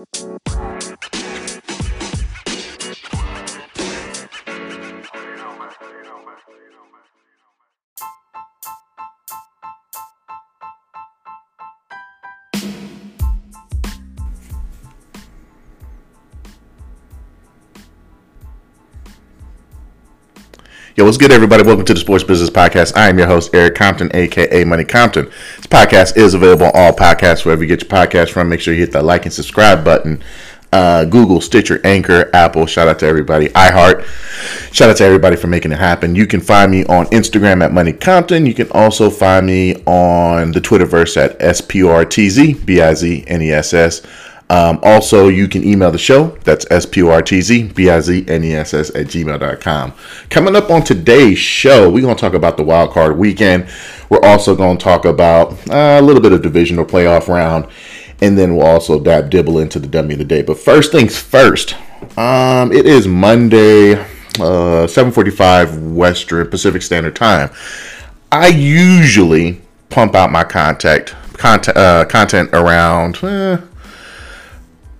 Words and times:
Música 0.00 0.79
Yo, 21.00 21.06
what's 21.06 21.16
good, 21.16 21.32
everybody? 21.32 21.62
Welcome 21.62 21.86
to 21.86 21.94
the 21.94 22.00
Sports 22.00 22.24
Business 22.24 22.50
Podcast. 22.50 22.94
I 22.94 23.08
am 23.08 23.16
your 23.16 23.26
host, 23.26 23.54
Eric 23.54 23.74
Compton, 23.74 24.10
aka 24.12 24.64
Money 24.64 24.84
Compton. 24.84 25.30
This 25.56 25.66
podcast 25.66 26.18
is 26.18 26.34
available 26.34 26.66
on 26.66 26.72
all 26.74 26.92
podcasts, 26.92 27.42
wherever 27.42 27.62
you 27.62 27.68
get 27.68 27.80
your 27.80 27.88
podcast 27.88 28.32
from. 28.32 28.50
Make 28.50 28.60
sure 28.60 28.74
you 28.74 28.80
hit 28.80 28.92
that 28.92 29.04
like 29.04 29.24
and 29.24 29.32
subscribe 29.32 29.82
button. 29.82 30.22
Uh, 30.74 31.06
Google, 31.06 31.40
Stitcher, 31.40 31.80
Anchor, 31.86 32.28
Apple. 32.34 32.66
Shout 32.66 32.86
out 32.86 32.98
to 32.98 33.06
everybody. 33.06 33.48
iHeart. 33.48 34.04
Shout 34.74 34.90
out 34.90 34.98
to 34.98 35.04
everybody 35.04 35.36
for 35.36 35.46
making 35.46 35.72
it 35.72 35.78
happen. 35.78 36.14
You 36.14 36.26
can 36.26 36.42
find 36.42 36.70
me 36.70 36.84
on 36.84 37.06
Instagram 37.06 37.64
at 37.64 37.72
Money 37.72 37.94
Compton. 37.94 38.44
You 38.44 38.52
can 38.52 38.70
also 38.72 39.08
find 39.08 39.46
me 39.46 39.76
on 39.86 40.52
the 40.52 40.60
Twitterverse 40.60 41.16
at 41.16 41.38
SPRTZ, 41.38 42.66
B 42.66 42.82
I 42.82 42.92
Z 42.92 43.24
N 43.26 43.40
E 43.40 43.52
S 43.52 43.72
S. 43.72 44.02
Um, 44.50 44.80
also, 44.82 45.28
you 45.28 45.46
can 45.46 45.62
email 45.62 45.92
the 45.92 45.98
show. 45.98 46.36
That's 46.42 46.66
S-P-O-R-T-Z, 46.72 47.68
B-I-Z-N-E-S-S 47.68 48.90
at 48.96 49.06
gmail.com. 49.06 49.92
Coming 50.28 50.56
up 50.56 50.70
on 50.70 50.82
today's 50.82 51.38
show, 51.38 51.88
we're 51.88 52.02
going 52.02 52.16
to 52.16 52.20
talk 52.20 52.34
about 52.34 52.56
the 52.56 52.64
wild 52.64 52.90
card 52.90 53.16
weekend. 53.16 53.68
We're 54.08 54.24
also 54.24 54.56
going 54.56 54.76
to 54.78 54.82
talk 54.82 55.04
about 55.04 55.52
uh, 55.70 55.98
a 56.00 56.02
little 56.02 56.20
bit 56.20 56.32
of 56.32 56.42
divisional 56.42 56.84
playoff 56.84 57.28
round. 57.28 57.68
And 58.20 58.36
then 58.36 58.56
we'll 58.56 58.66
also 58.66 58.98
dab 58.98 59.30
dibble 59.30 59.60
into 59.60 59.78
the 59.78 59.86
dummy 59.86 60.14
of 60.14 60.18
the 60.18 60.24
day. 60.24 60.42
But 60.42 60.58
first 60.58 60.90
things 60.90 61.16
first, 61.16 61.76
um, 62.18 62.72
it 62.72 62.86
is 62.86 63.06
Monday, 63.06 63.92
uh, 64.40 64.88
745 64.88 65.80
Western 65.92 66.50
Pacific 66.50 66.82
Standard 66.82 67.14
Time. 67.14 67.50
I 68.32 68.48
usually 68.48 69.60
pump 69.90 70.16
out 70.16 70.32
my 70.32 70.42
contact 70.42 71.14
content, 71.34 71.76
uh, 71.76 72.04
content 72.06 72.50
around... 72.52 73.22
Eh, 73.22 73.58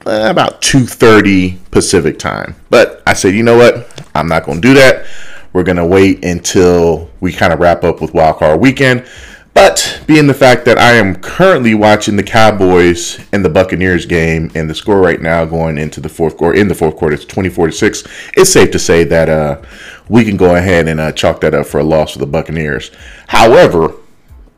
about 0.02 0.62
2.30 0.62 1.58
pacific 1.70 2.18
time. 2.18 2.56
But 2.70 3.02
i 3.06 3.12
said 3.12 3.34
you 3.34 3.42
know 3.42 3.56
what? 3.56 4.04
I'm 4.14 4.28
not 4.28 4.44
going 4.44 4.60
to 4.60 4.68
do 4.68 4.74
that. 4.74 5.06
We're 5.52 5.64
going 5.64 5.76
to 5.76 5.86
wait 5.86 6.24
until 6.24 7.10
we 7.20 7.32
kind 7.32 7.52
of 7.52 7.58
wrap 7.58 7.84
up 7.84 8.00
with 8.00 8.12
wildcard 8.12 8.60
weekend. 8.60 9.06
But 9.52 10.02
being 10.06 10.28
the 10.28 10.34
fact 10.34 10.64
that 10.66 10.78
i 10.78 10.92
am 10.92 11.16
currently 11.16 11.74
watching 11.74 12.16
the 12.16 12.22
cowboys 12.22 13.18
and 13.32 13.44
the 13.44 13.48
buccaneers 13.48 14.06
game 14.06 14.50
and 14.54 14.70
the 14.70 14.74
score 14.74 15.00
right 15.00 15.20
now 15.20 15.44
going 15.44 15.76
into 15.76 16.00
the 16.00 16.08
fourth 16.08 16.36
quarter 16.36 16.56
in 16.56 16.68
the 16.68 16.74
fourth 16.74 16.96
quarter 16.96 17.14
it's 17.14 17.24
24 17.24 17.66
to 17.66 17.72
6 17.72 18.04
it's 18.36 18.50
safe 18.50 18.70
to 18.70 18.78
say 18.78 19.04
that 19.04 19.28
uh, 19.28 19.60
we 20.08 20.24
can 20.24 20.36
go 20.36 20.54
ahead 20.54 20.86
and 20.88 21.00
uh, 21.00 21.12
chalk 21.12 21.40
that 21.40 21.52
up 21.52 21.66
for 21.66 21.80
a 21.80 21.84
loss 21.84 22.12
for 22.12 22.20
the 22.20 22.26
buccaneers. 22.26 22.90
However 23.26 23.94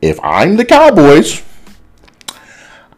if 0.01 0.19
i'm 0.23 0.57
the 0.57 0.65
cowboys 0.65 1.43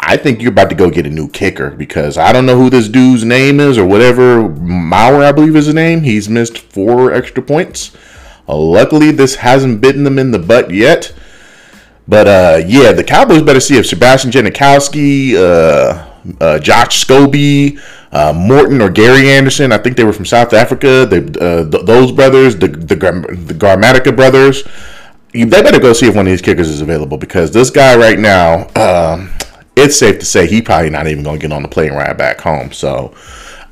I 0.07 0.17
think 0.17 0.39
you're 0.39 0.51
about 0.51 0.69
to 0.69 0.75
go 0.75 0.91
get 0.91 1.07
a 1.07 1.09
new 1.09 1.27
kicker 1.27 1.71
because 1.71 2.15
I 2.15 2.31
don't 2.31 2.45
know 2.45 2.55
who 2.55 2.69
this 2.69 2.87
dude's 2.87 3.23
name 3.23 3.59
is 3.59 3.79
or 3.79 3.85
whatever. 3.87 4.47
Maher, 4.47 5.23
I 5.23 5.31
believe 5.31 5.55
is 5.55 5.65
his 5.65 5.73
name. 5.73 6.01
He's 6.01 6.29
missed 6.29 6.59
four 6.59 7.11
extra 7.11 7.41
points. 7.41 7.97
Uh, 8.47 8.55
luckily, 8.55 9.09
this 9.09 9.33
hasn't 9.37 9.81
bitten 9.81 10.03
them 10.03 10.19
in 10.19 10.29
the 10.29 10.37
butt 10.37 10.69
yet. 10.69 11.11
But 12.07 12.27
uh, 12.27 12.61
yeah, 12.67 12.91
the 12.91 13.03
Cowboys 13.03 13.41
better 13.41 13.59
see 13.59 13.79
if 13.79 13.87
Sebastian 13.87 14.29
Janikowski, 14.29 15.33
uh, 15.33 16.07
uh, 16.39 16.59
Josh 16.59 17.03
Scobee, 17.03 17.81
uh, 18.11 18.31
Morten 18.31 18.83
or 18.83 18.91
Gary 18.91 19.31
Anderson. 19.31 19.71
I 19.71 19.79
think 19.79 19.97
they 19.97 20.03
were 20.03 20.13
from 20.13 20.25
South 20.25 20.53
Africa. 20.53 21.07
They, 21.07 21.17
uh, 21.17 21.67
th- 21.67 21.83
those 21.83 22.11
brothers, 22.11 22.55
the 22.55 22.67
the, 22.67 22.95
the 22.95 23.55
Gramatica 23.55 24.15
brothers. 24.15 24.63
They 25.31 25.45
better 25.45 25.79
go 25.79 25.93
see 25.93 26.07
if 26.07 26.15
one 26.15 26.27
of 26.27 26.31
these 26.31 26.43
kickers 26.43 26.69
is 26.69 26.81
available 26.81 27.17
because 27.17 27.49
this 27.49 27.71
guy 27.71 27.97
right 27.97 28.19
now. 28.19 28.67
Um, 28.75 29.34
it's 29.75 29.97
safe 29.97 30.19
to 30.19 30.25
say 30.25 30.47
he 30.47 30.61
probably 30.61 30.89
not 30.89 31.07
even 31.07 31.23
going 31.23 31.39
to 31.39 31.47
get 31.47 31.53
on 31.53 31.61
the 31.61 31.67
plane 31.67 31.93
ride 31.93 32.17
back 32.17 32.39
home. 32.39 32.71
So, 32.71 33.13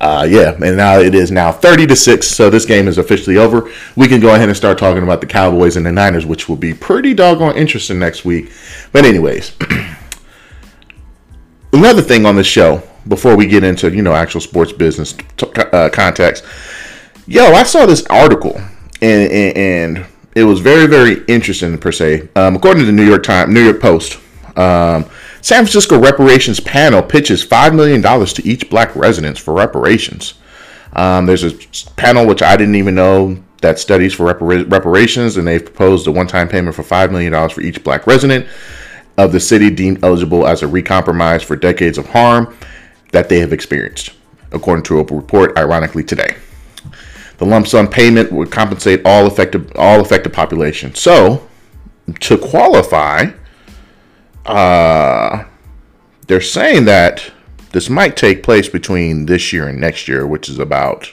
uh, 0.00 0.26
yeah, 0.28 0.52
and 0.62 0.76
now 0.76 0.98
it 0.98 1.14
is 1.14 1.30
now 1.30 1.50
30 1.50 1.86
to 1.86 1.96
6, 1.96 2.26
so 2.26 2.50
this 2.50 2.66
game 2.66 2.88
is 2.88 2.98
officially 2.98 3.38
over. 3.38 3.70
We 3.96 4.06
can 4.06 4.20
go 4.20 4.34
ahead 4.34 4.48
and 4.48 4.56
start 4.56 4.76
talking 4.76 5.02
about 5.02 5.20
the 5.20 5.26
Cowboys 5.26 5.76
and 5.76 5.86
the 5.86 5.92
Niners, 5.92 6.26
which 6.26 6.48
will 6.48 6.56
be 6.56 6.74
pretty 6.74 7.14
doggone 7.14 7.56
interesting 7.56 7.98
next 7.98 8.24
week. 8.24 8.52
But, 8.92 9.04
anyways, 9.04 9.56
another 11.72 12.02
thing 12.02 12.26
on 12.26 12.36
the 12.36 12.44
show 12.44 12.82
before 13.08 13.36
we 13.36 13.46
get 13.46 13.64
into, 13.64 13.90
you 13.90 14.02
know, 14.02 14.14
actual 14.14 14.40
sports 14.40 14.72
business 14.72 15.14
t- 15.36 15.46
uh, 15.56 15.88
context. 15.90 16.44
Yo, 17.26 17.44
I 17.44 17.62
saw 17.62 17.86
this 17.86 18.04
article 18.06 18.56
and, 19.00 19.32
and, 19.32 19.56
and, 19.56 20.06
it 20.34 20.42
was 20.42 20.58
very, 20.58 20.88
very 20.88 21.24
interesting 21.28 21.78
per 21.78 21.92
se. 21.92 22.28
Um, 22.34 22.56
according 22.56 22.80
to 22.80 22.86
the 22.86 22.92
New 22.92 23.06
York 23.06 23.22
Times, 23.22 23.54
New 23.54 23.62
York 23.62 23.80
Post, 23.80 24.18
um, 24.56 25.08
San 25.44 25.66
Francisco 25.66 25.98
reparations 25.98 26.58
panel 26.58 27.02
pitches 27.02 27.44
$5 27.44 27.74
million 27.74 28.00
to 28.00 28.48
each 28.48 28.70
black 28.70 28.96
residents 28.96 29.38
for 29.38 29.52
reparations. 29.52 30.32
Um, 30.94 31.26
there's 31.26 31.44
a 31.44 31.52
panel 31.96 32.26
which 32.26 32.40
I 32.40 32.56
didn't 32.56 32.76
even 32.76 32.94
know 32.94 33.36
that 33.60 33.78
studies 33.78 34.14
for 34.14 34.32
repar- 34.32 34.72
reparations, 34.72 35.36
and 35.36 35.46
they've 35.46 35.62
proposed 35.62 36.06
a 36.06 36.12
one 36.12 36.26
time 36.26 36.48
payment 36.48 36.74
for 36.74 36.82
$5 36.82 37.10
million 37.10 37.50
for 37.50 37.60
each 37.60 37.84
black 37.84 38.06
resident 38.06 38.46
of 39.18 39.32
the 39.32 39.38
city 39.38 39.68
deemed 39.68 40.02
eligible 40.02 40.46
as 40.46 40.62
a 40.62 40.66
recompromise 40.66 41.42
for 41.42 41.56
decades 41.56 41.98
of 41.98 42.06
harm 42.06 42.56
that 43.12 43.28
they 43.28 43.38
have 43.40 43.52
experienced, 43.52 44.12
according 44.50 44.84
to 44.84 44.98
a 44.98 45.04
report, 45.04 45.58
ironically, 45.58 46.04
today. 46.04 46.36
The 47.36 47.44
lump 47.44 47.66
sum 47.66 47.88
payment 47.88 48.32
would 48.32 48.50
compensate 48.50 49.02
all 49.04 49.26
affected 49.26 49.76
all 49.76 50.00
affected 50.00 50.32
population. 50.32 50.94
So, 50.94 51.46
to 52.20 52.38
qualify, 52.38 53.32
uh, 54.46 55.44
they're 56.26 56.40
saying 56.40 56.84
that 56.86 57.32
this 57.72 57.90
might 57.90 58.16
take 58.16 58.42
place 58.42 58.68
between 58.68 59.26
this 59.26 59.52
year 59.52 59.68
and 59.68 59.80
next 59.80 60.06
year, 60.06 60.26
which 60.26 60.48
is 60.48 60.58
about 60.58 61.12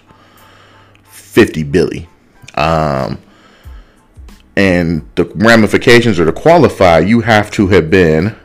50 1.04 1.64
billion. 1.64 2.08
Um, 2.56 3.20
and 4.56 5.10
the 5.16 5.26
ramifications 5.36 6.20
or 6.20 6.26
to 6.26 6.32
qualify, 6.32 7.00
you 7.00 7.22
have 7.22 7.50
to 7.52 7.68
have 7.68 7.90
been 7.90 8.36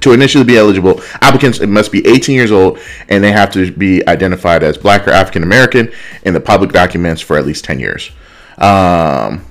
to 0.00 0.12
initially 0.12 0.44
be 0.44 0.56
eligible. 0.56 1.00
Applicants 1.20 1.60
it 1.60 1.68
must 1.68 1.90
be 1.90 2.06
18 2.06 2.34
years 2.34 2.52
old 2.52 2.78
and 3.08 3.22
they 3.22 3.32
have 3.32 3.50
to 3.52 3.70
be 3.72 4.06
identified 4.06 4.62
as 4.62 4.78
Black 4.78 5.06
or 5.06 5.10
African 5.10 5.42
American 5.42 5.90
in 6.22 6.34
the 6.34 6.40
public 6.40 6.72
documents 6.72 7.20
for 7.20 7.36
at 7.36 7.46
least 7.46 7.64
10 7.64 7.80
years. 7.80 8.10
Um, 8.58 9.44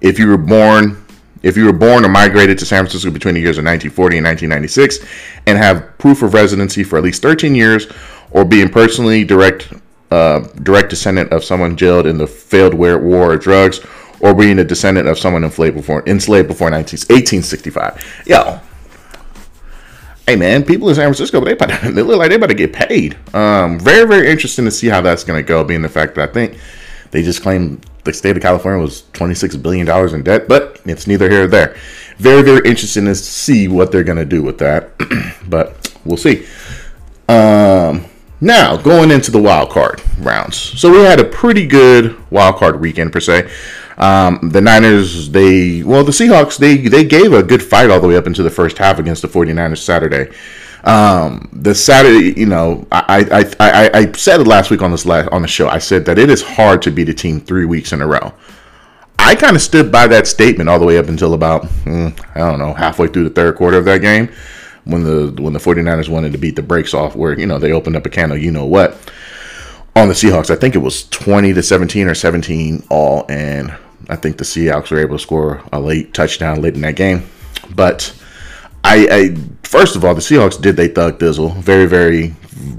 if 0.00 0.18
you 0.18 0.28
were 0.28 0.38
born 0.38 1.02
if 1.46 1.56
you 1.56 1.64
were 1.64 1.72
born 1.72 2.04
or 2.04 2.08
migrated 2.08 2.58
to 2.58 2.66
San 2.66 2.82
Francisco 2.82 3.08
between 3.10 3.34
the 3.34 3.40
years 3.40 3.56
of 3.56 3.64
1940 3.64 4.18
and 4.18 4.26
1996 4.26 4.98
and 5.46 5.56
have 5.56 5.96
proof 5.96 6.22
of 6.22 6.34
residency 6.34 6.82
for 6.82 6.98
at 6.98 7.04
least 7.04 7.22
13 7.22 7.54
years 7.54 7.86
or 8.32 8.44
being 8.44 8.68
personally 8.68 9.24
direct 9.24 9.72
uh, 10.10 10.40
direct 10.62 10.90
descendant 10.90 11.32
of 11.32 11.44
someone 11.44 11.76
jailed 11.76 12.06
in 12.06 12.18
the 12.18 12.26
failed 12.26 12.74
war 12.74 13.34
of 13.34 13.40
drugs 13.40 13.80
or 14.20 14.34
being 14.34 14.58
a 14.58 14.64
descendant 14.64 15.08
of 15.08 15.18
someone 15.18 15.44
enslaved 15.44 15.76
before 15.76 16.02
enslaved 16.08 16.48
before 16.48 16.68
19, 16.68 16.98
1865. 17.08 18.24
Yo, 18.26 18.60
hey 20.26 20.34
man, 20.34 20.64
people 20.64 20.88
in 20.88 20.96
San 20.96 21.04
Francisco, 21.04 21.44
they, 21.44 21.54
they 21.90 22.02
look 22.02 22.18
like 22.18 22.30
they 22.30 22.36
about 22.36 22.48
to 22.48 22.54
get 22.54 22.72
paid. 22.72 23.16
Um, 23.32 23.78
very, 23.78 24.06
very 24.06 24.28
interesting 24.28 24.64
to 24.64 24.72
see 24.72 24.88
how 24.88 25.00
that's 25.00 25.22
going 25.22 25.40
to 25.40 25.46
go, 25.46 25.62
being 25.62 25.82
the 25.82 25.88
fact 25.88 26.16
that 26.16 26.28
I 26.28 26.32
think 26.32 26.58
they 27.10 27.22
just 27.22 27.42
claim 27.42 27.80
the 28.04 28.12
state 28.12 28.36
of 28.36 28.42
California 28.42 28.80
was 28.80 29.02
$26 29.12 29.62
billion 29.62 30.14
in 30.14 30.22
debt, 30.22 30.48
but 30.48 30.80
it's 30.84 31.06
neither 31.06 31.28
here 31.28 31.40
nor 31.40 31.48
there. 31.48 31.76
Very, 32.18 32.42
very 32.42 32.68
interesting 32.68 33.04
to 33.04 33.14
see 33.14 33.68
what 33.68 33.92
they're 33.92 34.04
going 34.04 34.18
to 34.18 34.24
do 34.24 34.42
with 34.42 34.58
that, 34.58 34.90
but 35.48 35.94
we'll 36.04 36.16
see. 36.16 36.46
Um, 37.28 38.06
now, 38.40 38.76
going 38.76 39.10
into 39.10 39.30
the 39.30 39.40
wild 39.40 39.70
card 39.70 40.02
rounds. 40.18 40.56
So 40.56 40.90
we 40.90 40.98
had 40.98 41.20
a 41.20 41.24
pretty 41.24 41.66
good 41.66 42.16
wild 42.30 42.56
card 42.56 42.80
weekend, 42.80 43.12
per 43.12 43.20
se. 43.20 43.50
Um, 43.98 44.50
the 44.52 44.60
Niners, 44.60 45.30
they, 45.30 45.82
well, 45.82 46.04
the 46.04 46.12
Seahawks, 46.12 46.58
they, 46.58 46.76
they 46.76 47.04
gave 47.04 47.32
a 47.32 47.42
good 47.42 47.62
fight 47.62 47.90
all 47.90 48.00
the 48.00 48.08
way 48.08 48.16
up 48.16 48.26
into 48.26 48.42
the 48.42 48.50
first 48.50 48.78
half 48.78 48.98
against 48.98 49.22
the 49.22 49.28
49ers 49.28 49.78
Saturday. 49.78 50.32
Um, 50.84 51.48
the 51.52 51.74
Saturday, 51.74 52.38
you 52.38 52.46
know, 52.46 52.86
I, 52.92 53.26
I, 53.32 53.54
I, 53.60 53.90
I 53.92 54.12
said 54.12 54.40
it 54.40 54.46
last 54.46 54.70
week 54.70 54.82
on 54.82 54.90
this 54.90 55.04
last, 55.04 55.28
on 55.30 55.42
the 55.42 55.48
show, 55.48 55.68
I 55.68 55.78
said 55.78 56.04
that 56.04 56.18
it 56.18 56.30
is 56.30 56.42
hard 56.42 56.82
to 56.82 56.90
beat 56.90 57.08
a 57.08 57.14
team 57.14 57.40
three 57.40 57.64
weeks 57.64 57.92
in 57.92 58.00
a 58.00 58.06
row. 58.06 58.32
I 59.18 59.34
kind 59.34 59.56
of 59.56 59.62
stood 59.62 59.90
by 59.90 60.06
that 60.08 60.26
statement 60.26 60.68
all 60.68 60.78
the 60.78 60.84
way 60.84 60.98
up 60.98 61.08
until 61.08 61.34
about, 61.34 61.64
mm, 61.84 62.18
I 62.34 62.38
don't 62.38 62.58
know, 62.58 62.74
halfway 62.74 63.08
through 63.08 63.24
the 63.24 63.30
third 63.30 63.56
quarter 63.56 63.78
of 63.78 63.84
that 63.86 64.00
game 64.00 64.30
when 64.84 65.02
the 65.02 65.42
when 65.42 65.52
the 65.52 65.58
49ers 65.58 66.08
wanted 66.08 66.30
to 66.32 66.38
beat 66.38 66.54
the 66.54 66.62
brakes 66.62 66.94
off 66.94 67.16
where, 67.16 67.36
you 67.36 67.46
know, 67.46 67.58
they 67.58 67.72
opened 67.72 67.96
up 67.96 68.06
a 68.06 68.08
can 68.08 68.30
of 68.30 68.40
you 68.40 68.52
know 68.52 68.66
what 68.66 68.92
on 69.96 70.08
the 70.08 70.14
Seahawks. 70.14 70.50
I 70.50 70.56
think 70.56 70.76
it 70.76 70.78
was 70.78 71.08
20 71.08 71.54
to 71.54 71.62
17 71.62 72.06
or 72.06 72.14
17 72.14 72.84
all 72.88 73.26
and 73.28 73.74
I 74.08 74.16
think 74.16 74.36
the 74.36 74.44
Seahawks 74.44 74.90
were 74.90 75.00
able 75.00 75.16
to 75.16 75.22
score 75.22 75.62
a 75.72 75.80
late 75.80 76.14
touchdown 76.14 76.62
late 76.62 76.74
in 76.74 76.82
that 76.82 76.94
game. 76.94 77.28
But 77.74 78.14
I, 78.84 79.08
I 79.10 79.36
first 79.66 79.96
of 79.96 80.04
all, 80.04 80.14
the 80.14 80.20
Seahawks 80.20 80.60
did 80.60 80.76
they 80.76 80.88
thug 80.88 81.18
dizzle. 81.18 81.56
Very, 81.56 81.86
very 81.86 82.34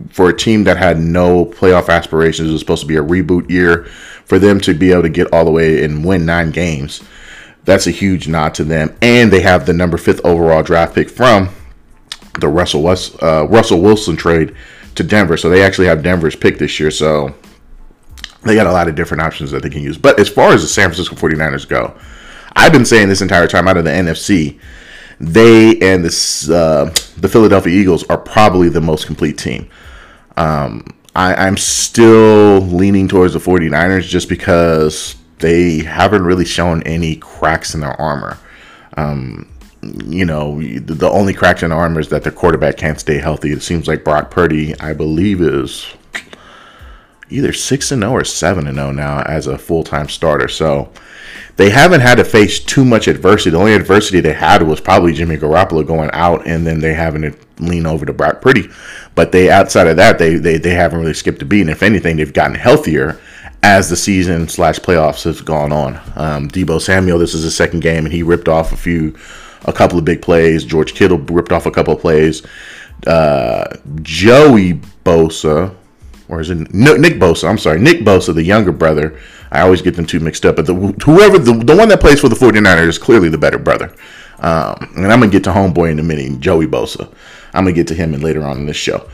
for 0.10 0.30
a 0.30 0.36
team 0.36 0.64
that 0.64 0.78
had 0.78 1.00
no 1.00 1.46
playoff 1.46 1.90
aspirations. 1.90 2.50
It 2.50 2.54
was 2.54 2.62
supposed 2.62 2.82
to 2.82 2.88
be 2.88 2.96
a 2.96 3.04
reboot 3.04 3.50
year 3.50 3.86
for 4.26 4.40
them 4.40 4.60
to 4.62 4.74
be 4.74 4.92
able 4.92 5.04
to 5.04 5.10
get 5.10 5.32
all 5.32 5.46
the 5.46 5.52
way 5.52 5.84
and 5.84 6.04
win 6.04 6.26
nine 6.26 6.52
games. 6.52 7.04
That's 7.66 7.88
a 7.88 7.92
huge 7.92 8.28
nod 8.28 8.54
to 8.56 8.64
them, 8.64 8.96
and 9.02 9.32
they 9.32 9.42
have 9.42 9.66
the 9.66 9.74
number 9.74 9.98
fifth 9.98 10.22
overall 10.26 10.64
draft 10.64 10.96
pick 10.96 11.10
from 11.10 11.50
the 12.40 12.48
Russell 12.48 12.82
West, 12.82 13.22
uh, 13.22 13.46
Russell 13.50 13.82
Wilson 13.82 14.16
trade 14.16 14.56
to 14.96 15.04
Denver. 15.04 15.38
So 15.38 15.50
they 15.50 15.62
actually 15.62 15.88
have 15.88 16.02
Denver's 16.02 16.36
pick 16.36 16.58
this 16.58 16.80
year. 16.80 16.92
So 16.92 17.36
they 18.44 18.56
got 18.56 18.68
a 18.68 18.72
lot 18.72 18.88
of 18.88 18.96
different 18.96 19.22
options 19.22 19.52
that 19.52 19.64
they 19.64 19.70
can 19.70 19.82
use. 19.82 19.98
But 19.98 20.20
as 20.20 20.30
far 20.30 20.54
as 20.54 20.62
the 20.62 20.68
San 20.68 20.90
Francisco 20.90 21.16
49ers 21.16 21.68
go, 21.68 21.94
I've 22.56 22.72
been 22.72 22.86
saying 22.86 23.10
this 23.10 23.22
entire 23.22 23.48
time 23.48 23.68
out 23.68 23.78
of 23.78 23.84
the 23.84 23.92
NFC, 23.92 24.60
they 25.20 25.78
and 25.80 26.04
this 26.04 26.50
uh, 26.50 26.94
the 27.18 27.28
Philadelphia 27.28 27.74
Eagles 27.74 28.04
are 28.10 28.18
probably 28.18 28.70
the 28.70 28.82
most 28.82 29.06
complete 29.06 29.38
team. 29.38 29.70
Um, 30.36 30.86
I, 31.16 31.48
am 31.48 31.58
still 31.58 32.60
leaning 32.60 33.08
towards 33.08 33.34
the 33.34 33.40
49ers 33.40 34.08
just 34.08 34.30
because 34.30 35.16
they 35.40 35.80
haven't 35.80 36.24
really 36.24 36.46
shown 36.46 36.84
any 36.84 37.16
cracks 37.16 37.74
in 37.74 37.82
their 37.82 38.00
armor. 38.00 38.38
Um, 38.96 39.50
you 39.82 40.26
know, 40.26 40.62
the 40.62 41.10
only 41.10 41.34
cracks 41.34 41.64
in 41.64 41.72
armor 41.72 42.00
is 42.00 42.10
that 42.10 42.22
their 42.22 42.32
quarterback 42.32 42.78
can't 42.78 43.00
stay 43.00 43.18
healthy. 43.18 43.52
It 43.52 43.64
seems 43.64 43.88
like 43.88 44.04
Brock 44.04 44.30
Purdy, 44.30 44.80
I 44.80 44.94
believe, 44.94 45.42
is 45.42 45.88
either 47.30 47.54
6 47.54 47.92
and 47.92 48.02
0 48.02 48.12
or 48.12 48.24
7 48.24 48.68
and 48.68 48.78
0 48.78 48.92
now 48.92 49.22
as 49.22 49.48
a 49.48 49.58
full-time 49.58 50.10
starter. 50.10 50.48
So, 50.48 50.92
they 51.58 51.72
haven't 51.72 52.02
had 52.02 52.16
to 52.16 52.24
face 52.24 52.60
too 52.60 52.86
much 52.86 53.08
adversity. 53.08 53.50
The 53.50 53.58
only 53.58 53.74
adversity 53.74 54.20
they 54.20 54.34
had 54.34 54.62
was 54.62 54.80
probably 54.80 55.14
Jimmy 55.14 55.38
Garoppolo 55.38 55.86
going 55.86 56.12
out, 56.14 56.48
and 56.48 56.66
then 56.66 56.80
they 56.80 56.94
having 56.94 57.24
to 57.24 57.36
lean 57.60 57.88
over 57.88 58.06
to 58.06 58.14
Brock 58.14 58.42
Purdy. 58.42 58.70
But 59.16 59.32
they, 59.32 59.50
outside 59.50 59.88
of 59.88 59.98
that, 59.98 60.20
they 60.20 60.36
they, 60.36 60.58
they 60.58 60.76
haven't 60.76 61.00
really 61.00 61.16
skipped 61.16 61.42
a 61.42 61.46
beat. 61.46 61.62
And 61.62 61.70
if 61.72 61.82
anything, 61.82 62.18
they've 62.18 62.32
gotten 62.32 62.56
healthier 62.56 63.20
as 63.64 63.90
the 63.90 63.96
season 63.96 64.48
slash 64.48 64.80
playoffs 64.80 65.24
has 65.24 65.42
gone 65.42 65.72
on. 65.72 65.96
Um, 66.16 66.48
Deebo 66.48 66.80
Samuel, 66.80 67.18
this 67.18 67.34
is 67.34 67.44
his 67.44 67.56
second 67.56 67.80
game, 67.80 68.06
and 68.06 68.14
he 68.14 68.22
ripped 68.22 68.48
off 68.48 68.72
a 68.72 68.78
few, 68.78 69.18
a 69.66 69.74
couple 69.74 69.98
of 69.98 70.06
big 70.06 70.22
plays. 70.22 70.64
George 70.64 70.94
Kittle 70.94 71.18
ripped 71.18 71.52
off 71.52 71.66
a 71.66 71.72
couple 71.72 71.96
of 71.96 72.00
plays. 72.00 72.44
Uh, 73.08 73.66
Joey 74.04 74.76
Bosa, 75.04 75.76
or 76.30 76.40
is 76.40 76.52
it 76.52 76.72
Nick 76.72 77.14
Bosa? 77.16 77.50
I'm 77.50 77.58
sorry, 77.58 77.80
Nick 77.80 78.02
Bosa, 78.02 78.34
the 78.34 78.44
younger 78.44 78.72
brother 78.72 79.20
I 79.52 79.62
always 79.62 79.82
get 79.82 79.96
them 79.96 80.06
two 80.06 80.20
mixed 80.20 80.46
up. 80.46 80.56
But 80.56 80.66
the, 80.66 80.74
whoever 80.74 81.38
the, 81.38 81.54
the 81.54 81.76
one 81.76 81.90
that 81.90 82.00
plays 82.00 82.20
for 82.20 82.30
the 82.30 82.36
49ers 82.36 82.88
is 82.88 82.98
clearly 82.98 83.30
the 83.30 83.38
better 83.38 83.58
brother. 83.58 83.94
Um, 84.40 84.94
and 84.96 85.12
I'm 85.12 85.20
gonna 85.20 85.32
get 85.32 85.44
to 85.46 85.52
homeboy 85.52 85.92
in 85.92 86.00
a 86.00 86.04
minute, 86.04 86.40
Joey 86.40 86.68
Bosa. 86.68 87.12
I'm 87.54 87.64
gonna 87.64 87.74
get 87.74 87.88
to 87.88 87.96
him 87.96 88.14
and 88.14 88.24
later 88.24 88.44
on 88.44 88.58
in 88.58 88.66
this 88.66 88.78
show. 88.78 89.10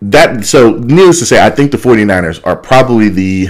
That 0.00 0.44
so 0.44 0.72
needless 0.72 1.18
to 1.18 1.26
say, 1.26 1.44
I 1.44 1.50
think 1.50 1.72
the 1.72 1.76
49ers 1.76 2.40
are 2.46 2.56
probably 2.56 3.08
the 3.08 3.48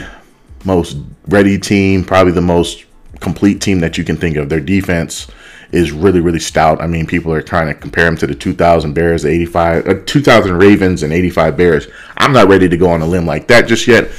most 0.64 0.96
ready 1.26 1.58
team, 1.58 2.04
probably 2.04 2.32
the 2.32 2.40
most 2.40 2.86
complete 3.20 3.60
team 3.60 3.80
that 3.80 3.98
you 3.98 4.04
can 4.04 4.16
think 4.16 4.36
of. 4.36 4.48
Their 4.48 4.60
defense 4.60 5.28
is 5.70 5.92
really, 5.92 6.20
really 6.20 6.40
stout. 6.40 6.80
I 6.80 6.86
mean, 6.86 7.06
people 7.06 7.32
are 7.32 7.42
trying 7.42 7.66
to 7.66 7.74
compare 7.74 8.06
them 8.06 8.16
to 8.18 8.26
the 8.26 8.34
2000 8.34 8.94
Bears, 8.94 9.26
85, 9.26 9.88
uh, 9.88 9.94
2000 10.06 10.56
Ravens, 10.56 11.02
and 11.02 11.12
85 11.12 11.56
Bears. 11.56 11.86
I'm 12.16 12.32
not 12.32 12.48
ready 12.48 12.68
to 12.68 12.76
go 12.76 12.88
on 12.88 13.02
a 13.02 13.06
limb 13.06 13.26
like 13.26 13.48
that 13.48 13.66
just 13.66 13.86
yet. 13.86 14.10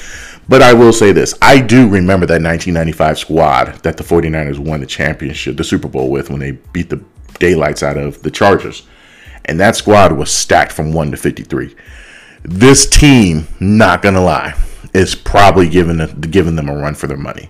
But 0.49 0.63
I 0.63 0.73
will 0.73 0.91
say 0.91 1.11
this 1.11 1.35
I 1.41 1.61
do 1.61 1.87
remember 1.87 2.25
that 2.25 2.41
1995 2.41 3.19
squad 3.19 3.75
that 3.83 3.97
the 3.97 4.03
49ers 4.03 4.57
won 4.57 4.81
the 4.81 4.87
championship, 4.87 5.55
the 5.55 5.63
Super 5.63 5.87
Bowl 5.87 6.09
with 6.09 6.29
when 6.29 6.39
they 6.39 6.51
beat 6.73 6.89
the 6.89 7.01
daylights 7.37 7.83
out 7.83 7.97
of 7.97 8.21
the 8.23 8.31
Chargers. 8.31 8.87
And 9.45 9.59
that 9.59 9.75
squad 9.75 10.11
was 10.11 10.31
stacked 10.31 10.71
from 10.71 10.91
1 10.91 11.11
to 11.11 11.17
53. 11.17 11.75
This 12.43 12.87
team, 12.89 13.47
not 13.59 14.01
going 14.01 14.15
to 14.15 14.21
lie, 14.21 14.59
is 14.93 15.15
probably 15.15 15.69
giving, 15.69 16.05
giving 16.21 16.55
them 16.55 16.69
a 16.69 16.75
run 16.75 16.95
for 16.95 17.07
their 17.07 17.17
money. 17.17 17.49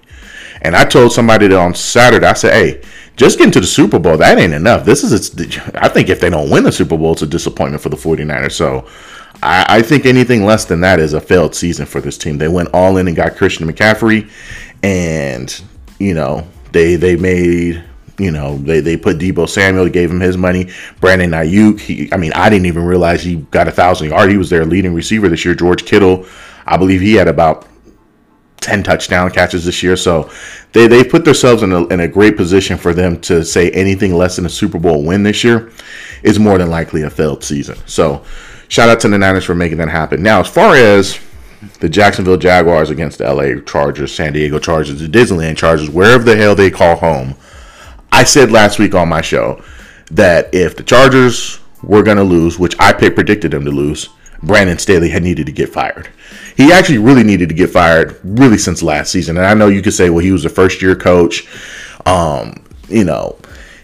And 0.61 0.75
I 0.75 0.85
told 0.85 1.11
somebody 1.11 1.47
that 1.47 1.57
on 1.57 1.73
Saturday, 1.73 2.25
I 2.25 2.33
said, 2.33 2.53
hey, 2.53 2.81
just 3.15 3.37
getting 3.37 3.51
to 3.51 3.59
the 3.59 3.67
Super 3.67 3.99
Bowl, 3.99 4.17
that 4.17 4.37
ain't 4.37 4.53
enough. 4.53 4.85
This 4.85 5.03
is, 5.03 5.37
I 5.75 5.89
think 5.89 6.09
if 6.09 6.19
they 6.19 6.29
don't 6.29 6.49
win 6.49 6.63
the 6.63 6.71
Super 6.71 6.97
Bowl, 6.97 7.13
it's 7.13 7.21
a 7.21 7.27
disappointment 7.27 7.83
for 7.83 7.89
the 7.89 7.97
49ers. 7.97 8.53
So 8.53 8.87
I, 9.41 9.65
I, 9.69 9.81
think 9.81 10.05
anything 10.05 10.45
less 10.45 10.65
than 10.65 10.81
that 10.81 10.99
is 10.99 11.13
a 11.13 11.21
failed 11.21 11.55
season 11.55 11.85
for 11.85 12.01
this 12.01 12.17
team. 12.17 12.37
They 12.37 12.47
went 12.47 12.69
all 12.73 12.97
in 12.97 13.07
and 13.07 13.15
got 13.15 13.35
Christian 13.35 13.71
McCaffrey, 13.71 14.29
and 14.83 15.61
you 15.97 16.13
know 16.13 16.47
they 16.71 16.95
they 16.95 17.15
made 17.15 17.83
you 18.17 18.31
know 18.31 18.57
they, 18.57 18.81
they 18.81 18.97
put 18.97 19.17
Deebo 19.17 19.47
Samuel, 19.47 19.87
gave 19.89 20.11
him 20.11 20.19
his 20.19 20.37
money. 20.37 20.69
Brandon 20.99 21.31
Aiyuk, 21.31 21.79
he, 21.79 22.11
I 22.11 22.17
mean 22.17 22.33
I 22.33 22.49
didn't 22.49 22.65
even 22.65 22.83
realize 22.83 23.23
he 23.23 23.37
got 23.37 23.67
a 23.67 23.71
thousand 23.71 24.09
yard. 24.09 24.29
He 24.29 24.37
was 24.37 24.49
their 24.49 24.65
leading 24.65 24.93
receiver 24.93 25.29
this 25.29 25.45
year. 25.45 25.55
George 25.55 25.85
Kittle, 25.85 26.25
I 26.65 26.75
believe 26.75 26.99
he 26.99 27.13
had 27.13 27.29
about 27.29 27.65
10 28.59 28.83
touchdown 28.83 29.31
catches 29.31 29.65
this 29.65 29.81
year. 29.81 29.95
So 29.95 30.29
they, 30.73 30.87
they 30.87 31.03
put 31.03 31.25
themselves 31.25 31.63
in 31.63 31.71
a, 31.71 31.85
in 31.87 31.99
a 32.01 32.07
great 32.07 32.37
position 32.37 32.77
for 32.77 32.93
them 32.93 33.19
to 33.21 33.43
say 33.43 33.71
anything 33.71 34.13
less 34.13 34.35
than 34.35 34.45
a 34.45 34.49
Super 34.49 34.79
Bowl 34.79 35.03
win 35.03 35.23
this 35.23 35.43
year 35.43 35.71
is 36.23 36.39
more 36.39 36.57
than 36.57 36.69
likely 36.69 37.03
a 37.03 37.09
failed 37.09 37.43
season. 37.43 37.77
So 37.85 38.23
shout 38.67 38.89
out 38.89 38.99
to 39.01 39.09
the 39.09 39.17
Niners 39.17 39.45
for 39.45 39.55
making 39.55 39.77
that 39.77 39.89
happen. 39.89 40.21
Now, 40.21 40.41
as 40.41 40.47
far 40.47 40.75
as 40.75 41.19
the 41.79 41.89
Jacksonville 41.89 42.37
Jaguars 42.37 42.89
against 42.89 43.17
the 43.17 43.33
LA 43.33 43.61
Chargers, 43.61 44.13
San 44.13 44.33
Diego 44.33 44.59
Chargers, 44.59 44.99
the 44.99 45.07
Disneyland 45.07 45.57
Chargers, 45.57 45.89
wherever 45.89 46.23
the 46.23 46.35
hell 46.35 46.55
they 46.55 46.71
call 46.71 46.95
home, 46.95 47.35
I 48.11 48.23
said 48.23 48.51
last 48.51 48.79
week 48.79 48.95
on 48.95 49.09
my 49.09 49.21
show 49.21 49.63
that 50.11 50.53
if 50.53 50.75
the 50.75 50.83
Chargers 50.83 51.59
were 51.83 52.03
going 52.03 52.17
to 52.17 52.23
lose, 52.23 52.57
which 52.57 52.75
I 52.79 52.93
predicted 52.93 53.51
them 53.51 53.65
to 53.65 53.71
lose, 53.71 54.09
Brandon 54.41 54.77
Staley 54.77 55.09
had 55.09 55.23
needed 55.23 55.45
to 55.45 55.51
get 55.51 55.69
fired. 55.69 56.09
He 56.55 56.71
actually 56.71 56.97
really 56.97 57.23
needed 57.23 57.49
to 57.49 57.55
get 57.55 57.69
fired 57.69 58.19
really 58.23 58.57
since 58.57 58.81
last 58.83 59.11
season. 59.11 59.37
And 59.37 59.45
I 59.45 59.53
know 59.53 59.67
you 59.67 59.81
could 59.81 59.93
say, 59.93 60.09
well, 60.09 60.23
he 60.23 60.31
was 60.31 60.45
a 60.45 60.49
first 60.49 60.81
year 60.81 60.95
coach. 60.95 61.47
Um, 62.05 62.65
you 62.87 63.03
know, 63.03 63.37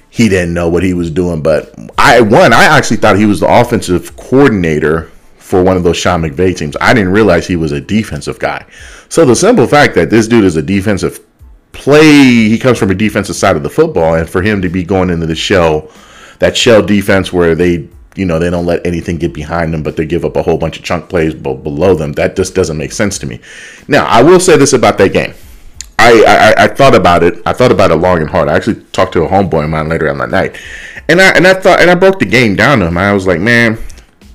he 0.10 0.30
didn't 0.30 0.54
know 0.54 0.69
what 0.69 0.84
he 0.84 0.94
was 0.94 1.12
doing. 1.12 1.42
But 1.42 1.74
I 1.98 2.22
one, 2.22 2.54
I 2.54 2.66
actually 2.66 2.98
thought 2.98 3.18
he 3.18 3.25
was 3.25 3.42
the 3.42 3.60
offensive 3.60 4.16
coordinator 4.16 5.12
for 5.38 5.63
one 5.63 5.78
of 5.78 5.84
those 5.84 5.98
Sean 5.98 6.22
McVay 6.22 6.57
teams. 6.57 6.75
I 6.81 6.94
didn't 6.94 7.12
realize 7.12 7.46
he 7.46 7.56
was 7.56 7.72
a 7.72 7.81
defensive 7.81 8.40
guy. 8.40 8.66
So 9.10 9.25
the 9.25 9.36
simple 9.36 9.68
fact 9.68 9.94
that 9.96 10.10
this 10.10 10.28
dude 10.28 10.44
is 10.44 10.56
a 10.56 10.62
defensive 10.62 11.19
play, 11.72 12.48
he 12.50 12.57
comes 12.57 12.80
from 12.80 12.90
a 12.90 12.96
defensive 12.96 13.36
side 13.36 13.56
of 13.56 13.62
the 13.62 13.69
football, 13.69 14.16
and 14.16 14.28
for 14.28 14.42
him 14.42 14.62
to 14.62 14.69
be 14.69 14.84
going 14.84 15.10
into 15.10 15.28
the 15.28 15.36
shell, 15.36 15.92
that 16.40 16.57
shell 16.57 16.81
defense 16.81 17.31
where 17.31 17.54
they 17.54 17.88
you 18.15 18.25
know 18.25 18.39
they 18.39 18.50
don't 18.50 18.65
let 18.65 18.85
anything 18.85 19.17
get 19.17 19.33
behind 19.33 19.73
them 19.73 19.83
but 19.83 19.95
they 19.95 20.06
give 20.06 20.25
up 20.25 20.35
a 20.35 20.44
whole 20.44 20.57
bunch 20.57 20.77
of 20.77 20.83
chunk 20.83 21.09
plays 21.09 21.33
below 21.33 21.94
them 21.95 22.13
that 22.13 22.35
just 22.35 22.56
doesn't 22.56 22.78
make 22.78 22.92
sense 22.92 23.19
to 23.19 23.25
me 23.25 23.40
now 23.87 24.06
i 24.06 24.21
will 24.21 24.40
say 24.40 24.57
this 24.57 24.73
about 24.73 24.97
that 24.97 25.13
game 25.13 25.33
I, 25.97 26.54
I, 26.57 26.63
I 26.66 26.68
thought 26.68 26.94
about 26.94 27.23
it. 27.23 27.42
I 27.45 27.54
thought 27.54 27.71
about 27.71 27.90
it 27.90 27.95
long 27.95 28.19
and 28.19 28.30
hard. 28.30 28.49
I 28.49 28.56
actually 28.56 28.83
talked 28.92 29.13
to 29.13 29.23
a 29.23 29.28
homeboy 29.28 29.63
of 29.63 29.69
mine 29.69 29.90
later 29.90 30.09
on 30.09 30.18
that 30.19 30.30
night, 30.30 30.57
and 31.07 31.21
I 31.21 31.31
and 31.31 31.47
I 31.47 31.54
thought 31.54 31.80
and 31.80 31.90
I 31.90 31.95
broke 31.95 32.19
the 32.19 32.25
game 32.25 32.56
down 32.56 32.80
to 32.80 32.87
him. 32.87 32.97
I 32.97 33.13
was 33.13 33.25
like, 33.25 33.40
man, 33.40 33.80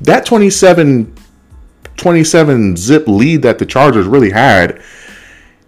that 0.00 0.24
27, 0.26 1.14
27 1.96 2.76
zip 2.76 3.06
lead 3.06 3.42
that 3.42 3.58
the 3.58 3.66
Chargers 3.66 4.06
really 4.06 4.30
had, 4.30 4.82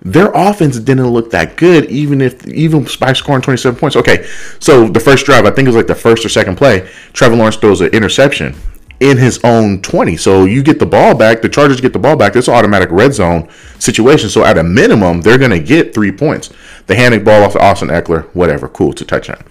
their 0.04 0.32
offense 0.32 0.78
didn't 0.78 1.09
look 1.09 1.30
that 1.30 1.56
good, 1.56 1.90
even 1.90 2.21
if 2.21 2.47
even 2.49 2.87
by 2.99 3.12
scoring 3.12 3.42
27 3.42 3.78
points. 3.78 3.97
Okay, 3.97 4.26
so 4.59 4.88
the 4.88 5.00
first 5.00 5.26
drive, 5.26 5.47
I 5.47 5.50
think 5.50 5.66
it 5.66 5.68
was 5.68 5.76
like 5.76 5.87
the 5.87 5.94
first 5.94 6.25
or 6.25 6.28
second 6.28 6.56
play, 6.56 6.88
Trevor 7.12 7.37
Lawrence 7.37 7.56
throws 7.56 7.80
an 7.80 7.88
interception, 7.88 8.54
in 9.02 9.18
his 9.18 9.40
own 9.42 9.82
20. 9.82 10.16
So 10.16 10.44
you 10.44 10.62
get 10.62 10.78
the 10.78 10.87
ball 10.87 11.16
back, 11.16 11.42
the 11.42 11.49
Chargers 11.49 11.80
get 11.80 11.92
the 11.92 11.99
ball 11.99 12.14
back. 12.16 12.37
It's 12.37 12.49
automatic 12.49 12.88
red 12.92 13.12
zone 13.12 13.49
situation. 13.80 14.30
So 14.30 14.44
at 14.44 14.59
a 14.59 14.62
minimum, 14.62 15.23
they're 15.23 15.38
going 15.38 15.50
to 15.50 15.59
get 15.59 15.92
three 15.92 16.12
points. 16.12 16.50
The 16.87 16.94
handing 16.94 17.25
ball 17.25 17.42
off 17.42 17.54
to 17.54 17.59
Austin 17.61 17.88
Ekeler, 17.88 18.26
whatever, 18.32 18.68
cool 18.68 18.92
to 18.92 19.04
touchdown. 19.04 19.42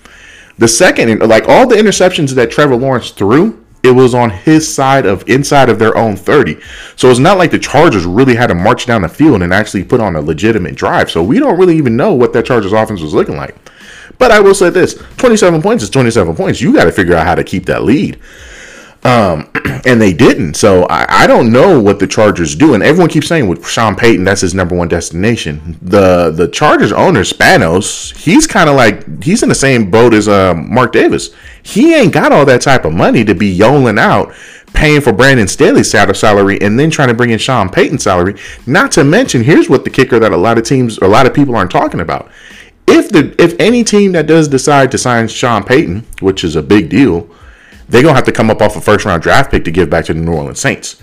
The 0.57 0.69
second, 0.69 1.19
like 1.27 1.49
all 1.49 1.67
the 1.67 1.75
interceptions 1.75 2.33
that 2.35 2.49
Trevor 2.49 2.77
Lawrence 2.77 3.11
threw, 3.11 3.65
it 3.83 3.91
was 3.91 4.13
on 4.13 4.29
his 4.29 4.71
side 4.71 5.05
of 5.05 5.27
inside 5.27 5.69
of 5.69 5.79
their 5.79 5.97
own 5.97 6.15
30. 6.15 6.57
So 6.95 7.09
it's 7.09 7.19
not 7.19 7.37
like 7.37 7.51
the 7.51 7.59
Chargers 7.59 8.05
really 8.05 8.35
had 8.35 8.47
to 8.47 8.55
march 8.55 8.85
down 8.85 9.01
the 9.01 9.09
field 9.09 9.41
and 9.41 9.53
actually 9.53 9.83
put 9.83 9.99
on 9.99 10.15
a 10.15 10.21
legitimate 10.21 10.75
drive. 10.75 11.09
So 11.09 11.23
we 11.23 11.39
don't 11.39 11.57
really 11.57 11.77
even 11.77 11.95
know 11.95 12.13
what 12.13 12.33
that 12.33 12.45
Chargers 12.45 12.73
offense 12.73 13.01
was 13.01 13.13
looking 13.13 13.37
like. 13.37 13.55
But 14.17 14.31
I 14.31 14.39
will 14.39 14.53
say 14.53 14.69
this 14.69 15.01
27 15.17 15.61
points 15.61 15.83
is 15.83 15.89
27 15.89 16.35
points. 16.35 16.61
You 16.61 16.73
got 16.73 16.85
to 16.85 16.91
figure 16.91 17.15
out 17.15 17.25
how 17.25 17.35
to 17.35 17.43
keep 17.43 17.65
that 17.65 17.83
lead. 17.83 18.19
Um, 19.03 19.49
and 19.85 19.99
they 19.99 20.13
didn't. 20.13 20.55
So 20.55 20.83
I, 20.83 21.23
I 21.23 21.27
don't 21.27 21.51
know 21.51 21.79
what 21.79 21.99
the 21.99 22.07
Chargers 22.07 22.55
do. 22.55 22.73
And 22.73 22.83
everyone 22.83 23.09
keeps 23.09 23.27
saying 23.27 23.47
with 23.47 23.67
Sean 23.67 23.95
Payton, 23.95 24.23
that's 24.23 24.41
his 24.41 24.53
number 24.53 24.75
one 24.75 24.87
destination. 24.87 25.77
The 25.81 26.31
the 26.31 26.47
Chargers 26.47 26.91
owner 26.91 27.21
Spanos, 27.21 28.15
he's 28.15 28.45
kind 28.45 28.69
of 28.69 28.75
like 28.75 29.23
he's 29.23 29.43
in 29.43 29.49
the 29.49 29.55
same 29.55 29.89
boat 29.89 30.13
as 30.13 30.27
uh, 30.27 30.53
Mark 30.53 30.91
Davis. 30.91 31.31
He 31.63 31.95
ain't 31.95 32.13
got 32.13 32.31
all 32.31 32.45
that 32.45 32.61
type 32.61 32.85
of 32.85 32.93
money 32.93 33.23
to 33.25 33.33
be 33.33 33.47
yoling 33.47 33.97
out, 33.97 34.33
paying 34.73 35.01
for 35.01 35.11
Brandon 35.13 35.47
Staley's 35.47 35.89
salary, 35.89 36.61
and 36.61 36.79
then 36.79 36.89
trying 36.89 37.09
to 37.09 37.13
bring 37.13 37.31
in 37.31 37.39
Sean 37.39 37.69
Payton's 37.69 38.03
salary. 38.03 38.35
Not 38.65 38.91
to 38.93 39.03
mention, 39.03 39.43
here's 39.43 39.69
what 39.69 39.83
the 39.83 39.89
kicker 39.89 40.19
that 40.19 40.31
a 40.31 40.37
lot 40.37 40.57
of 40.57 40.63
teams, 40.63 40.97
a 40.99 41.07
lot 41.07 41.25
of 41.25 41.33
people 41.33 41.55
aren't 41.55 41.71
talking 41.71 41.99
about. 41.99 42.29
If 42.87 43.09
the 43.09 43.35
if 43.41 43.59
any 43.59 43.83
team 43.83 44.11
that 44.11 44.27
does 44.27 44.47
decide 44.47 44.91
to 44.91 44.97
sign 44.97 45.27
Sean 45.27 45.63
Payton, 45.63 46.05
which 46.19 46.43
is 46.43 46.55
a 46.55 46.61
big 46.61 46.89
deal 46.89 47.29
they're 47.91 48.01
gonna 48.01 48.15
have 48.15 48.23
to 48.25 48.31
come 48.31 48.49
up 48.49 48.61
off 48.61 48.75
a 48.77 48.81
first 48.81 49.05
round 49.05 49.21
draft 49.21 49.51
pick 49.51 49.65
to 49.65 49.71
give 49.71 49.89
back 49.89 50.05
to 50.05 50.13
the 50.13 50.19
New 50.19 50.33
Orleans 50.33 50.59
Saints. 50.59 51.01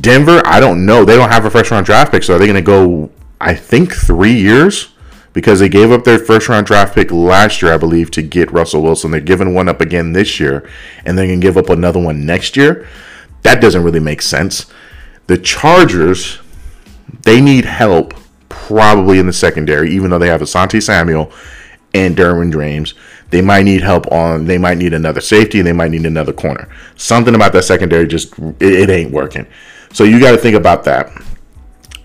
Denver, 0.00 0.42
I 0.44 0.60
don't 0.60 0.84
know. 0.84 1.04
They 1.04 1.16
don't 1.16 1.30
have 1.30 1.44
a 1.44 1.50
first 1.50 1.70
round 1.70 1.86
draft 1.86 2.12
pick, 2.12 2.22
so 2.24 2.34
are 2.34 2.38
they 2.38 2.46
gonna 2.46 2.60
go? 2.60 3.10
I 3.40 3.54
think 3.54 3.94
three 3.94 4.34
years 4.34 4.88
because 5.32 5.60
they 5.60 5.68
gave 5.68 5.92
up 5.92 6.02
their 6.02 6.18
first 6.18 6.48
round 6.48 6.66
draft 6.66 6.94
pick 6.94 7.12
last 7.12 7.62
year, 7.62 7.72
I 7.72 7.78
believe, 7.78 8.10
to 8.12 8.22
get 8.22 8.50
Russell 8.50 8.82
Wilson. 8.82 9.12
They're 9.12 9.20
giving 9.20 9.54
one 9.54 9.68
up 9.68 9.80
again 9.80 10.12
this 10.12 10.40
year, 10.40 10.68
and 11.04 11.16
they're 11.16 11.26
gonna 11.26 11.38
give 11.38 11.56
up 11.56 11.70
another 11.70 12.00
one 12.00 12.26
next 12.26 12.56
year. 12.56 12.86
That 13.42 13.60
doesn't 13.60 13.84
really 13.84 14.00
make 14.00 14.20
sense. 14.20 14.66
The 15.28 15.38
Chargers, 15.38 16.40
they 17.22 17.40
need 17.40 17.64
help 17.64 18.14
probably 18.48 19.20
in 19.20 19.26
the 19.26 19.32
secondary, 19.32 19.92
even 19.92 20.10
though 20.10 20.18
they 20.18 20.28
have 20.28 20.40
Asante 20.40 20.82
Samuel 20.82 21.30
and 21.94 22.16
Derwin 22.16 22.52
James. 22.52 22.94
They 23.30 23.42
might 23.42 23.64
need 23.64 23.82
help 23.82 24.10
on. 24.10 24.46
They 24.46 24.58
might 24.58 24.78
need 24.78 24.94
another 24.94 25.20
safety, 25.20 25.58
and 25.58 25.66
they 25.66 25.72
might 25.72 25.90
need 25.90 26.06
another 26.06 26.32
corner. 26.32 26.68
Something 26.96 27.34
about 27.34 27.52
that 27.52 27.64
secondary 27.64 28.06
just 28.06 28.38
it, 28.38 28.60
it 28.60 28.90
ain't 28.90 29.12
working. 29.12 29.46
So 29.92 30.04
you 30.04 30.20
got 30.20 30.32
to 30.32 30.38
think 30.38 30.56
about 30.56 30.84
that. 30.84 31.10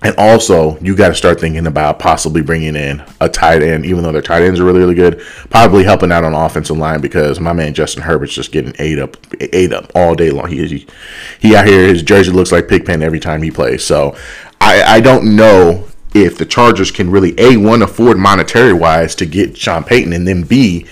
And 0.03 0.13
also, 0.17 0.77
you 0.79 0.97
got 0.97 1.09
to 1.09 1.15
start 1.15 1.39
thinking 1.39 1.65
about 1.65 1.97
possibly 1.97 2.41
bringing 2.41 2.75
in 2.75 3.01
a 3.21 3.29
tight 3.29 3.63
end, 3.63 3.85
even 3.85 4.03
though 4.03 4.11
their 4.11 4.21
tight 4.21 4.41
ends 4.41 4.59
are 4.59 4.65
really, 4.65 4.79
really 4.79 4.95
good. 4.95 5.21
Probably 5.49 5.85
helping 5.85 6.11
out 6.11 6.25
on 6.25 6.33
offensive 6.33 6.77
line 6.77 6.99
because 6.99 7.39
my 7.39 7.53
man 7.53 7.73
Justin 7.73 8.03
Herbert's 8.03 8.33
just 8.33 8.51
getting 8.51 8.75
ate 8.79 8.99
up, 8.99 9.15
ate 9.39 9.71
up 9.71 9.93
all 9.95 10.13
day 10.13 10.29
long. 10.29 10.49
He 10.49 10.67
he, 10.67 10.87
he 11.39 11.55
out 11.55 11.65
here. 11.65 11.87
His 11.87 12.03
jersey 12.03 12.33
looks 12.33 12.51
like 12.51 12.67
Pigpen 12.67 13.01
every 13.01 13.21
time 13.21 13.41
he 13.41 13.49
plays. 13.49 13.81
So 13.85 14.17
I 14.59 14.83
I 14.83 14.99
don't 14.99 15.37
know 15.37 15.87
if 16.13 16.37
the 16.37 16.45
Chargers 16.45 16.91
can 16.91 17.09
really 17.09 17.33
a 17.39 17.55
one 17.55 17.81
afford 17.81 18.17
monetary 18.17 18.73
wise 18.73 19.15
to 19.15 19.25
get 19.25 19.57
Sean 19.57 19.85
Payton, 19.85 20.11
and 20.11 20.27
then 20.27 20.43
b 20.43 20.85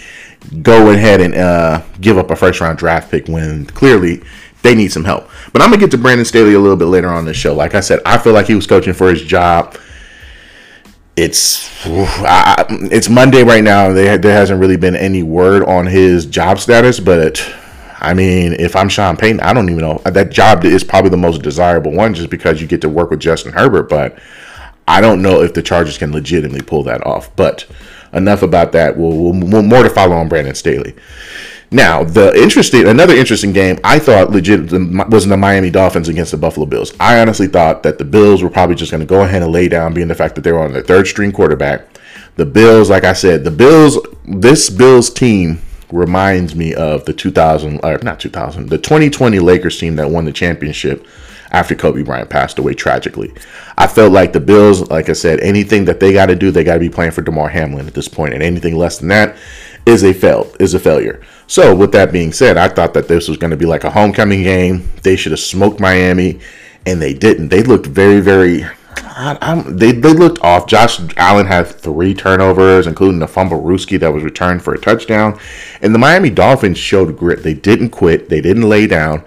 go 0.62 0.92
ahead 0.92 1.22
and 1.22 1.36
uh, 1.36 1.82
give 2.00 2.18
up 2.18 2.32
a 2.32 2.36
first 2.36 2.62
round 2.62 2.78
draft 2.78 3.12
pick 3.12 3.28
when 3.28 3.66
clearly 3.68 4.22
they 4.62 4.76
need 4.76 4.92
some 4.92 5.06
help. 5.06 5.30
But 5.54 5.62
I'm 5.62 5.70
gonna 5.70 5.80
get 5.80 5.92
to 5.92 5.98
Brandon 5.98 6.26
Staley 6.26 6.54
a 6.54 6.60
little 6.60 6.78
bit 6.78 6.86
later 6.86 7.10
on 7.10 7.26
the 7.26 7.34
show. 7.34 7.54
Like 7.54 7.76
I 7.76 7.80
said, 7.80 8.00
I 8.06 8.18
feel 8.18 8.34
like 8.34 8.48
he 8.48 8.56
was 8.56 8.68
coaching 8.68 8.94
for 8.94 9.10
his 9.10 9.22
job. 9.22 9.78
It's 11.16 11.70
I, 11.86 12.66
it's 12.92 13.10
Monday 13.10 13.44
right 13.44 13.64
now. 13.64 13.92
There 13.92 14.18
there 14.18 14.34
hasn't 14.34 14.60
really 14.60 14.78
been 14.78 14.96
any 14.96 15.24
word 15.24 15.64
on 15.64 15.86
his 15.86 16.26
job 16.26 16.60
status, 16.60 17.00
but 17.00 17.42
I 18.00 18.14
mean, 18.14 18.54
if 18.54 18.76
I'm 18.76 18.90
Sean 18.90 19.16
Payton, 19.18 19.42
I 19.42 19.54
don't 19.54 19.70
even 19.70 19.82
know 19.82 20.00
that 20.06 20.32
job 20.32 20.66
is 20.66 20.84
probably 20.84 21.12
the 21.12 21.18
most 21.18 21.42
desirable 21.44 21.92
one, 21.92 22.14
just 22.14 22.30
because 22.30 22.62
you 22.62 22.68
get 22.68 22.82
to 22.82 22.90
work 22.90 23.12
with 23.12 23.20
Justin 23.20 23.54
Herbert. 23.54 23.90
But 23.90 24.18
I 24.88 25.02
don't 25.02 25.22
know 25.22 25.42
if 25.42 25.54
the 25.54 25.62
Chargers 25.62 25.98
can 25.98 26.12
legitimately 26.12 26.62
pull 26.62 26.84
that 26.84 27.06
off. 27.06 27.36
But 27.36 27.68
enough 28.14 28.42
about 28.42 28.72
that. 28.74 28.98
We'll, 28.98 29.34
we'll 29.34 29.62
more 29.62 29.84
to 29.84 29.90
follow 29.90 30.16
on 30.16 30.30
Brandon 30.30 30.56
Staley. 30.56 30.96
Now, 31.74 32.04
the 32.04 32.36
interesting, 32.36 32.86
another 32.88 33.14
interesting 33.14 33.54
game 33.54 33.80
I 33.84 33.98
thought 33.98 34.32
legit 34.32 34.72
was 35.10 35.26
the 35.26 35.38
Miami 35.38 35.70
Dolphins 35.70 36.10
against 36.10 36.32
the 36.32 36.38
Buffalo 36.38 36.66
Bills. 36.66 36.94
I 37.00 37.22
honestly 37.22 37.48
thought 37.48 37.84
that 37.84 37.98
the 37.98 38.04
Bills 38.04 38.44
were 38.44 38.50
probably 38.50 38.76
just 38.76 38.92
going 38.92 39.00
to 39.00 39.08
go 39.08 39.24
ahead 39.24 39.42
and 39.42 39.52
lay 39.54 39.70
down, 39.70 39.94
being 39.94 40.10
the 40.10 40.16
fact 40.16 40.36
that 40.36 40.42
they 40.42 40.52
were 40.52 40.60
on 40.60 40.74
their 40.74 40.84
third 40.84 41.08
string 41.08 41.32
quarterback. 41.32 41.88
The 42.36 42.46
Bills, 42.46 42.90
like 42.90 43.06
I 43.06 43.14
said, 43.14 43.46
the 43.46 43.52
Bills, 43.52 43.98
this 44.26 44.70
Bills 44.70 45.10
team 45.10 45.62
reminds 45.94 46.56
me 46.56 46.74
of 46.74 47.06
the 47.06 47.14
2000, 47.14 47.80
or 47.84 47.94
uh, 47.94 47.98
not 48.02 48.20
2000, 48.20 48.70
the 48.70 48.78
2020 48.78 49.40
Lakers 49.40 49.80
team 49.80 49.96
that 49.96 50.10
won 50.10 50.26
the 50.26 50.32
championship 50.34 51.06
after 51.52 51.76
Kobe 51.76 52.04
Bryant 52.04 52.30
passed 52.30 52.60
away 52.60 52.74
tragically. 52.74 53.34
I 53.78 53.88
felt 53.88 54.12
like 54.12 54.34
the 54.34 54.40
Bills, 54.40 54.90
like 54.90 55.10
I 55.10 55.14
said, 55.14 55.40
anything 55.42 55.86
that 55.86 56.00
they 56.00 56.14
got 56.14 56.28
to 56.28 56.36
do, 56.36 56.52
they 56.52 56.64
got 56.64 56.76
to 56.76 56.80
be 56.80 56.90
playing 56.90 57.12
for 57.12 57.22
Damar 57.22 57.50
Hamlin 57.50 57.88
at 57.88 57.94
this 57.94 58.08
point, 58.08 58.34
and 58.34 58.42
anything 58.42 58.78
less 58.78 59.00
than 59.00 59.10
that 59.10 59.38
is 59.86 60.04
a 60.04 60.14
fail 60.14 60.54
is 60.60 60.74
a 60.74 60.80
failure. 60.80 61.22
So 61.48 61.76
with 61.76 61.92
that 61.92 62.12
being 62.12 62.32
said, 62.32 62.58
I 62.58 62.70
thought 62.70 62.94
that 62.94 63.08
this 63.08 63.28
was 63.28 63.38
going 63.38 63.52
to 63.52 63.58
be 63.58 63.66
like 63.66 63.84
a 63.84 63.90
homecoming 63.90 64.44
game. 64.44 64.90
They 65.04 65.16
should 65.16 65.34
have 65.34 65.40
smoked 65.40 65.80
Miami, 65.80 66.40
and 66.86 67.02
they 67.02 67.14
didn't. 67.14 67.50
They 67.50 67.64
looked 67.64 67.88
very, 67.88 68.22
very. 68.22 68.66
I, 69.14 69.62
they, 69.68 69.92
they 69.92 70.14
looked 70.14 70.40
off. 70.42 70.68
Josh 70.68 71.00
Allen 71.18 71.46
had 71.46 71.68
three 71.68 72.14
turnovers, 72.14 72.88
including 72.88 73.20
the 73.20 73.28
fumble 73.28 73.62
Ruski 73.62 74.00
that 74.00 74.14
was 74.14 74.24
returned 74.24 74.64
for 74.64 74.74
a 74.74 74.80
touchdown. 74.80 75.38
And 75.82 75.94
the 75.94 76.00
Miami 76.00 76.30
Dolphins 76.30 76.78
showed 76.78 77.18
grit. 77.18 77.44
They 77.44 77.54
didn't 77.54 77.90
quit. 77.90 78.30
They 78.30 78.40
didn't 78.42 78.70
lay 78.70 78.88
down. 78.88 79.26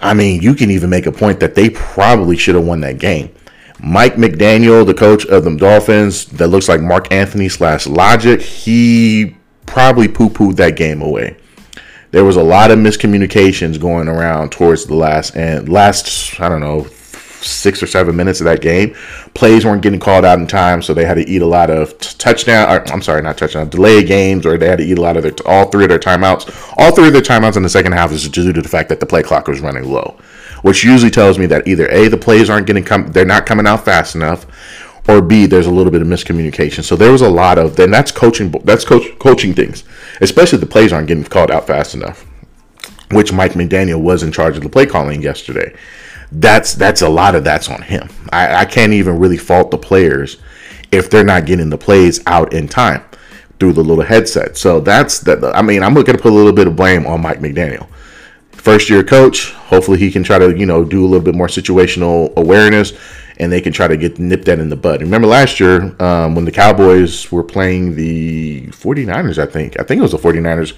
I 0.00 0.14
mean, 0.14 0.42
you 0.42 0.54
can 0.54 0.70
even 0.70 0.90
make 0.90 1.06
a 1.06 1.12
point 1.12 1.40
that 1.40 1.54
they 1.54 1.70
probably 1.70 2.36
should 2.36 2.54
have 2.54 2.64
won 2.64 2.80
that 2.80 2.98
game. 2.98 3.34
Mike 3.80 4.14
McDaniel, 4.14 4.86
the 4.86 4.94
coach 4.94 5.26
of 5.26 5.44
the 5.44 5.56
Dolphins, 5.56 6.26
that 6.26 6.48
looks 6.48 6.68
like 6.68 6.80
Marc 6.80 7.12
Anthony 7.12 7.48
slash 7.48 7.86
Logic, 7.86 8.40
he 8.40 9.36
probably 9.66 10.08
poo 10.08 10.30
pooed 10.30 10.56
that 10.56 10.76
game 10.76 11.02
away. 11.02 11.36
There 12.10 12.24
was 12.24 12.36
a 12.36 12.42
lot 12.42 12.70
of 12.70 12.78
miscommunications 12.78 13.80
going 13.80 14.08
around 14.08 14.52
towards 14.52 14.86
the 14.86 14.94
last 14.94 15.36
and 15.36 15.68
last, 15.68 16.40
I 16.40 16.48
don't 16.48 16.60
know, 16.60 16.86
six 17.46 17.82
or 17.82 17.86
seven 17.86 18.16
minutes 18.16 18.40
of 18.40 18.44
that 18.44 18.60
game. 18.60 18.94
Plays 19.34 19.64
weren't 19.64 19.82
getting 19.82 20.00
called 20.00 20.24
out 20.24 20.38
in 20.38 20.46
time, 20.46 20.82
so 20.82 20.94
they 20.94 21.04
had 21.04 21.14
to 21.14 21.28
eat 21.28 21.42
a 21.42 21.46
lot 21.46 21.70
of 21.70 21.98
touchdown. 21.98 22.68
Or, 22.68 22.88
I'm 22.92 23.02
sorry, 23.02 23.22
not 23.22 23.38
touchdown, 23.38 23.68
delay 23.68 24.04
games, 24.04 24.46
or 24.46 24.58
they 24.58 24.68
had 24.68 24.78
to 24.78 24.84
eat 24.84 24.98
a 24.98 25.02
lot 25.02 25.16
of 25.16 25.22
their 25.22 25.32
all 25.46 25.70
three 25.70 25.84
of 25.84 25.90
their 25.90 25.98
timeouts. 25.98 26.74
All 26.76 26.94
three 26.94 27.08
of 27.08 27.12
their 27.12 27.22
timeouts 27.22 27.56
in 27.56 27.62
the 27.62 27.68
second 27.68 27.92
half 27.92 28.12
is 28.12 28.28
due 28.28 28.52
to 28.52 28.62
the 28.62 28.68
fact 28.68 28.88
that 28.88 29.00
the 29.00 29.06
play 29.06 29.22
clock 29.22 29.48
was 29.48 29.60
running 29.60 29.90
low, 29.90 30.18
which 30.62 30.84
usually 30.84 31.10
tells 31.10 31.38
me 31.38 31.46
that 31.46 31.66
either 31.66 31.88
a 31.88 32.08
the 32.08 32.16
plays 32.16 32.50
aren't 32.50 32.66
getting 32.66 32.84
come, 32.84 33.08
they're 33.08 33.24
not 33.24 33.46
coming 33.46 33.66
out 33.66 33.84
fast 33.84 34.14
enough, 34.14 34.46
or 35.08 35.22
B, 35.22 35.46
there's 35.46 35.66
a 35.66 35.70
little 35.70 35.92
bit 35.92 36.02
of 36.02 36.08
miscommunication. 36.08 36.82
So 36.82 36.96
there 36.96 37.12
was 37.12 37.22
a 37.22 37.30
lot 37.30 37.58
of 37.58 37.76
then 37.76 37.90
that's 37.90 38.10
coaching 38.10 38.50
that's 38.64 38.84
coach 38.84 39.06
coaching 39.18 39.54
things, 39.54 39.84
especially 40.20 40.58
the 40.58 40.66
plays 40.66 40.92
aren't 40.92 41.08
getting 41.08 41.24
called 41.24 41.50
out 41.50 41.66
fast 41.66 41.94
enough, 41.94 42.26
which 43.10 43.32
Mike 43.32 43.52
McDaniel 43.52 44.00
was 44.00 44.22
in 44.22 44.32
charge 44.32 44.56
of 44.56 44.62
the 44.62 44.68
play 44.68 44.86
calling 44.86 45.22
yesterday 45.22 45.74
that's 46.32 46.74
that's 46.74 47.02
a 47.02 47.08
lot 47.08 47.34
of 47.34 47.44
that's 47.44 47.68
on 47.68 47.82
him. 47.82 48.08
I, 48.32 48.56
I 48.56 48.64
can't 48.64 48.92
even 48.92 49.18
really 49.18 49.36
fault 49.36 49.70
the 49.70 49.78
players 49.78 50.38
if 50.92 51.10
they're 51.10 51.24
not 51.24 51.46
getting 51.46 51.70
the 51.70 51.78
plays 51.78 52.20
out 52.26 52.52
in 52.52 52.68
time 52.68 53.02
through 53.58 53.72
the 53.72 53.82
little 53.82 54.04
headset. 54.04 54.56
So 54.56 54.80
that's 54.80 55.20
that. 55.20 55.42
I 55.44 55.62
mean, 55.62 55.82
I'm 55.82 55.94
going 55.94 56.06
to 56.06 56.18
put 56.18 56.32
a 56.32 56.34
little 56.34 56.52
bit 56.52 56.66
of 56.66 56.76
blame 56.76 57.06
on 57.06 57.22
Mike 57.22 57.40
McDaniel. 57.40 57.88
First 58.52 58.90
year 58.90 59.04
coach. 59.04 59.52
Hopefully, 59.52 59.98
he 59.98 60.10
can 60.10 60.22
try 60.22 60.38
to 60.38 60.56
you 60.56 60.66
know 60.66 60.84
do 60.84 61.04
a 61.04 61.08
little 61.08 61.24
bit 61.24 61.34
more 61.34 61.46
situational 61.46 62.34
awareness, 62.36 62.92
and 63.38 63.52
they 63.52 63.60
can 63.60 63.72
try 63.72 63.86
to 63.86 63.96
get 63.96 64.18
nip 64.18 64.44
that 64.44 64.58
in 64.58 64.68
the 64.68 64.76
bud. 64.76 65.00
Remember 65.00 65.28
last 65.28 65.60
year 65.60 65.94
um, 66.02 66.34
when 66.34 66.44
the 66.44 66.52
Cowboys 66.52 67.30
were 67.30 67.44
playing 67.44 67.94
the 67.94 68.66
49ers? 68.68 69.38
I 69.38 69.46
think 69.46 69.78
I 69.78 69.84
think 69.84 70.00
it 70.00 70.02
was 70.02 70.12
the 70.12 70.18
49ers, 70.18 70.74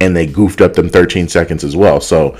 and 0.00 0.16
they 0.16 0.26
goofed 0.26 0.60
up 0.60 0.74
them 0.74 0.88
13 0.88 1.28
seconds 1.28 1.62
as 1.62 1.76
well. 1.76 2.00
So 2.00 2.38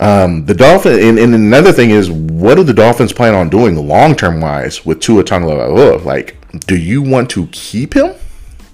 um, 0.00 0.44
the 0.46 0.54
Dolphin, 0.54 0.98
and, 0.98 1.18
and, 1.18 1.34
another 1.34 1.72
thing 1.72 1.90
is, 1.90 2.10
what 2.10 2.56
do 2.56 2.64
the 2.64 2.74
Dolphins 2.74 3.12
plan 3.12 3.34
on 3.34 3.48
doing 3.48 3.76
long 3.86 4.16
term 4.16 4.40
wise 4.40 4.84
with 4.84 5.00
Tua 5.00 5.22
Tagovailoa? 5.22 6.04
Like, 6.04 6.36
do 6.66 6.76
you 6.76 7.00
want 7.00 7.30
to 7.30 7.46
keep 7.48 7.94
him? 7.94 8.14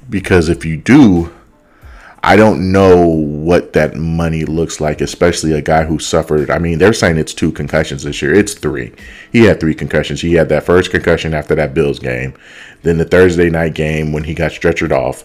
Because 0.09 0.49
if 0.49 0.65
you 0.65 0.79
do, 0.79 1.31
I 2.23 2.37
don't 2.37 2.73
know 2.73 3.07
what 3.07 3.75
that 3.75 3.97
money 3.97 4.45
looks 4.45 4.81
like, 4.81 5.03
especially 5.03 5.53
a 5.53 5.62
guy 5.62 5.85
who 5.85 5.99
suffered. 5.99 6.50
I 6.50 6.59
mean, 6.59 6.79
they're 6.79 6.93
saying 6.95 7.19
it's 7.19 7.35
two 7.35 7.53
concussions 7.53 8.03
this 8.03 8.21
year. 8.23 8.35
It's 8.35 8.55
three. 8.55 8.93
He 9.31 9.45
had 9.45 9.61
three 9.61 9.75
concussions. 9.75 10.23
He 10.23 10.35
had 10.35 10.49
that 10.49 10.65
first 10.65 10.91
concussion 10.91 11.35
after 11.35 11.55
that 11.55 11.75
Bills 11.75 11.99
game, 11.99 12.35
then 12.83 12.97
the 12.97 13.05
Thursday 13.05 13.50
night 13.50 13.75
game 13.75 14.12
when 14.12 14.25
he 14.25 14.35
got 14.35 14.53
stretchered 14.53 14.93
off, 14.93 15.25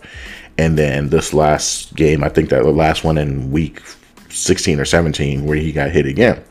and 0.57 0.77
then 0.77 1.09
this 1.09 1.33
last 1.33 1.95
game. 1.95 2.23
I 2.23 2.29
think 2.29 2.49
that 2.49 2.63
the 2.63 2.71
last 2.71 3.03
one 3.05 3.17
in 3.17 3.49
week 3.49 3.81
16 4.35 4.79
or 4.79 4.85
17 4.85 5.45
where 5.45 5.57
he 5.57 5.71
got 5.71 5.91
hit 5.91 6.05
again. 6.05 6.43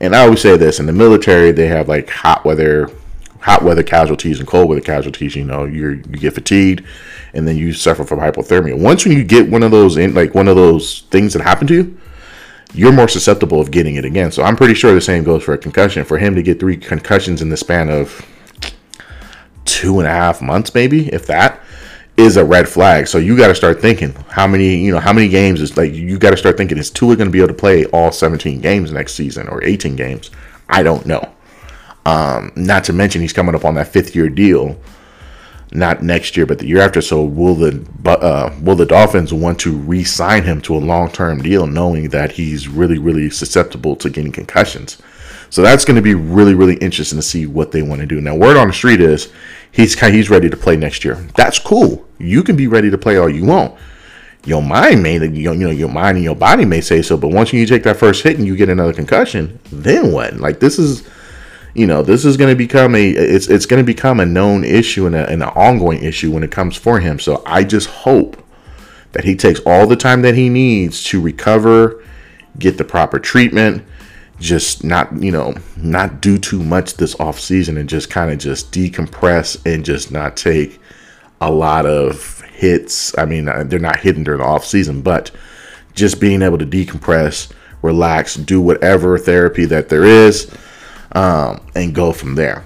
And 0.00 0.16
I 0.16 0.24
always 0.24 0.40
say 0.40 0.56
this 0.56 0.80
in 0.80 0.86
the 0.86 0.92
military, 0.92 1.52
they 1.52 1.68
have 1.68 1.88
like 1.88 2.10
hot 2.10 2.44
weather, 2.44 2.90
hot 3.40 3.62
weather 3.62 3.82
casualties 3.82 4.40
and 4.40 4.48
cold 4.48 4.68
weather 4.68 4.80
casualties. 4.80 5.36
You 5.36 5.44
know, 5.44 5.64
you 5.64 5.90
you 5.90 6.18
get 6.18 6.34
fatigued, 6.34 6.84
and 7.34 7.46
then 7.46 7.56
you 7.56 7.72
suffer 7.72 8.04
from 8.04 8.18
hypothermia. 8.18 8.78
Once 8.78 9.04
when 9.04 9.16
you 9.16 9.24
get 9.24 9.48
one 9.48 9.62
of 9.62 9.70
those 9.70 9.96
in 9.96 10.14
like 10.14 10.34
one 10.34 10.48
of 10.48 10.56
those 10.56 11.02
things 11.10 11.32
that 11.34 11.42
happen 11.42 11.66
to 11.68 11.74
you, 11.74 12.00
you're 12.74 12.92
more 12.92 13.08
susceptible 13.08 13.60
of 13.60 13.70
getting 13.70 13.96
it 13.96 14.04
again. 14.04 14.32
So 14.32 14.42
I'm 14.42 14.56
pretty 14.56 14.74
sure 14.74 14.92
the 14.92 15.00
same 15.00 15.24
goes 15.24 15.44
for 15.44 15.52
a 15.54 15.58
concussion. 15.58 16.04
For 16.04 16.18
him 16.18 16.34
to 16.34 16.42
get 16.42 16.58
three 16.58 16.76
concussions 16.76 17.42
in 17.42 17.48
the 17.48 17.56
span 17.56 17.88
of 17.88 18.26
two 19.64 20.00
and 20.00 20.08
a 20.08 20.12
half 20.12 20.42
months, 20.42 20.74
maybe 20.74 21.08
if 21.12 21.26
that, 21.26 21.60
is 22.16 22.36
a 22.36 22.44
red 22.44 22.68
flag. 22.68 23.08
So 23.08 23.18
you 23.18 23.36
got 23.36 23.48
to 23.48 23.54
start 23.54 23.80
thinking 23.80 24.12
how 24.28 24.46
many, 24.46 24.76
you 24.76 24.92
know, 24.92 25.00
how 25.00 25.12
many 25.12 25.28
games 25.28 25.60
is 25.60 25.76
like 25.76 25.92
you 25.92 26.18
got 26.18 26.30
to 26.30 26.36
start 26.36 26.56
thinking 26.56 26.78
is 26.78 26.90
Tua 26.90 27.16
going 27.16 27.28
to 27.28 27.32
be 27.32 27.38
able 27.38 27.48
to 27.48 27.54
play 27.54 27.86
all 27.86 28.12
17 28.12 28.60
games 28.60 28.92
next 28.92 29.14
season 29.14 29.48
or 29.48 29.62
18 29.64 29.96
games? 29.96 30.30
I 30.68 30.82
don't 30.82 31.06
know. 31.06 31.32
Um, 32.04 32.52
not 32.56 32.84
to 32.84 32.92
mention 32.92 33.20
he's 33.20 33.32
coming 33.32 33.54
up 33.54 33.64
on 33.64 33.74
that 33.74 33.88
fifth 33.88 34.14
year 34.14 34.28
deal, 34.28 34.78
not 35.70 36.02
next 36.02 36.36
year 36.36 36.46
but 36.46 36.58
the 36.58 36.66
year 36.66 36.80
after. 36.80 37.00
So 37.00 37.24
will 37.24 37.54
the 37.54 37.86
uh, 38.04 38.54
will 38.60 38.76
the 38.76 38.86
Dolphins 38.86 39.32
want 39.32 39.58
to 39.60 39.72
re-sign 39.72 40.42
him 40.42 40.60
to 40.62 40.76
a 40.76 40.78
long 40.78 41.10
term 41.10 41.42
deal, 41.42 41.66
knowing 41.66 42.08
that 42.10 42.32
he's 42.32 42.68
really 42.68 42.98
really 42.98 43.30
susceptible 43.30 43.96
to 43.96 44.10
getting 44.10 44.32
concussions? 44.32 44.98
So 45.52 45.60
that's 45.60 45.84
going 45.84 45.96
to 45.96 46.02
be 46.02 46.14
really, 46.14 46.54
really 46.54 46.76
interesting 46.76 47.18
to 47.18 47.22
see 47.22 47.44
what 47.44 47.72
they 47.72 47.82
want 47.82 48.00
to 48.00 48.06
do. 48.06 48.22
Now, 48.22 48.34
word 48.34 48.56
on 48.56 48.68
the 48.68 48.72
street 48.72 49.02
is 49.02 49.30
he's 49.70 50.00
he's 50.00 50.30
ready 50.30 50.48
to 50.48 50.56
play 50.56 50.78
next 50.78 51.04
year. 51.04 51.16
That's 51.36 51.58
cool. 51.58 52.08
You 52.18 52.42
can 52.42 52.56
be 52.56 52.68
ready 52.68 52.90
to 52.90 52.96
play 52.96 53.18
all 53.18 53.28
you 53.28 53.44
want. 53.44 53.78
your 54.46 54.62
mind 54.62 55.02
may 55.02 55.24
you 55.28 55.54
know 55.54 55.70
your 55.70 55.90
mind 55.90 56.16
and 56.16 56.24
your 56.24 56.34
body 56.34 56.64
may 56.64 56.80
say 56.80 57.02
so 57.02 57.18
but 57.18 57.28
once 57.28 57.52
you 57.52 57.66
take 57.66 57.82
that 57.82 57.98
first 57.98 58.22
hit 58.22 58.38
and 58.38 58.46
you 58.46 58.56
get 58.56 58.70
another 58.70 58.94
concussion 58.94 59.58
then 59.70 60.10
what 60.10 60.34
like 60.38 60.58
this 60.58 60.78
is 60.78 61.06
you 61.74 61.86
know 61.86 62.02
this 62.02 62.24
is 62.24 62.36
going 62.36 62.50
to 62.50 62.56
become 62.56 62.94
a 62.94 63.10
it's 63.10 63.46
it's 63.48 63.66
going 63.66 63.80
to 63.80 63.86
become 63.86 64.20
a 64.20 64.26
known 64.26 64.64
issue 64.64 65.06
and, 65.06 65.14
a, 65.14 65.28
and 65.28 65.42
an 65.42 65.48
ongoing 65.50 66.02
issue 66.02 66.32
when 66.32 66.42
it 66.42 66.50
comes 66.50 66.76
for 66.76 66.98
him 66.98 67.20
so 67.20 67.42
i 67.46 67.62
just 67.62 67.88
hope 67.88 68.42
that 69.12 69.22
he 69.22 69.36
takes 69.36 69.60
all 69.60 69.86
the 69.86 69.96
time 69.96 70.22
that 70.22 70.34
he 70.34 70.48
needs 70.48 71.04
to 71.04 71.20
recover 71.20 72.02
get 72.58 72.78
the 72.78 72.84
proper 72.84 73.20
treatment 73.20 73.84
just 74.42 74.82
not 74.82 75.22
you 75.22 75.30
know 75.30 75.54
not 75.76 76.20
do 76.20 76.36
too 76.36 76.62
much 76.62 76.94
this 76.94 77.18
off 77.20 77.38
season 77.38 77.78
and 77.78 77.88
just 77.88 78.10
kind 78.10 78.30
of 78.30 78.38
just 78.38 78.72
decompress 78.72 79.56
and 79.64 79.84
just 79.84 80.10
not 80.10 80.36
take 80.36 80.80
a 81.40 81.50
lot 81.50 81.86
of 81.86 82.40
hits. 82.52 83.16
I 83.18 83.24
mean, 83.24 83.48
uh, 83.48 83.64
they're 83.64 83.78
not 83.78 84.00
hidden 84.00 84.24
during 84.24 84.40
the 84.40 84.46
off 84.46 84.64
season, 84.64 85.02
but 85.02 85.30
just 85.94 86.20
being 86.20 86.42
able 86.42 86.58
to 86.58 86.66
decompress, 86.66 87.52
relax, 87.82 88.34
do 88.34 88.60
whatever 88.60 89.18
therapy 89.18 89.64
that 89.66 89.88
there 89.88 90.04
is, 90.04 90.50
um, 91.12 91.60
and 91.74 91.94
go 91.94 92.12
from 92.12 92.34
there. 92.34 92.64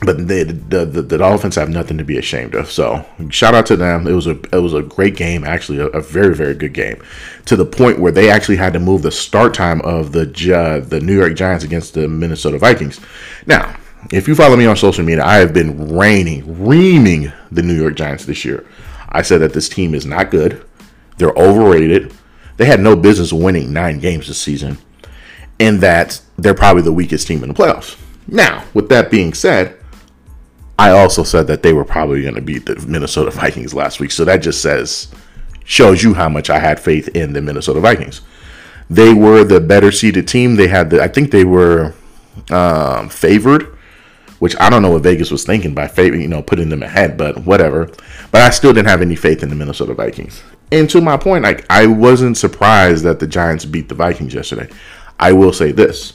But 0.00 0.28
the, 0.28 0.44
the, 0.44 0.84
the 0.84 1.18
Dolphins 1.18 1.56
have 1.56 1.68
nothing 1.68 1.98
to 1.98 2.04
be 2.04 2.18
ashamed 2.18 2.54
of. 2.54 2.70
So 2.70 3.04
shout 3.30 3.54
out 3.54 3.66
to 3.66 3.76
them. 3.76 4.06
It 4.06 4.12
was 4.12 4.28
a 4.28 4.38
it 4.52 4.62
was 4.62 4.72
a 4.72 4.82
great 4.82 5.16
game, 5.16 5.42
actually, 5.42 5.78
a, 5.78 5.86
a 5.86 6.00
very 6.00 6.36
very 6.36 6.54
good 6.54 6.72
game, 6.72 7.02
to 7.46 7.56
the 7.56 7.64
point 7.64 7.98
where 7.98 8.12
they 8.12 8.30
actually 8.30 8.58
had 8.58 8.72
to 8.74 8.78
move 8.78 9.02
the 9.02 9.10
start 9.10 9.54
time 9.54 9.80
of 9.80 10.12
the 10.12 10.54
uh, 10.54 10.86
the 10.86 11.00
New 11.00 11.16
York 11.16 11.34
Giants 11.34 11.64
against 11.64 11.94
the 11.94 12.06
Minnesota 12.06 12.58
Vikings. 12.58 13.00
Now, 13.44 13.76
if 14.12 14.28
you 14.28 14.36
follow 14.36 14.56
me 14.56 14.66
on 14.66 14.76
social 14.76 15.04
media, 15.04 15.24
I 15.24 15.38
have 15.38 15.52
been 15.52 15.92
raining, 15.92 16.64
reaming 16.64 17.32
the 17.50 17.62
New 17.62 17.74
York 17.74 17.96
Giants 17.96 18.24
this 18.24 18.44
year. 18.44 18.64
I 19.08 19.22
said 19.22 19.40
that 19.40 19.52
this 19.52 19.68
team 19.68 19.96
is 19.96 20.06
not 20.06 20.30
good. 20.30 20.64
They're 21.16 21.30
overrated. 21.30 22.14
They 22.56 22.66
had 22.66 22.78
no 22.78 22.94
business 22.94 23.32
winning 23.32 23.72
nine 23.72 23.98
games 23.98 24.28
this 24.28 24.40
season, 24.40 24.78
and 25.58 25.80
that 25.80 26.20
they're 26.36 26.54
probably 26.54 26.82
the 26.82 26.92
weakest 26.92 27.26
team 27.26 27.42
in 27.42 27.48
the 27.48 27.54
playoffs. 27.54 27.98
Now, 28.28 28.64
with 28.74 28.88
that 28.90 29.10
being 29.10 29.34
said, 29.34 29.77
I 30.78 30.90
also 30.90 31.24
said 31.24 31.46
that 31.48 31.62
they 31.62 31.72
were 31.72 31.84
probably 31.84 32.22
going 32.22 32.36
to 32.36 32.40
beat 32.40 32.66
the 32.66 32.76
Minnesota 32.86 33.30
Vikings 33.30 33.74
last 33.74 34.00
week. 34.00 34.12
So 34.12 34.24
that 34.24 34.38
just 34.38 34.62
says, 34.62 35.08
shows 35.64 36.02
you 36.02 36.14
how 36.14 36.28
much 36.28 36.50
I 36.50 36.58
had 36.58 36.78
faith 36.78 37.08
in 37.08 37.32
the 37.32 37.42
Minnesota 37.42 37.80
Vikings. 37.80 38.20
They 38.88 39.12
were 39.12 39.44
the 39.44 39.60
better 39.60 39.90
seeded 39.90 40.28
team. 40.28 40.56
They 40.56 40.68
had 40.68 40.90
the, 40.90 41.02
I 41.02 41.08
think 41.08 41.30
they 41.30 41.44
were 41.44 41.94
um, 42.50 43.08
favored 43.08 43.78
which 44.38 44.54
I 44.60 44.70
don't 44.70 44.82
know 44.82 44.90
what 44.90 45.02
Vegas 45.02 45.30
was 45.30 45.44
thinking 45.44 45.74
by 45.74 45.88
favor, 45.88 46.16
you 46.16 46.28
know, 46.28 46.42
putting 46.42 46.68
them 46.68 46.82
ahead, 46.82 47.16
but 47.16 47.44
whatever. 47.44 47.86
But 48.30 48.42
I 48.42 48.50
still 48.50 48.72
didn't 48.72 48.88
have 48.88 49.02
any 49.02 49.16
faith 49.16 49.42
in 49.42 49.48
the 49.48 49.56
Minnesota 49.56 49.94
Vikings. 49.94 50.42
And 50.70 50.88
to 50.90 51.00
my 51.00 51.16
point, 51.16 51.44
like 51.44 51.66
I 51.70 51.86
wasn't 51.86 52.36
surprised 52.36 53.04
that 53.04 53.18
the 53.18 53.26
Giants 53.26 53.64
beat 53.64 53.88
the 53.88 53.94
Vikings 53.94 54.34
yesterday. 54.34 54.70
I 55.18 55.32
will 55.32 55.52
say 55.52 55.72
this. 55.72 56.14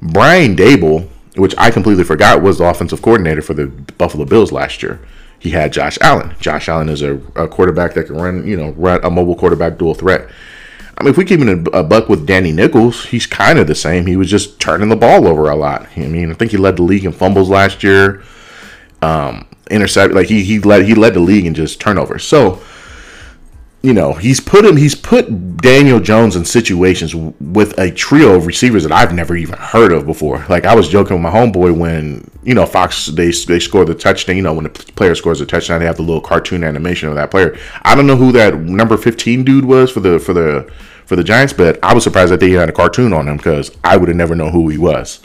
Brian 0.00 0.56
Daboll, 0.56 1.08
which 1.36 1.54
I 1.56 1.70
completely 1.70 2.04
forgot 2.04 2.42
was 2.42 2.58
the 2.58 2.64
offensive 2.64 3.02
coordinator 3.02 3.42
for 3.42 3.54
the 3.54 3.66
Buffalo 3.66 4.24
Bills 4.24 4.52
last 4.52 4.82
year. 4.82 5.00
He 5.38 5.50
had 5.50 5.72
Josh 5.72 5.98
Allen. 6.00 6.34
Josh 6.38 6.68
Allen 6.68 6.88
is 6.88 7.02
a, 7.02 7.14
a 7.34 7.48
quarterback 7.48 7.94
that 7.94 8.06
can 8.06 8.16
run, 8.16 8.46
you 8.46 8.56
know, 8.56 8.70
run 8.72 9.04
a 9.04 9.10
mobile 9.10 9.34
quarterback 9.34 9.78
dual 9.78 9.94
threat. 9.94 10.28
I 10.96 11.02
mean, 11.02 11.10
if 11.10 11.16
we 11.16 11.24
keep 11.24 11.40
in 11.40 11.66
a, 11.72 11.82
buck 11.82 12.08
with 12.08 12.26
Danny 12.26 12.52
Nichols, 12.52 13.06
he's 13.06 13.26
kind 13.26 13.58
of 13.58 13.66
the 13.66 13.74
same. 13.74 14.06
He 14.06 14.16
was 14.16 14.30
just 14.30 14.60
turning 14.60 14.88
the 14.88 14.96
ball 14.96 15.26
over 15.26 15.50
a 15.50 15.56
lot. 15.56 15.88
I 15.96 16.06
mean, 16.06 16.30
I 16.30 16.34
think 16.34 16.50
he 16.52 16.58
led 16.58 16.76
the 16.76 16.82
league 16.82 17.04
in 17.04 17.12
fumbles 17.12 17.48
last 17.48 17.82
year. 17.82 18.22
Um, 19.00 19.48
intercept 19.70 20.12
like 20.12 20.28
he 20.28 20.44
he 20.44 20.60
led 20.60 20.84
he 20.84 20.94
led 20.94 21.14
the 21.14 21.20
league 21.20 21.46
in 21.46 21.54
just 21.54 21.80
turnovers. 21.80 22.24
So 22.24 22.62
you 23.82 23.92
know 23.92 24.12
he's 24.12 24.40
put 24.40 24.64
him 24.64 24.76
he's 24.76 24.94
put 24.94 25.56
Daniel 25.56 25.98
Jones 25.98 26.36
in 26.36 26.44
situations 26.44 27.14
with 27.14 27.78
a 27.78 27.90
trio 27.90 28.34
of 28.36 28.46
receivers 28.46 28.84
that 28.84 28.92
I've 28.92 29.12
never 29.12 29.36
even 29.36 29.58
heard 29.58 29.92
of 29.92 30.06
before. 30.06 30.44
Like 30.48 30.64
I 30.64 30.74
was 30.74 30.88
joking 30.88 31.14
with 31.14 31.22
my 31.22 31.30
homeboy 31.30 31.76
when 31.76 32.30
you 32.44 32.54
know 32.54 32.64
Fox 32.64 33.06
they 33.06 33.30
they 33.30 33.58
score 33.58 33.84
the 33.84 33.94
touchdown. 33.94 34.36
You 34.36 34.42
know 34.42 34.54
when 34.54 34.64
the 34.64 34.70
player 34.70 35.14
scores 35.14 35.40
a 35.40 35.46
touchdown, 35.46 35.80
they 35.80 35.86
have 35.86 35.96
the 35.96 36.02
little 36.02 36.20
cartoon 36.20 36.62
animation 36.62 37.08
of 37.08 37.16
that 37.16 37.30
player. 37.30 37.58
I 37.82 37.94
don't 37.94 38.06
know 38.06 38.16
who 38.16 38.30
that 38.32 38.56
number 38.56 38.96
fifteen 38.96 39.44
dude 39.44 39.64
was 39.64 39.90
for 39.90 40.00
the 40.00 40.18
for 40.20 40.32
the 40.32 40.72
for 41.06 41.16
the 41.16 41.24
Giants, 41.24 41.52
but 41.52 41.82
I 41.82 41.92
was 41.92 42.04
surprised 42.04 42.30
that 42.32 42.40
they 42.40 42.50
had 42.50 42.68
a 42.68 42.72
cartoon 42.72 43.12
on 43.12 43.26
him 43.26 43.36
because 43.36 43.76
I 43.82 43.96
would 43.96 44.08
have 44.08 44.16
never 44.16 44.36
known 44.36 44.52
who 44.52 44.68
he 44.68 44.78
was. 44.78 45.20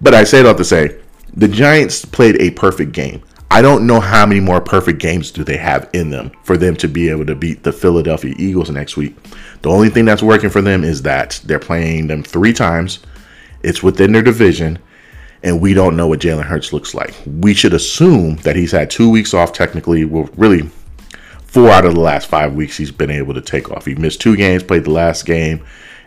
But 0.00 0.14
I 0.14 0.24
say 0.24 0.40
it 0.40 0.46
all 0.46 0.54
to 0.54 0.64
say 0.64 0.98
the 1.34 1.48
Giants 1.48 2.04
played 2.04 2.40
a 2.40 2.50
perfect 2.50 2.92
game. 2.92 3.22
I 3.52 3.60
don't 3.60 3.86
know 3.86 4.00
how 4.00 4.24
many 4.24 4.40
more 4.40 4.62
perfect 4.62 4.98
games 4.98 5.30
do 5.30 5.44
they 5.44 5.58
have 5.58 5.90
in 5.92 6.08
them 6.08 6.32
for 6.42 6.56
them 6.56 6.74
to 6.76 6.88
be 6.88 7.10
able 7.10 7.26
to 7.26 7.34
beat 7.34 7.64
the 7.64 7.70
Philadelphia 7.70 8.34
Eagles 8.38 8.70
next 8.70 8.96
week. 8.96 9.14
The 9.60 9.68
only 9.68 9.90
thing 9.90 10.06
that's 10.06 10.22
working 10.22 10.48
for 10.48 10.62
them 10.62 10.82
is 10.82 11.02
that 11.02 11.38
they're 11.44 11.58
playing 11.58 12.06
them 12.06 12.22
three 12.22 12.54
times. 12.54 13.00
It's 13.62 13.82
within 13.82 14.12
their 14.12 14.22
division, 14.22 14.78
and 15.42 15.60
we 15.60 15.74
don't 15.74 15.98
know 15.98 16.06
what 16.06 16.20
Jalen 16.20 16.44
Hurts 16.44 16.72
looks 16.72 16.94
like. 16.94 17.14
We 17.26 17.52
should 17.52 17.74
assume 17.74 18.36
that 18.36 18.56
he's 18.56 18.72
had 18.72 18.90
two 18.90 19.10
weeks 19.10 19.34
off 19.34 19.52
technically. 19.52 20.06
Well, 20.06 20.30
really 20.38 20.70
four 21.42 21.68
out 21.68 21.84
of 21.84 21.92
the 21.92 22.00
last 22.00 22.28
five 22.28 22.54
weeks 22.54 22.78
he's 22.78 22.90
been 22.90 23.10
able 23.10 23.34
to 23.34 23.42
take 23.42 23.70
off. 23.70 23.84
He 23.84 23.94
missed 23.94 24.22
two 24.22 24.34
games, 24.34 24.62
played 24.62 24.84
the 24.84 24.90
last 24.92 25.26
game, 25.26 25.62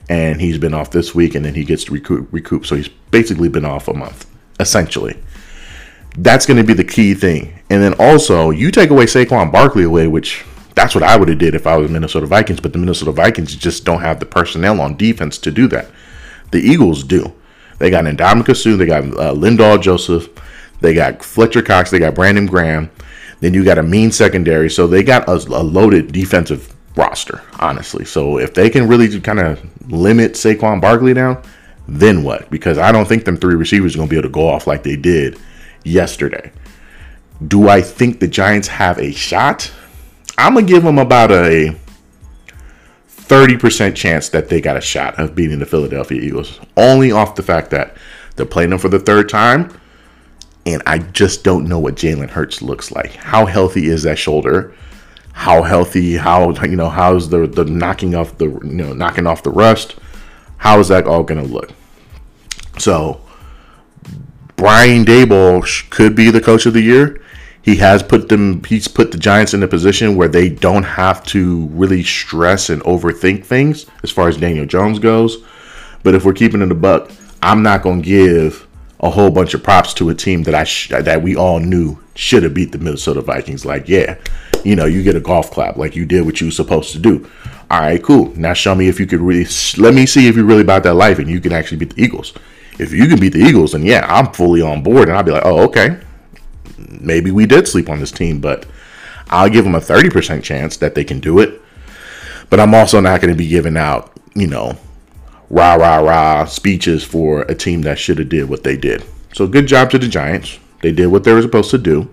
and 0.10 0.41
he's 0.41 0.58
been 0.58 0.73
off 0.73 0.89
this 0.89 1.13
week, 1.13 1.36
and 1.36 1.45
then 1.45 1.53
he 1.53 1.63
gets 1.63 1.84
to 1.84 1.93
recoup. 1.93 2.27
recoup. 2.34 2.65
So 2.65 2.75
he's 2.75 2.89
basically 3.12 3.49
been 3.49 3.65
off 3.65 3.88
a 3.88 3.93
month, 3.93 4.25
essentially. 4.60 5.15
That's 6.17 6.45
going 6.45 6.58
to 6.58 6.63
be 6.63 6.73
the 6.73 6.84
key 6.84 7.13
thing. 7.13 7.60
And 7.69 7.82
then 7.82 7.93
also, 7.99 8.51
you 8.51 8.71
take 8.71 8.89
away 8.89 9.06
Saquon 9.06 9.51
Barkley 9.51 9.84
away, 9.84 10.08
which 10.08 10.45
that's 10.75 10.93
what 10.93 11.04
I 11.04 11.17
would 11.17 11.30
have 11.30 11.39
did 11.39 11.56
if 11.56 11.65
I 11.65 11.78
was 11.78 11.89
Minnesota 11.89 12.25
Vikings, 12.25 12.60
but 12.60 12.73
the 12.73 12.80
Minnesota 12.80 13.12
Vikings 13.12 13.56
just 13.56 13.86
don't 13.86 14.01
have 14.01 14.19
the 14.19 14.25
personnel 14.25 14.80
on 14.82 14.97
defense 14.97 15.38
to 15.39 15.51
do 15.51 15.67
that. 15.69 15.89
The 16.51 16.60
Eagles 16.60 17.04
do. 17.04 17.34
They 17.80 17.89
got 17.89 18.06
Ndamukong 18.06 18.56
Suh, 18.56 18.78
they 18.78 18.86
got 18.86 19.04
uh, 19.04 19.34
Linval 19.34 19.82
Joseph, 19.82 20.30
they 20.82 20.93
got 20.93 21.23
Fletcher 21.23 21.62
Cox, 21.62 21.91
they 21.91 21.99
got 21.99 22.15
Brandon 22.15 22.45
Graham, 22.45 22.89
then 23.39 23.54
you 23.54 23.65
got 23.65 23.78
a 23.78 23.84
mean 23.84 24.12
secondary. 24.12 24.69
So 24.69 24.88
they 24.88 25.04
got 25.04 25.28
a, 25.28 25.34
a 25.34 25.63
loaded 25.63 26.12
defensive 26.12 26.73
roster, 26.95 27.41
honestly. 27.60 28.06
So 28.06 28.38
if 28.38 28.54
they 28.54 28.69
can 28.69 28.88
really 28.88 29.19
kind 29.19 29.39
of 29.39 29.91
limit 29.91 30.34
Saquon 30.34 30.80
Barkley 30.80 31.13
down, 31.13 31.41
then 31.88 32.23
what? 32.23 32.49
Because 32.49 32.78
I 32.78 32.91
don't 32.91 33.08
think 33.08 33.25
them 33.25 33.38
three 33.38 33.56
receivers 33.56 33.95
are 33.95 33.97
going 33.97 34.10
to 34.10 34.13
be 34.13 34.17
able 34.17 34.30
to 34.30 34.34
go 34.34 34.47
off 34.47 34.67
like 34.67 34.84
they 34.84 34.95
did 34.95 35.38
yesterday. 35.86 36.52
Do 37.45 37.69
I 37.69 37.82
think 37.82 38.19
the 38.19 38.28
Giants 38.28 38.67
have 38.67 38.98
a 39.00 39.12
shot? 39.12 39.71
I'm 40.38 40.54
going 40.54 40.65
to 40.65 40.74
give 40.74 40.84
them 40.84 40.98
about 40.98 41.32
a 41.32 41.76
30% 43.10 43.95
chance 43.95 44.30
that 44.30 44.50
they 44.50 44.62
got 44.62 44.78
a 44.78 44.82
shot 44.82 45.19
of 45.19 45.36
beating 45.36 45.60
the 45.60 45.65
Philadelphia 45.65 46.21
Eagles. 46.21 46.60
Only 46.76 47.12
off 47.12 47.36
the 47.36 47.43
fact 47.43 47.71
that 47.71 47.98
they're 48.36 48.45
playing 48.45 48.69
them 48.71 48.80
for 48.80 48.89
the 48.89 49.00
third 49.00 49.30
time 49.30 49.80
and 50.65 50.82
I 50.86 51.00
just 51.00 51.43
don't 51.43 51.67
know 51.67 51.80
what 51.80 51.95
Jalen 51.95 52.30
Hurts 52.30 52.62
looks 52.62 52.91
like. 52.91 53.13
How 53.13 53.45
healthy 53.45 53.88
is 53.88 54.04
that 54.04 54.17
shoulder? 54.17 54.74
How 55.34 55.62
healthy? 55.63 56.15
How 56.15 56.52
you 56.63 56.76
know? 56.76 56.89
How's 56.89 57.30
the 57.30 57.45
the 57.45 57.65
knocking 57.65 58.15
off 58.15 58.38
the 58.38 58.45
you 58.45 58.62
know 58.63 58.93
knocking 58.93 59.28
off 59.28 59.43
the 59.43 59.52
rust? 59.52 59.95
How 60.58 60.80
is 60.80 60.88
that 60.88 61.06
all 61.06 61.24
going 61.24 61.45
to 61.45 61.48
look? 61.48 61.71
So 62.80 63.21
Brian 64.56 65.04
Daboll 65.04 65.89
could 65.89 66.15
be 66.15 66.32
the 66.32 66.41
coach 66.41 66.65
of 66.65 66.74
the 66.74 66.82
year. 66.82 67.22
He 67.62 67.78
has 67.78 68.04
put 68.04 68.30
them. 68.30 68.63
He's 68.63 68.88
put 68.88 69.12
the 69.12 69.18
Giants 69.18 69.54
in 69.54 69.63
a 69.63 69.68
position 69.68 70.15
where 70.15 70.28
they 70.28 70.50
don't 70.50 70.84
have 70.84 71.24
to 71.26 71.65
really 71.68 72.04
stress 72.04 72.70
and 72.70 72.82
overthink 72.84 73.44
things 73.44 73.88
as 74.04 74.12
far 74.12 74.28
as 74.28 74.38
Daniel 74.38 74.65
Jones 74.65 75.00
goes. 75.00 75.44
But 76.04 76.13
if 76.13 76.24
we're 76.24 76.34
keeping 76.34 76.62
it 76.62 76.72
a 76.72 76.76
buck, 76.76 77.12
I'm 77.41 77.63
not 77.63 77.84
to 77.84 78.02
give 78.02 78.68
a 79.00 79.10
whole 79.10 79.32
bunch 79.32 79.54
of 79.54 79.63
props 79.63 79.94
to 79.96 80.10
a 80.10 80.15
team 80.15 80.44
that 80.44 80.56
I 80.56 80.63
sh- 80.63 80.89
that 80.89 81.22
we 81.22 81.36
all 81.36 81.60
knew 81.60 82.00
should 82.13 82.44
have 82.44 82.54
beat 82.54 82.72
the 82.72 82.78
Minnesota 82.78 83.22
Vikings. 83.22 83.65
Like, 83.65 83.89
yeah, 83.89 84.18
you 84.63 84.76
know, 84.76 84.86
you 84.86 85.04
get 85.04 85.15
a 85.15 85.20
golf 85.20 85.52
clap 85.52 85.76
like 85.76 85.96
you 85.96 86.06
did 86.06 86.26
what 86.26 86.39
you 86.39 86.48
were 86.48 86.52
supposed 86.52 86.91
to 86.94 87.00
do. 87.00 87.28
All 87.72 87.82
right, 87.82 88.02
cool. 88.02 88.32
Now 88.36 88.54
show 88.54 88.76
me 88.76 88.88
if 88.88 89.00
you 89.00 89.08
could 89.08 89.22
really. 89.22 89.48
Let 89.78 89.96
me 89.96 90.06
see 90.06 90.28
if 90.28 90.36
you're 90.36 90.46
really 90.46 90.62
about 90.62 90.84
that 90.84 90.94
life 90.94 91.20
and 91.20 91.30
you 91.30 91.41
can 91.41 91.52
actually 91.52 91.78
beat 91.78 91.96
the 91.96 92.04
Eagles. 92.04 92.34
If 92.77 92.91
you 92.91 93.07
can 93.07 93.19
beat 93.19 93.33
the 93.33 93.39
Eagles, 93.39 93.71
then 93.71 93.83
yeah, 93.83 94.05
I'm 94.07 94.33
fully 94.33 94.61
on 94.61 94.83
board, 94.83 95.07
and 95.07 95.17
I'll 95.17 95.23
be 95.23 95.31
like, 95.31 95.45
oh, 95.45 95.63
okay, 95.65 95.99
maybe 96.99 97.31
we 97.31 97.45
did 97.45 97.67
sleep 97.67 97.89
on 97.89 97.99
this 97.99 98.11
team, 98.11 98.41
but 98.41 98.65
I'll 99.29 99.49
give 99.49 99.63
them 99.63 99.75
a 99.75 99.79
30% 99.79 100.43
chance 100.43 100.77
that 100.77 100.95
they 100.95 101.03
can 101.03 101.19
do 101.19 101.39
it. 101.39 101.61
But 102.49 102.59
I'm 102.59 102.75
also 102.75 102.99
not 102.99 103.21
going 103.21 103.33
to 103.33 103.38
be 103.38 103.47
giving 103.47 103.77
out, 103.77 104.11
you 104.35 104.47
know, 104.47 104.77
rah 105.49 105.75
rah 105.75 105.97
rah 105.97 106.45
speeches 106.45 107.03
for 107.03 107.41
a 107.43 107.55
team 107.55 107.81
that 107.83 107.97
should 107.97 108.19
have 108.19 108.29
did 108.29 108.49
what 108.49 108.63
they 108.63 108.77
did. 108.77 109.03
So 109.33 109.47
good 109.47 109.67
job 109.67 109.89
to 109.91 109.99
the 109.99 110.07
Giants. 110.07 110.59
They 110.81 110.91
did 110.91 111.07
what 111.07 111.23
they 111.23 111.33
were 111.33 111.41
supposed 111.41 111.71
to 111.71 111.77
do. 111.77 112.09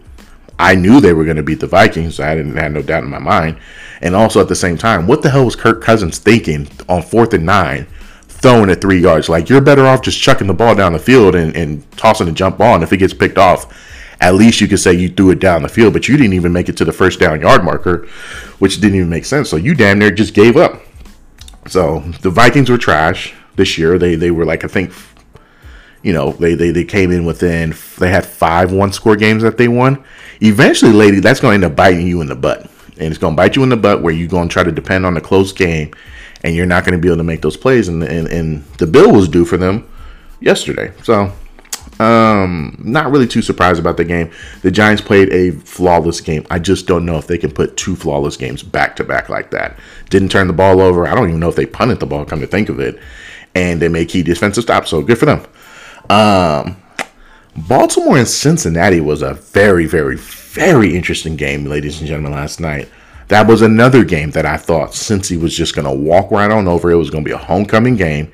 I 0.59 0.75
knew 0.75 1.01
they 1.01 1.13
were 1.13 1.25
going 1.25 1.37
to 1.37 1.43
beat 1.43 1.61
the 1.61 1.67
Vikings. 1.67 2.21
I 2.21 2.35
didn't 2.35 2.57
have 2.57 2.73
no 2.73 2.83
doubt 2.83 3.05
in 3.05 3.11
my 3.11 3.19
mind. 3.19 3.59
And 4.01 4.15
also 4.15 4.41
at 4.41 4.49
the 4.49 4.55
same 4.55 4.79
time, 4.79 5.07
what 5.07 5.23
the 5.23 5.31
hell 5.31 5.45
was 5.45 5.57
Kirk 5.57 5.83
Cousins 5.83 6.19
thinking 6.19 6.69
on 6.89 7.03
fourth 7.03 7.35
and 7.35 7.45
nine, 7.47 7.87
throwing 8.43 8.69
it 8.69 8.81
three 8.81 9.01
yards? 9.01 9.29
Like 9.29 9.49
you're 9.49 9.61
better 9.61 9.87
off 9.87 10.03
just 10.03 10.21
chucking 10.21 10.47
the 10.47 10.55
ball 10.55 10.75
down 10.75 10.93
the 10.93 10.99
field 10.99 11.35
and, 11.35 11.57
and 11.57 11.91
tossing 11.93 12.29
a 12.29 12.33
jump 12.33 12.59
ball. 12.59 12.75
And 12.75 12.85
if 12.85 12.93
it 12.93 12.99
gets 12.99 13.15
picked 13.15 13.39
off 13.39 13.73
at 14.23 14.37
least 14.37 14.61
you 14.61 14.69
could 14.69 14.79
say 14.79 14.93
you 14.93 15.09
threw 15.09 15.31
it 15.31 15.41
down 15.41 15.63
the 15.63 15.69
field, 15.69 15.93
but 15.93 16.07
you 16.07 16.17
didn't 16.17 16.35
even 16.35 16.53
make 16.53 16.69
it 16.69 16.77
to 16.77 16.85
the 16.85 16.93
first 16.93 17.19
down 17.19 17.41
yard 17.41 17.65
marker, 17.65 18.07
which 18.61 18.81
didn't 18.81 18.95
even 18.95 19.09
make 19.09 19.25
sense. 19.25 19.51
So 19.51 19.57
you 19.57 19.75
damn 19.75 19.99
near 19.99 20.13
just 20.13 20.33
gave 20.33 20.57
up. 20.57 20.81
So 21.67 21.99
the 22.21 22.31
Vikings 22.31 22.71
were 22.71 22.79
trash 22.79 23.35
this 23.57 23.77
year. 23.77 23.99
They 23.99 24.15
they 24.15 24.31
were 24.31 24.45
like 24.45 24.63
I 24.65 24.69
think 24.69 24.93
you 26.03 26.13
know, 26.13 26.33
they, 26.33 26.55
they, 26.55 26.71
they 26.73 26.85
came 26.85 27.13
in 27.13 27.25
within, 27.25 27.75
they 27.99 28.11
had 28.11 28.27
five 28.27 28.73
one 28.73 28.93
score 28.93 29.17
games 29.17 29.43
that 29.45 29.57
they 29.57 29.69
won. 29.69 30.03
Eventually, 30.41 30.93
lady, 30.93 31.21
that's 31.21 31.39
going 31.39 31.61
to 31.61 31.65
end 31.65 31.73
up 31.73 31.77
biting 31.77 32.07
you 32.07 32.21
in 32.21 32.27
the 32.27 32.35
butt. 32.35 32.63
And 32.99 33.09
it's 33.09 33.19
going 33.19 33.35
to 33.35 33.37
bite 33.37 33.57
you 33.57 33.63
in 33.63 33.69
the 33.69 33.77
butt 33.77 34.03
where 34.03 34.13
you're 34.13 34.29
going 34.29 34.49
to 34.49 34.53
try 34.53 34.65
to 34.65 34.73
depend 34.73 35.07
on 35.07 35.17
a 35.17 35.21
close 35.21 35.53
game 35.53 35.93
and 36.45 36.55
you're 36.55 36.67
not 36.67 36.85
going 36.85 36.99
to 36.99 37.03
be 37.03 37.09
able 37.09 37.19
to 37.19 37.25
make 37.25 37.43
those 37.43 37.57
plays. 37.57 37.89
And, 37.89 38.03
and, 38.03 38.29
and 38.29 38.65
the 38.79 38.87
bill 38.87 39.13
was 39.13 39.29
due 39.29 39.45
for 39.45 39.57
them 39.57 39.89
yesterday. 40.41 40.93
So, 41.03 41.33
um, 42.01 42.77
not 42.83 43.11
really 43.13 43.27
too 43.27 43.43
surprised 43.43 43.79
about 43.79 43.97
the 43.97 44.05
game. 44.05 44.31
The 44.63 44.71
Giants 44.71 45.03
played 45.03 45.33
a 45.33 45.53
flawless 45.53 46.21
game. 46.21 46.47
I 46.51 46.59
just 46.59 46.87
don't 46.87 47.07
know 47.07 47.17
if 47.17 47.27
they 47.27 47.39
can 47.39 47.53
put 47.53 47.77
two 47.77 47.95
flawless 47.95 48.37
games 48.37 48.63
back 48.63 48.97
to 48.97 49.05
back 49.05 49.29
like 49.29 49.51
that. 49.51 49.79
Didn't 50.11 50.31
turn 50.31 50.47
the 50.47 50.53
ball 50.53 50.81
over. 50.81 51.07
I 51.07 51.15
don't 51.15 51.29
even 51.29 51.41
know 51.41 51.49
if 51.49 51.57
they 51.57 51.67
punted 51.67 52.01
the 52.01 52.07
ball, 52.07 52.25
come 52.25 52.41
to 52.41 52.47
think 52.47 52.69
of 52.69 52.81
it. 52.81 52.99
And 53.55 53.81
they 53.81 53.89
made 53.89 54.09
key 54.09 54.23
defensive 54.23 54.65
stops. 54.65 54.91
So 54.91 55.03
good 55.03 55.19
for 55.19 55.27
them. 55.27 55.47
Um, 56.09 56.77
Baltimore 57.69 58.17
and 58.17 58.27
Cincinnati 58.27 59.01
was 59.01 59.23
a 59.23 59.35
very, 59.35 59.87
very, 59.87 60.17
very 60.17 60.97
interesting 60.97 61.37
game, 61.37 61.67
ladies 61.67 61.99
and 62.01 62.09
gentlemen, 62.09 62.33
last 62.33 62.61
night. 62.61 62.89
That 63.33 63.47
was 63.47 63.63
another 63.63 64.05
game 64.05 64.31
that 64.33 64.45
I 64.45 64.59
thought 64.59 64.91
Cincy 64.91 65.41
was 65.41 65.57
just 65.57 65.75
going 65.75 65.87
to 65.87 65.91
walk 65.91 66.31
right 66.31 66.51
on 66.51 66.69
over. 66.69 66.91
It 66.91 66.97
was 66.97 67.09
going 67.09 67.25
to 67.25 67.29
be 67.31 67.33
a 67.33 67.39
homecoming 67.39 67.97
game 67.97 68.31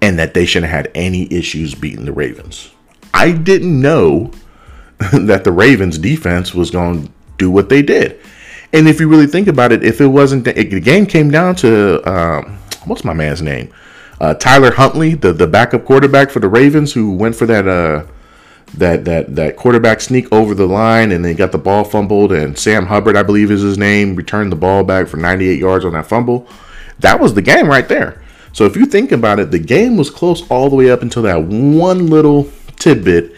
and 0.00 0.18
that 0.18 0.34
they 0.34 0.46
shouldn't 0.46 0.72
have 0.72 0.86
had 0.86 0.92
any 0.96 1.32
issues 1.32 1.76
beating 1.76 2.06
the 2.06 2.12
Ravens. 2.12 2.72
I 3.14 3.30
didn't 3.30 3.80
know 3.80 4.32
that 5.12 5.44
the 5.44 5.52
Ravens 5.52 5.96
defense 5.96 6.52
was 6.52 6.72
going 6.72 7.06
to 7.06 7.12
do 7.38 7.52
what 7.52 7.68
they 7.68 7.82
did. 7.82 8.18
And 8.72 8.88
if 8.88 8.98
you 8.98 9.06
really 9.06 9.28
think 9.28 9.46
about 9.46 9.70
it, 9.70 9.84
if 9.84 10.00
it 10.00 10.08
wasn't, 10.08 10.44
the 10.44 10.80
game 10.80 11.06
came 11.06 11.30
down 11.30 11.54
to, 11.56 12.02
um, 12.12 12.58
what's 12.86 13.04
my 13.04 13.14
man's 13.14 13.42
name? 13.42 13.72
Uh, 14.20 14.34
Tyler 14.34 14.72
Huntley, 14.72 15.14
the, 15.14 15.32
the 15.32 15.46
backup 15.46 15.84
quarterback 15.84 16.30
for 16.30 16.40
the 16.40 16.48
Ravens, 16.48 16.92
who 16.92 17.14
went 17.14 17.36
for 17.36 17.46
that 17.46 17.68
uh, 17.68 18.06
that 18.74 19.04
that 19.04 19.36
that 19.36 19.56
quarterback 19.56 20.00
sneak 20.00 20.32
over 20.32 20.54
the 20.54 20.66
line 20.66 21.12
and 21.12 21.24
then 21.24 21.36
got 21.36 21.52
the 21.52 21.58
ball 21.58 21.84
fumbled, 21.84 22.32
and 22.32 22.58
Sam 22.58 22.86
Hubbard, 22.86 23.16
I 23.16 23.22
believe 23.22 23.50
is 23.50 23.62
his 23.62 23.78
name, 23.78 24.16
returned 24.16 24.52
the 24.52 24.56
ball 24.56 24.84
back 24.84 25.08
for 25.08 25.16
98 25.16 25.58
yards 25.58 25.84
on 25.84 25.92
that 25.92 26.06
fumble. 26.06 26.46
That 26.98 27.20
was 27.20 27.34
the 27.34 27.42
game 27.42 27.68
right 27.68 27.88
there. 27.88 28.22
So 28.52 28.64
if 28.64 28.76
you 28.76 28.86
think 28.86 29.12
about 29.12 29.38
it, 29.38 29.50
the 29.50 29.58
game 29.58 29.96
was 29.96 30.10
close 30.10 30.48
all 30.50 30.68
the 30.68 30.76
way 30.76 30.90
up 30.90 31.02
until 31.02 31.22
that 31.22 31.42
one 31.42 32.08
little 32.08 32.50
tidbit, 32.76 33.34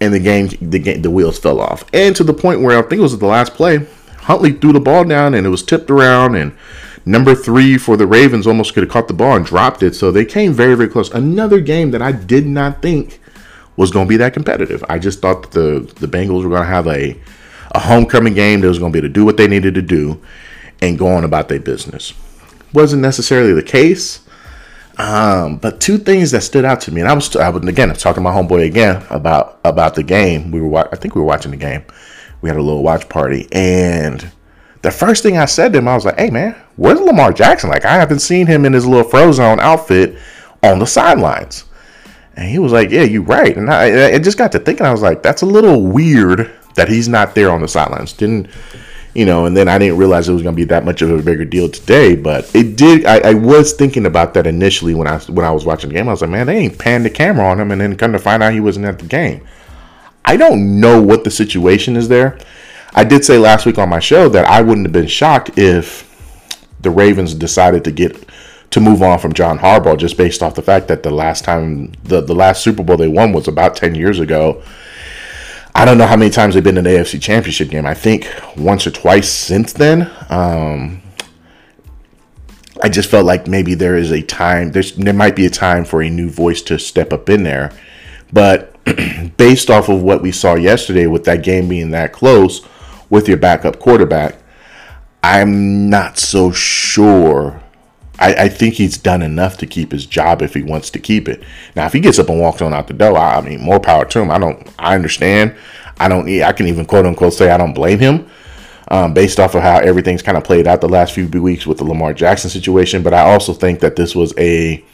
and 0.00 0.12
the 0.12 0.20
game 0.20 0.48
the 0.60 0.78
game 0.78 1.02
the 1.02 1.10
wheels 1.10 1.38
fell 1.38 1.60
off, 1.60 1.84
and 1.92 2.14
to 2.16 2.24
the 2.24 2.34
point 2.34 2.60
where 2.60 2.78
I 2.78 2.82
think 2.82 2.98
it 3.00 3.02
was 3.02 3.18
the 3.18 3.26
last 3.26 3.54
play, 3.54 3.86
Huntley 4.18 4.52
threw 4.52 4.72
the 4.72 4.80
ball 4.80 5.04
down 5.04 5.34
and 5.34 5.46
it 5.46 5.50
was 5.50 5.62
tipped 5.62 5.90
around 5.90 6.34
and 6.36 6.52
Number 7.04 7.34
three 7.34 7.78
for 7.78 7.96
the 7.96 8.06
Ravens 8.06 8.46
almost 8.46 8.74
could 8.74 8.82
have 8.82 8.92
caught 8.92 9.08
the 9.08 9.14
ball 9.14 9.34
and 9.34 9.44
dropped 9.44 9.82
it. 9.82 9.94
So 9.94 10.12
they 10.12 10.24
came 10.24 10.52
very, 10.52 10.74
very 10.74 10.88
close. 10.88 11.10
Another 11.10 11.60
game 11.60 11.92
that 11.92 12.02
I 12.02 12.12
did 12.12 12.46
not 12.46 12.82
think 12.82 13.19
was 13.80 13.90
going 13.90 14.04
to 14.04 14.08
be 14.08 14.18
that 14.18 14.34
competitive. 14.34 14.84
I 14.90 14.98
just 14.98 15.22
thought 15.22 15.52
the, 15.52 15.90
the 16.00 16.06
Bengals 16.06 16.44
were 16.44 16.50
going 16.50 16.60
to 16.60 16.68
have 16.68 16.86
a, 16.86 17.18
a 17.70 17.78
homecoming 17.78 18.34
game 18.34 18.60
that 18.60 18.68
was 18.68 18.78
going 18.78 18.92
to 18.92 18.94
be 18.94 18.98
able 18.98 19.08
to 19.08 19.14
do 19.14 19.24
what 19.24 19.38
they 19.38 19.48
needed 19.48 19.74
to 19.74 19.80
do 19.80 20.20
and 20.82 20.98
go 20.98 21.06
on 21.06 21.24
about 21.24 21.48
their 21.48 21.60
business. 21.60 22.12
Wasn't 22.74 23.00
necessarily 23.00 23.54
the 23.54 23.62
case. 23.62 24.20
Um, 24.98 25.56
but 25.56 25.80
two 25.80 25.96
things 25.96 26.30
that 26.32 26.42
stood 26.42 26.66
out 26.66 26.82
to 26.82 26.92
me, 26.92 27.00
and 27.00 27.08
I 27.08 27.14
was, 27.14 27.34
I 27.34 27.48
was 27.48 27.66
again, 27.66 27.88
I 27.88 27.94
was 27.94 28.02
talking 28.02 28.22
to 28.22 28.30
my 28.30 28.34
homeboy 28.34 28.66
again 28.66 29.02
about 29.08 29.58
about 29.64 29.94
the 29.94 30.02
game. 30.02 30.50
We 30.50 30.60
were, 30.60 30.86
I 30.92 30.96
think 30.96 31.14
we 31.14 31.22
were 31.22 31.26
watching 31.26 31.52
the 31.52 31.56
game. 31.56 31.82
We 32.42 32.50
had 32.50 32.58
a 32.58 32.62
little 32.62 32.82
watch 32.82 33.08
party, 33.08 33.48
and 33.50 34.30
the 34.82 34.90
first 34.90 35.22
thing 35.22 35.38
I 35.38 35.46
said 35.46 35.72
to 35.72 35.78
him, 35.78 35.88
I 35.88 35.94
was 35.94 36.04
like, 36.04 36.18
"Hey 36.18 36.28
man, 36.28 36.54
where's 36.76 37.00
Lamar 37.00 37.32
Jackson? 37.32 37.70
Like 37.70 37.86
I 37.86 37.94
haven't 37.94 38.18
seen 38.18 38.46
him 38.46 38.66
in 38.66 38.74
his 38.74 38.84
little 38.86 39.10
Frozone 39.10 39.58
outfit 39.58 40.18
on 40.62 40.80
the 40.80 40.86
sidelines." 40.86 41.64
And 42.36 42.48
he 42.48 42.58
was 42.58 42.72
like, 42.72 42.90
"Yeah, 42.90 43.02
you're 43.02 43.22
right." 43.22 43.56
And 43.56 43.70
I, 43.70 44.14
I 44.14 44.18
just 44.18 44.38
got 44.38 44.52
to 44.52 44.58
thinking, 44.58 44.86
I 44.86 44.92
was 44.92 45.02
like, 45.02 45.22
"That's 45.22 45.42
a 45.42 45.46
little 45.46 45.82
weird 45.82 46.50
that 46.76 46.88
he's 46.88 47.08
not 47.08 47.34
there 47.34 47.50
on 47.50 47.60
the 47.60 47.68
sidelines." 47.68 48.12
Didn't 48.12 48.48
you 49.14 49.24
know? 49.24 49.46
And 49.46 49.56
then 49.56 49.68
I 49.68 49.78
didn't 49.78 49.98
realize 49.98 50.28
it 50.28 50.32
was 50.32 50.42
going 50.42 50.54
to 50.54 50.60
be 50.60 50.66
that 50.66 50.84
much 50.84 51.02
of 51.02 51.10
a 51.10 51.22
bigger 51.22 51.44
deal 51.44 51.68
today, 51.68 52.16
but 52.16 52.54
it 52.54 52.76
did. 52.76 53.04
I, 53.04 53.30
I, 53.30 53.34
was 53.34 53.72
thinking 53.72 54.06
about 54.06 54.34
that 54.34 54.46
initially 54.46 54.94
when 54.94 55.06
I 55.06 55.18
when 55.18 55.44
I 55.44 55.50
was 55.50 55.64
watching 55.64 55.88
the 55.88 55.94
game. 55.94 56.08
I 56.08 56.12
was 56.12 56.20
like, 56.20 56.30
"Man, 56.30 56.46
they 56.46 56.56
ain't 56.56 56.78
panned 56.78 57.04
the 57.04 57.10
camera 57.10 57.46
on 57.46 57.60
him," 57.60 57.70
and 57.70 57.80
then 57.80 57.96
come 57.96 58.12
to 58.12 58.18
find 58.18 58.42
out 58.42 58.52
he 58.52 58.60
wasn't 58.60 58.86
at 58.86 58.98
the 58.98 59.06
game. 59.06 59.46
I 60.24 60.36
don't 60.36 60.80
know 60.80 61.02
what 61.02 61.24
the 61.24 61.30
situation 61.30 61.96
is 61.96 62.08
there. 62.08 62.38
I 62.94 63.04
did 63.04 63.24
say 63.24 63.38
last 63.38 63.66
week 63.66 63.78
on 63.78 63.88
my 63.88 64.00
show 64.00 64.28
that 64.28 64.44
I 64.46 64.62
wouldn't 64.62 64.86
have 64.86 64.92
been 64.92 65.06
shocked 65.06 65.58
if 65.58 66.06
the 66.80 66.90
Ravens 66.90 67.34
decided 67.34 67.84
to 67.84 67.92
get 67.92 68.28
to 68.70 68.80
move 68.80 69.02
on 69.02 69.18
from 69.18 69.32
John 69.32 69.58
Harbaugh 69.58 69.98
just 69.98 70.16
based 70.16 70.42
off 70.42 70.54
the 70.54 70.62
fact 70.62 70.88
that 70.88 71.02
the 71.02 71.10
last 71.10 71.44
time 71.44 71.92
the, 72.04 72.20
the 72.20 72.34
last 72.34 72.62
Super 72.62 72.82
Bowl 72.82 72.96
they 72.96 73.08
won 73.08 73.32
was 73.32 73.48
about 73.48 73.76
10 73.76 73.94
years 73.94 74.20
ago. 74.20 74.62
I 75.74 75.84
don't 75.84 75.98
know 75.98 76.06
how 76.06 76.16
many 76.16 76.30
times 76.30 76.54
they've 76.54 76.64
been 76.64 76.78
in 76.78 76.84
the 76.84 76.90
AFC 76.90 77.20
Championship 77.20 77.70
game. 77.70 77.86
I 77.86 77.94
think 77.94 78.28
once 78.56 78.86
or 78.86 78.90
twice 78.90 79.28
since 79.28 79.72
then. 79.72 80.10
Um, 80.28 81.02
I 82.82 82.88
just 82.88 83.10
felt 83.10 83.26
like 83.26 83.46
maybe 83.46 83.74
there 83.74 83.96
is 83.96 84.10
a 84.10 84.22
time 84.22 84.72
there's 84.72 84.94
there 84.96 85.12
might 85.14 85.36
be 85.36 85.46
a 85.46 85.50
time 85.50 85.84
for 85.84 86.02
a 86.02 86.08
new 86.08 86.30
voice 86.30 86.62
to 86.62 86.78
step 86.78 87.12
up 87.12 87.28
in 87.28 87.42
there. 87.42 87.72
But 88.32 88.76
based 89.36 89.70
off 89.70 89.88
of 89.88 90.02
what 90.02 90.22
we 90.22 90.32
saw 90.32 90.54
yesterday 90.54 91.06
with 91.06 91.24
that 91.24 91.42
game 91.42 91.68
being 91.68 91.90
that 91.90 92.12
close, 92.12 92.66
with 93.10 93.28
your 93.28 93.36
backup 93.36 93.78
quarterback, 93.78 94.36
I'm 95.22 95.90
not 95.90 96.18
so 96.18 96.52
sure. 96.52 97.60
I, 98.20 98.34
I, 98.34 98.48
think 98.48 98.74
he's 98.74 98.98
done 98.98 99.22
enough 99.22 99.56
to 99.58 99.66
keep 99.66 99.92
his 99.92 100.06
job 100.06 100.42
if 100.42 100.54
he 100.54 100.62
wants 100.62 100.90
to 100.90 100.98
keep 100.98 101.28
it. 101.28 101.42
Now, 101.74 101.86
if 101.86 101.92
he 101.92 102.00
gets 102.00 102.18
up 102.18 102.28
and 102.28 102.38
walks 102.38 102.60
on 102.60 102.74
out 102.74 102.86
the 102.86 102.94
door, 102.94 103.16
I, 103.16 103.38
I 103.38 103.40
mean, 103.40 103.60
more 103.62 103.80
power 103.80 104.04
to 104.04 104.20
him. 104.20 104.30
I 104.30 104.38
don't. 104.38 104.68
I 104.78 104.94
understand. 104.94 105.56
I 105.98 106.08
don't. 106.08 106.28
I 106.28 106.52
can 106.52 106.66
even 106.66 106.84
quote 106.84 107.06
unquote 107.06 107.32
say 107.32 107.50
I 107.50 107.56
don't 107.56 107.74
blame 107.74 107.98
him. 107.98 108.28
Um, 108.88 109.14
based 109.14 109.38
off 109.38 109.54
of 109.54 109.62
how 109.62 109.78
everything's 109.78 110.22
kind 110.22 110.36
of 110.36 110.42
played 110.42 110.66
out 110.66 110.80
the 110.80 110.88
last 110.88 111.14
few 111.14 111.28
weeks 111.28 111.64
with 111.64 111.78
the 111.78 111.84
Lamar 111.84 112.12
Jackson 112.12 112.50
situation, 112.50 113.04
but 113.04 113.14
I 113.14 113.20
also 113.20 113.52
think 113.52 113.78
that 113.80 113.94
this 113.94 114.16
was 114.16 114.34
a 114.36 114.84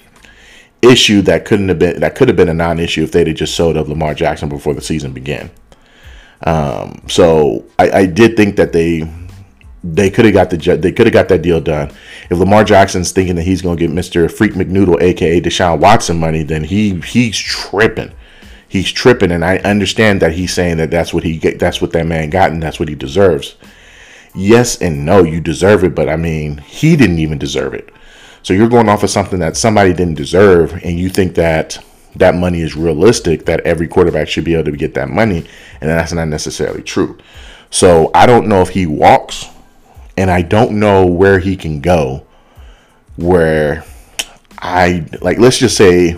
issue 0.82 1.22
that 1.22 1.44
couldn't 1.44 1.68
have 1.68 1.78
been 1.78 2.00
that 2.00 2.14
could 2.14 2.28
have 2.28 2.36
been 2.36 2.48
a 2.48 2.54
non-issue 2.54 3.02
if 3.02 3.12
they'd 3.12 3.26
have 3.26 3.36
just 3.36 3.54
sold 3.54 3.76
up 3.76 3.88
Lamar 3.88 4.14
Jackson 4.14 4.48
before 4.48 4.74
the 4.74 4.82
season 4.82 5.12
began. 5.12 5.50
Um, 6.44 7.02
so 7.08 7.64
I, 7.78 7.90
I, 7.90 8.06
did 8.06 8.36
think 8.36 8.56
that 8.56 8.74
they 8.74 9.10
they 9.82 10.10
could 10.10 10.26
have 10.26 10.34
got 10.34 10.50
the 10.50 10.76
they 10.76 10.92
could 10.92 11.06
have 11.06 11.14
got 11.14 11.28
that 11.28 11.40
deal 11.42 11.60
done. 11.60 11.90
If 12.28 12.38
Lamar 12.38 12.64
Jackson's 12.64 13.12
thinking 13.12 13.36
that 13.36 13.42
he's 13.42 13.62
going 13.62 13.76
to 13.76 13.80
get 13.80 13.94
Mister 13.94 14.28
Freak 14.28 14.52
McNoodle, 14.52 15.00
aka 15.00 15.40
Deshaun 15.40 15.78
Watson, 15.80 16.18
money, 16.18 16.42
then 16.42 16.64
he 16.64 17.00
he's 17.00 17.38
tripping. 17.38 18.12
He's 18.68 18.90
tripping, 18.90 19.30
and 19.30 19.44
I 19.44 19.58
understand 19.58 20.20
that 20.22 20.32
he's 20.32 20.52
saying 20.52 20.78
that 20.78 20.90
that's 20.90 21.14
what 21.14 21.22
he 21.22 21.38
get, 21.38 21.58
that's 21.58 21.80
what 21.80 21.92
that 21.92 22.06
man 22.06 22.30
got, 22.30 22.50
and 22.50 22.62
that's 22.62 22.80
what 22.80 22.88
he 22.88 22.94
deserves. 22.96 23.54
Yes 24.34 24.82
and 24.82 25.06
no, 25.06 25.22
you 25.22 25.40
deserve 25.40 25.84
it, 25.84 25.94
but 25.94 26.08
I 26.08 26.16
mean, 26.16 26.58
he 26.58 26.96
didn't 26.96 27.20
even 27.20 27.38
deserve 27.38 27.74
it. 27.74 27.90
So 28.42 28.52
you're 28.52 28.68
going 28.68 28.88
off 28.88 29.02
of 29.02 29.10
something 29.10 29.38
that 29.38 29.56
somebody 29.56 29.92
didn't 29.92 30.14
deserve, 30.14 30.72
and 30.84 30.98
you 30.98 31.08
think 31.08 31.36
that 31.36 31.82
that 32.16 32.34
money 32.34 32.60
is 32.60 32.76
realistic, 32.76 33.44
that 33.46 33.60
every 33.60 33.88
quarterback 33.88 34.28
should 34.28 34.44
be 34.44 34.54
able 34.54 34.70
to 34.70 34.76
get 34.76 34.94
that 34.94 35.08
money, 35.08 35.46
and 35.80 35.88
that's 35.88 36.12
not 36.12 36.28
necessarily 36.28 36.82
true. 36.82 37.18
So 37.70 38.10
I 38.14 38.26
don't 38.26 38.48
know 38.48 38.62
if 38.62 38.70
he 38.70 38.86
walks, 38.86 39.46
and 40.16 40.30
I 40.30 40.42
don't 40.42 40.78
know 40.78 41.06
where 41.06 41.38
he 41.38 41.56
can 41.56 41.80
go. 41.80 42.26
Where 43.16 43.84
I 44.58 45.06
like, 45.20 45.38
let's 45.38 45.58
just 45.58 45.76
say, 45.76 46.16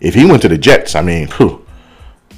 if 0.00 0.14
he 0.14 0.24
went 0.24 0.42
to 0.42 0.48
the 0.48 0.58
Jets, 0.58 0.94
I 0.94 1.02
mean, 1.02 1.28
whew, 1.28 1.64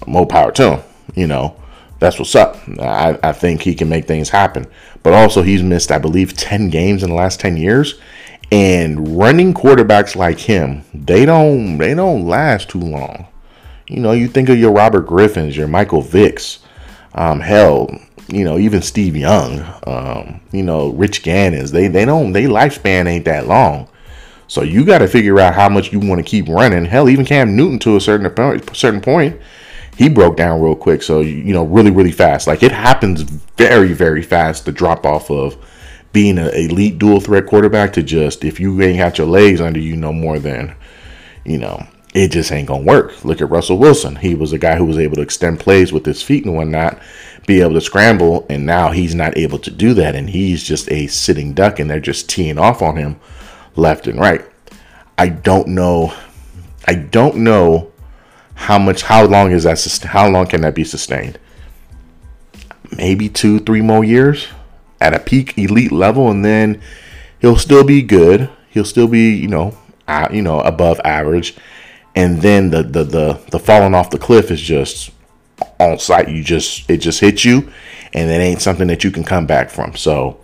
more 0.06 0.26
power 0.26 0.52
to 0.52 0.76
him. 0.76 0.82
You 1.14 1.26
know, 1.26 1.60
that's 1.98 2.18
what's 2.18 2.34
up. 2.34 2.56
I, 2.80 3.18
I 3.22 3.32
think 3.32 3.62
he 3.62 3.74
can 3.74 3.88
make 3.88 4.06
things 4.06 4.28
happen. 4.28 4.66
But 5.02 5.14
also, 5.14 5.42
he's 5.42 5.62
missed, 5.62 5.90
I 5.90 5.98
believe, 5.98 6.36
10 6.36 6.70
games 6.70 7.02
in 7.02 7.10
the 7.10 7.14
last 7.14 7.40
10 7.40 7.56
years. 7.56 8.00
And 8.52 9.18
running 9.18 9.54
quarterbacks 9.54 10.14
like 10.14 10.38
him, 10.38 10.84
they 10.94 11.26
don't 11.26 11.78
they 11.78 11.94
don't 11.94 12.26
last 12.26 12.68
too 12.70 12.80
long. 12.80 13.26
You 13.88 14.00
know, 14.00 14.12
you 14.12 14.28
think 14.28 14.48
of 14.48 14.58
your 14.58 14.72
Robert 14.72 15.02
Griffins, 15.02 15.56
your 15.56 15.68
Michael 15.68 16.02
Vicks, 16.02 16.58
um, 17.14 17.40
hell, 17.40 17.88
you 18.28 18.44
know, 18.44 18.58
even 18.58 18.82
Steve 18.82 19.16
Young, 19.16 19.60
um, 19.86 20.40
you 20.52 20.62
know, 20.62 20.88
Rich 20.90 21.22
Gannons, 21.22 21.70
they 21.70 21.88
they 21.88 22.04
don't 22.04 22.32
they 22.32 22.44
lifespan 22.44 23.06
ain't 23.06 23.24
that 23.26 23.46
long. 23.46 23.88
So 24.48 24.62
you 24.62 24.84
got 24.84 24.98
to 24.98 25.08
figure 25.08 25.40
out 25.40 25.54
how 25.54 25.68
much 25.68 25.92
you 25.92 25.98
want 25.98 26.20
to 26.20 26.28
keep 26.28 26.48
running. 26.48 26.84
Hell, 26.84 27.08
even 27.08 27.24
Cam 27.24 27.56
Newton 27.56 27.78
to 27.80 27.96
a 27.96 28.00
certain 28.00 28.28
point, 28.30 28.76
certain 28.76 29.00
point, 29.00 29.40
he 29.96 30.08
broke 30.08 30.36
down 30.36 30.60
real 30.60 30.76
quick. 30.76 31.02
So 31.02 31.20
you 31.20 31.52
know, 31.52 31.64
really, 31.64 31.90
really 31.90 32.12
fast. 32.12 32.46
Like 32.46 32.62
it 32.62 32.72
happens 32.72 33.22
very, 33.22 33.92
very 33.92 34.22
fast. 34.22 34.64
The 34.64 34.72
drop 34.72 35.04
off 35.04 35.30
of 35.30 35.56
being 36.12 36.38
an 36.38 36.48
elite 36.54 36.98
dual 36.98 37.20
threat 37.20 37.46
quarterback 37.46 37.92
to 37.92 38.02
just 38.02 38.44
if 38.44 38.58
you 38.58 38.80
ain't 38.80 38.98
got 38.98 39.18
your 39.18 39.26
legs 39.26 39.60
under 39.60 39.78
you 39.78 39.96
no 39.96 40.12
more 40.12 40.38
than 40.38 40.74
you 41.44 41.58
know 41.58 41.86
it 42.14 42.30
just 42.30 42.52
ain't 42.52 42.68
gonna 42.68 42.84
work. 42.84 43.24
Look 43.24 43.40
at 43.40 43.50
Russell 43.50 43.78
Wilson. 43.78 44.16
He 44.16 44.34
was 44.34 44.52
a 44.52 44.58
guy 44.58 44.76
who 44.76 44.84
was 44.84 44.98
able 44.98 45.16
to 45.16 45.22
extend 45.22 45.60
plays 45.60 45.92
with 45.92 46.06
his 46.06 46.22
feet 46.22 46.44
and 46.44 46.56
whatnot, 46.56 46.98
be 47.46 47.60
able 47.60 47.74
to 47.74 47.80
scramble, 47.80 48.46
and 48.48 48.64
now 48.64 48.90
he's 48.90 49.14
not 49.14 49.36
able 49.36 49.58
to 49.60 49.70
do 49.70 49.94
that, 49.94 50.14
and 50.14 50.30
he's 50.30 50.62
just 50.62 50.90
a 50.90 51.06
sitting 51.08 51.52
duck, 51.52 51.78
and 51.78 51.90
they're 51.90 52.00
just 52.00 52.28
teeing 52.28 52.58
off 52.58 52.82
on 52.82 52.96
him 52.96 53.20
left 53.76 54.06
and 54.06 54.18
right. 54.18 54.44
I 55.18 55.28
don't 55.28 55.68
know. 55.68 56.12
I 56.86 56.94
don't 56.94 57.36
know 57.36 57.92
how 58.54 58.78
much. 58.78 59.02
How 59.02 59.24
long 59.24 59.52
is 59.52 59.64
that? 59.64 60.02
How 60.04 60.28
long 60.28 60.46
can 60.46 60.62
that 60.62 60.74
be 60.74 60.84
sustained? 60.84 61.38
Maybe 62.96 63.28
two, 63.28 63.58
three 63.60 63.82
more 63.82 64.04
years 64.04 64.48
at 65.00 65.14
a 65.14 65.18
peak 65.18 65.56
elite 65.58 65.92
level, 65.92 66.30
and 66.30 66.44
then 66.44 66.80
he'll 67.40 67.56
still 67.56 67.84
be 67.84 68.02
good. 68.02 68.48
He'll 68.70 68.84
still 68.84 69.08
be, 69.08 69.34
you 69.34 69.48
know, 69.48 69.76
you 70.30 70.42
know, 70.42 70.60
above 70.60 71.00
average. 71.04 71.56
And 72.16 72.40
then 72.40 72.70
the 72.70 72.82
the 72.82 73.04
the 73.04 73.40
the 73.50 73.58
falling 73.58 73.94
off 73.94 74.10
the 74.10 74.18
cliff 74.18 74.50
is 74.50 74.60
just 74.60 75.10
on 75.78 75.98
site. 75.98 76.28
You 76.28 76.42
just 76.42 76.90
it 76.90 76.98
just 76.98 77.20
hits 77.20 77.44
you, 77.44 77.70
and 78.12 78.30
it 78.30 78.40
ain't 78.40 78.62
something 78.62 78.88
that 78.88 79.04
you 79.04 79.10
can 79.10 79.22
come 79.22 79.46
back 79.46 79.70
from. 79.70 79.94
So 79.94 80.40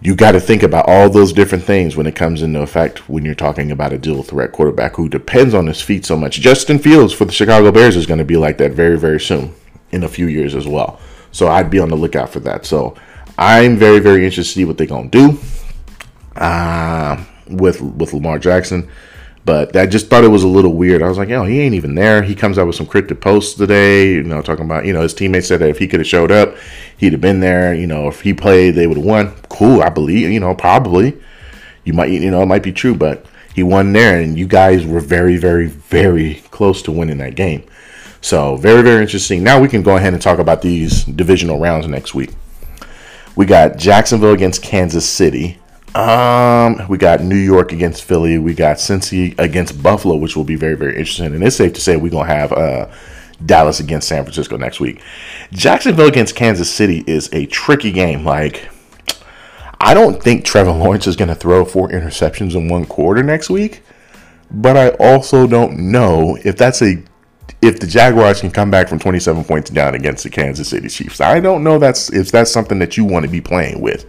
you 0.00 0.14
got 0.14 0.32
to 0.32 0.40
think 0.40 0.62
about 0.62 0.88
all 0.88 1.10
those 1.10 1.32
different 1.32 1.64
things 1.64 1.96
when 1.96 2.06
it 2.06 2.14
comes 2.14 2.42
into 2.42 2.60
effect 2.60 3.08
when 3.08 3.24
you're 3.24 3.34
talking 3.34 3.72
about 3.72 3.92
a 3.92 3.98
dual 3.98 4.22
threat 4.22 4.52
quarterback 4.52 4.94
who 4.94 5.08
depends 5.08 5.54
on 5.54 5.66
his 5.66 5.80
feet 5.80 6.04
so 6.06 6.16
much. 6.16 6.38
Justin 6.40 6.78
Fields 6.78 7.12
for 7.12 7.24
the 7.24 7.32
Chicago 7.32 7.72
Bears 7.72 7.96
is 7.96 8.06
going 8.06 8.18
to 8.18 8.24
be 8.24 8.36
like 8.36 8.58
that 8.58 8.72
very 8.72 8.98
very 8.98 9.18
soon 9.18 9.54
in 9.90 10.04
a 10.04 10.08
few 10.08 10.26
years 10.26 10.54
as 10.54 10.68
well. 10.68 11.00
So 11.32 11.48
I'd 11.48 11.70
be 11.70 11.78
on 11.78 11.88
the 11.88 11.96
lookout 11.96 12.30
for 12.30 12.40
that. 12.40 12.66
So 12.66 12.96
I'm 13.38 13.76
very, 13.76 14.00
very 14.00 14.24
interested 14.24 14.52
to 14.52 14.58
see 14.60 14.64
what 14.64 14.76
they're 14.76 14.86
gonna 14.86 15.08
do 15.08 15.38
uh, 16.36 17.22
with 17.48 17.80
with 17.80 18.12
Lamar 18.12 18.38
Jackson. 18.38 18.88
But 19.48 19.74
I 19.76 19.86
just 19.86 20.08
thought 20.08 20.24
it 20.24 20.28
was 20.28 20.42
a 20.42 20.46
little 20.46 20.74
weird. 20.74 21.02
I 21.02 21.08
was 21.08 21.16
like, 21.16 21.30
yo, 21.30 21.42
he 21.44 21.62
ain't 21.62 21.74
even 21.74 21.94
there. 21.94 22.22
He 22.22 22.34
comes 22.34 22.58
out 22.58 22.66
with 22.66 22.76
some 22.76 22.84
cryptic 22.84 23.22
posts 23.22 23.54
today, 23.54 24.12
you 24.12 24.22
know, 24.22 24.42
talking 24.42 24.66
about, 24.66 24.84
you 24.84 24.92
know, 24.92 25.00
his 25.00 25.14
teammates 25.14 25.48
said 25.48 25.60
that 25.60 25.70
if 25.70 25.78
he 25.78 25.88
could 25.88 26.00
have 26.00 26.06
showed 26.06 26.30
up, 26.30 26.54
he'd 26.98 27.12
have 27.12 27.22
been 27.22 27.40
there. 27.40 27.72
You 27.72 27.86
know, 27.86 28.08
if 28.08 28.20
he 28.20 28.34
played, 28.34 28.74
they 28.74 28.86
would 28.86 28.98
have 28.98 29.06
won. 29.06 29.32
Cool, 29.48 29.80
I 29.80 29.88
believe, 29.88 30.30
you 30.30 30.38
know, 30.38 30.54
probably. 30.54 31.18
You 31.82 31.94
might, 31.94 32.10
you 32.10 32.30
know, 32.30 32.42
it 32.42 32.46
might 32.46 32.62
be 32.62 32.74
true, 32.74 32.94
but 32.94 33.24
he 33.54 33.62
won 33.62 33.94
there, 33.94 34.20
and 34.20 34.38
you 34.38 34.46
guys 34.46 34.84
were 34.84 35.00
very, 35.00 35.38
very, 35.38 35.68
very 35.68 36.42
close 36.50 36.82
to 36.82 36.92
winning 36.92 37.16
that 37.16 37.34
game. 37.34 37.64
So 38.20 38.56
very, 38.56 38.82
very 38.82 39.00
interesting. 39.00 39.42
Now 39.42 39.62
we 39.62 39.68
can 39.68 39.82
go 39.82 39.96
ahead 39.96 40.12
and 40.12 40.20
talk 40.20 40.40
about 40.40 40.60
these 40.60 41.04
divisional 41.04 41.58
rounds 41.58 41.86
next 41.86 42.14
week. 42.14 42.34
We 43.34 43.46
got 43.46 43.78
Jacksonville 43.78 44.34
against 44.34 44.62
Kansas 44.62 45.08
City. 45.08 45.58
Um, 45.94 46.86
we 46.88 46.98
got 46.98 47.22
New 47.22 47.36
York 47.36 47.72
against 47.72 48.04
Philly. 48.04 48.38
We 48.38 48.54
got 48.54 48.76
Cincy 48.76 49.34
against 49.38 49.82
Buffalo, 49.82 50.16
which 50.16 50.36
will 50.36 50.44
be 50.44 50.56
very, 50.56 50.74
very 50.74 50.96
interesting. 50.96 51.26
And 51.26 51.42
it's 51.42 51.56
safe 51.56 51.72
to 51.74 51.80
say 51.80 51.96
we're 51.96 52.10
gonna 52.10 52.28
have 52.28 52.52
uh, 52.52 52.88
Dallas 53.44 53.80
against 53.80 54.08
San 54.08 54.22
Francisco 54.22 54.56
next 54.56 54.80
week. 54.80 55.02
Jacksonville 55.52 56.08
against 56.08 56.36
Kansas 56.36 56.70
City 56.72 57.04
is 57.06 57.28
a 57.32 57.46
tricky 57.46 57.90
game. 57.90 58.24
Like, 58.24 58.68
I 59.80 59.94
don't 59.94 60.22
think 60.22 60.44
Trevor 60.44 60.72
Lawrence 60.72 61.06
is 61.06 61.16
gonna 61.16 61.34
throw 61.34 61.64
four 61.64 61.88
interceptions 61.88 62.54
in 62.54 62.68
one 62.68 62.84
quarter 62.84 63.22
next 63.22 63.50
week. 63.50 63.82
But 64.50 64.76
I 64.76 64.88
also 64.90 65.46
don't 65.46 65.78
know 65.92 66.38
if 66.44 66.56
that's 66.56 66.82
a 66.82 67.02
if 67.60 67.80
the 67.80 67.86
Jaguars 67.86 68.40
can 68.40 68.50
come 68.50 68.70
back 68.70 68.88
from 68.88 68.98
27 68.98 69.44
points 69.44 69.70
down 69.70 69.94
against 69.94 70.22
the 70.22 70.30
Kansas 70.30 70.68
City 70.68 70.88
Chiefs. 70.88 71.20
I 71.20 71.40
don't 71.40 71.64
know 71.64 71.78
that's 71.78 72.12
if 72.12 72.30
that's 72.30 72.50
something 72.50 72.78
that 72.78 72.96
you 72.96 73.04
want 73.04 73.24
to 73.24 73.30
be 73.30 73.40
playing 73.40 73.80
with. 73.80 74.06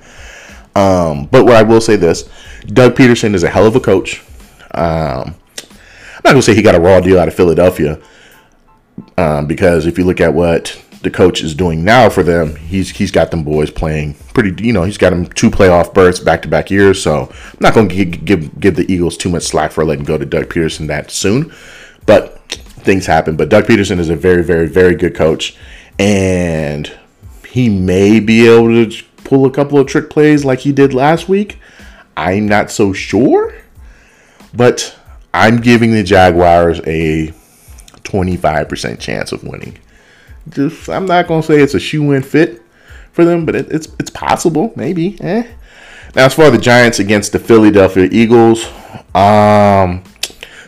Um, 0.75 1.25
but 1.25 1.45
what 1.45 1.55
I 1.55 1.63
will 1.63 1.81
say 1.81 1.95
this, 1.95 2.29
Doug 2.67 2.95
Pederson 2.95 3.33
is 3.33 3.43
a 3.43 3.49
hell 3.49 3.65
of 3.65 3.75
a 3.75 3.79
coach. 3.79 4.23
Um, 4.71 5.35
I'm 5.63 6.23
not 6.23 6.31
gonna 6.31 6.41
say 6.41 6.55
he 6.55 6.61
got 6.61 6.75
a 6.75 6.79
raw 6.79 6.99
deal 6.99 7.19
out 7.19 7.27
of 7.27 7.33
Philadelphia 7.33 7.99
um, 9.17 9.47
because 9.47 9.85
if 9.85 9.97
you 9.97 10.03
look 10.03 10.21
at 10.21 10.33
what 10.33 10.79
the 11.01 11.09
coach 11.09 11.41
is 11.41 11.55
doing 11.55 11.83
now 11.83 12.09
for 12.09 12.23
them, 12.23 12.55
he's 12.55 12.89
he's 12.89 13.11
got 13.11 13.31
them 13.31 13.43
boys 13.43 13.71
playing 13.71 14.15
pretty. 14.33 14.63
You 14.63 14.73
know, 14.73 14.83
he's 14.83 14.97
got 14.97 15.11
them 15.11 15.27
two 15.27 15.49
playoff 15.49 15.93
berths 15.93 16.19
back 16.19 16.41
to 16.43 16.47
back 16.47 16.69
years. 16.69 17.01
So 17.01 17.29
I'm 17.31 17.57
not 17.59 17.73
going 17.73 17.89
to 17.89 18.05
give 18.05 18.59
give 18.59 18.75
the 18.75 18.91
Eagles 18.91 19.17
too 19.17 19.29
much 19.29 19.43
slack 19.43 19.71
for 19.71 19.85
letting 19.85 20.05
go 20.05 20.17
to 20.17 20.25
Doug 20.25 20.45
Pederson 20.45 20.87
that 20.87 21.11
soon. 21.11 21.53
But 22.05 22.37
things 22.49 23.05
happen. 23.05 23.37
But 23.37 23.49
Doug 23.49 23.65
Pederson 23.65 23.99
is 23.99 24.09
a 24.09 24.15
very, 24.15 24.43
very, 24.43 24.67
very 24.67 24.95
good 24.95 25.15
coach, 25.15 25.55
and 25.97 26.91
he 27.47 27.69
may 27.69 28.19
be 28.19 28.47
able 28.47 28.67
to 28.67 29.03
pull 29.29 29.45
a 29.45 29.51
couple 29.51 29.77
of 29.77 29.85
trick 29.85 30.09
plays 30.09 30.43
like 30.43 30.59
he 30.59 30.71
did 30.71 30.91
last 30.91 31.29
week. 31.29 31.59
I'm 32.17 32.47
not 32.47 32.71
so 32.71 32.93
sure, 32.93 33.53
but 34.55 34.97
I'm 35.35 35.61
giving 35.61 35.91
the 35.91 36.01
Jaguars 36.01 36.81
a 36.87 37.31
25% 38.03 38.99
chance 38.99 39.31
of 39.31 39.43
winning. 39.43 39.77
Just, 40.49 40.89
I'm 40.89 41.05
not 41.05 41.27
gonna 41.27 41.43
say 41.43 41.61
it's 41.61 41.75
a 41.75 41.79
shoe 41.79 42.11
in 42.13 42.23
fit 42.23 42.63
for 43.11 43.23
them, 43.23 43.45
but 43.45 43.55
it, 43.55 43.71
it's 43.71 43.87
it's 43.99 44.09
possible, 44.09 44.73
maybe. 44.75 45.21
Eh. 45.21 45.43
Now, 46.15 46.25
as 46.25 46.33
far 46.33 46.45
as 46.45 46.53
the 46.53 46.57
Giants 46.57 46.97
against 46.97 47.31
the 47.31 47.39
Philadelphia 47.39 48.09
Eagles, 48.11 48.65
um, 49.13 50.03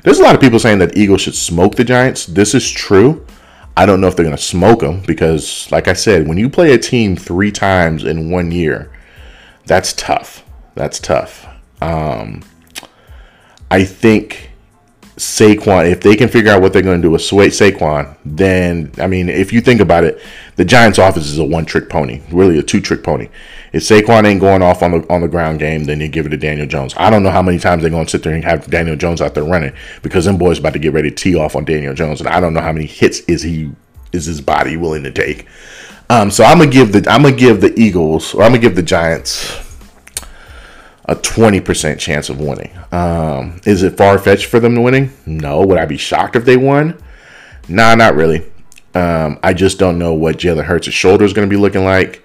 there's 0.03 0.19
a 0.19 0.23
lot 0.23 0.35
of 0.35 0.41
people 0.41 0.59
saying 0.59 0.77
that 0.79 0.95
Eagles 0.95 1.21
should 1.21 1.33
smoke 1.33 1.75
the 1.75 1.83
Giants. 1.83 2.27
This 2.27 2.53
is 2.53 2.69
true. 2.69 3.25
I 3.75 3.85
don't 3.85 4.01
know 4.01 4.07
if 4.07 4.15
they're 4.15 4.25
going 4.25 4.35
to 4.35 4.41
smoke 4.41 4.81
them 4.81 5.01
because, 5.01 5.71
like 5.71 5.87
I 5.87 5.93
said, 5.93 6.27
when 6.27 6.37
you 6.37 6.49
play 6.49 6.73
a 6.73 6.77
team 6.77 7.15
three 7.15 7.51
times 7.51 8.03
in 8.03 8.29
one 8.29 8.51
year, 8.51 8.91
that's 9.65 9.93
tough. 9.93 10.43
That's 10.75 10.99
tough. 10.99 11.47
Um, 11.81 12.43
I 13.69 13.85
think 13.85 14.50
Saquon, 15.21 15.87
if 15.87 16.01
they 16.01 16.15
can 16.15 16.29
figure 16.29 16.51
out 16.51 16.63
what 16.63 16.73
they're 16.73 16.81
going 16.81 16.99
to 16.99 17.07
do 17.07 17.11
with 17.11 17.21
Saquon, 17.21 18.17
then 18.25 18.91
I 18.97 19.05
mean, 19.05 19.29
if 19.29 19.53
you 19.53 19.61
think 19.61 19.79
about 19.79 20.03
it, 20.03 20.19
the 20.55 20.65
Giants' 20.65 20.97
offense 20.97 21.27
is 21.27 21.37
a 21.37 21.43
one-trick 21.43 21.89
pony, 21.89 22.23
really 22.31 22.57
a 22.57 22.63
two-trick 22.63 23.03
pony. 23.03 23.29
If 23.71 23.83
Saquon 23.83 24.25
ain't 24.25 24.41
going 24.41 24.63
off 24.63 24.81
on 24.81 24.91
the 24.91 25.13
on 25.13 25.21
the 25.21 25.27
ground 25.27 25.59
game, 25.59 25.83
then 25.83 26.01
you 26.01 26.07
give 26.07 26.25
it 26.25 26.29
to 26.29 26.37
Daniel 26.37 26.65
Jones. 26.65 26.95
I 26.97 27.11
don't 27.11 27.21
know 27.21 27.29
how 27.29 27.43
many 27.43 27.59
times 27.59 27.83
they're 27.83 27.91
going 27.91 28.05
to 28.05 28.09
sit 28.09 28.23
there 28.23 28.33
and 28.33 28.43
have 28.43 28.67
Daniel 28.71 28.95
Jones 28.95 29.21
out 29.21 29.35
there 29.35 29.43
running 29.43 29.73
because 30.01 30.25
them 30.25 30.39
boys 30.39 30.57
about 30.57 30.73
to 30.73 30.79
get 30.79 30.91
ready 30.91 31.11
to 31.11 31.15
tee 31.15 31.35
off 31.35 31.55
on 31.55 31.65
Daniel 31.65 31.93
Jones, 31.93 32.19
and 32.19 32.27
I 32.27 32.39
don't 32.39 32.55
know 32.55 32.61
how 32.61 32.73
many 32.73 32.87
hits 32.87 33.19
is 33.21 33.43
he 33.43 33.71
is 34.11 34.25
his 34.25 34.41
body 34.41 34.75
willing 34.75 35.03
to 35.03 35.11
take. 35.11 35.45
Um, 36.09 36.31
so 36.31 36.43
I'm 36.43 36.57
gonna 36.57 36.71
give 36.71 36.93
the 36.93 37.07
I'm 37.07 37.21
gonna 37.21 37.35
give 37.35 37.61
the 37.61 37.79
Eagles 37.79 38.33
or 38.33 38.41
I'm 38.41 38.53
gonna 38.53 38.61
give 38.63 38.75
the 38.75 38.81
Giants 38.81 39.70
a 41.05 41.15
20% 41.15 41.99
chance 41.99 42.29
of 42.29 42.39
winning. 42.39 42.71
Um, 42.91 43.59
is 43.65 43.83
it 43.83 43.97
far 43.97 44.17
fetched 44.17 44.45
for 44.45 44.59
them 44.59 44.75
to 44.75 44.81
winning? 44.81 45.11
No. 45.25 45.65
Would 45.65 45.77
I 45.77 45.85
be 45.85 45.97
shocked 45.97 46.35
if 46.35 46.45
they 46.45 46.57
won? 46.57 47.01
Nah, 47.67 47.95
not 47.95 48.15
really. 48.15 48.45
Um, 48.93 49.39
I 49.41 49.53
just 49.53 49.79
don't 49.79 49.97
know 49.97 50.13
what 50.13 50.37
Jalen 50.37 50.65
Hurts' 50.65 50.89
shoulder 50.89 51.25
is 51.25 51.33
going 51.33 51.47
to 51.47 51.53
be 51.53 51.59
looking 51.59 51.83
like. 51.83 52.23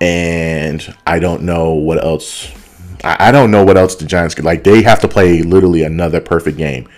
And 0.00 0.94
I 1.06 1.18
don't 1.18 1.42
know 1.42 1.74
what 1.74 2.02
else. 2.02 2.50
I, 3.04 3.28
I 3.28 3.32
don't 3.32 3.50
know 3.50 3.64
what 3.64 3.76
else 3.76 3.94
the 3.94 4.06
Giants 4.06 4.34
could 4.34 4.44
like. 4.44 4.64
They 4.64 4.82
have 4.82 5.00
to 5.00 5.08
play 5.08 5.42
literally 5.42 5.84
another 5.84 6.20
perfect 6.20 6.56
game. 6.56 6.88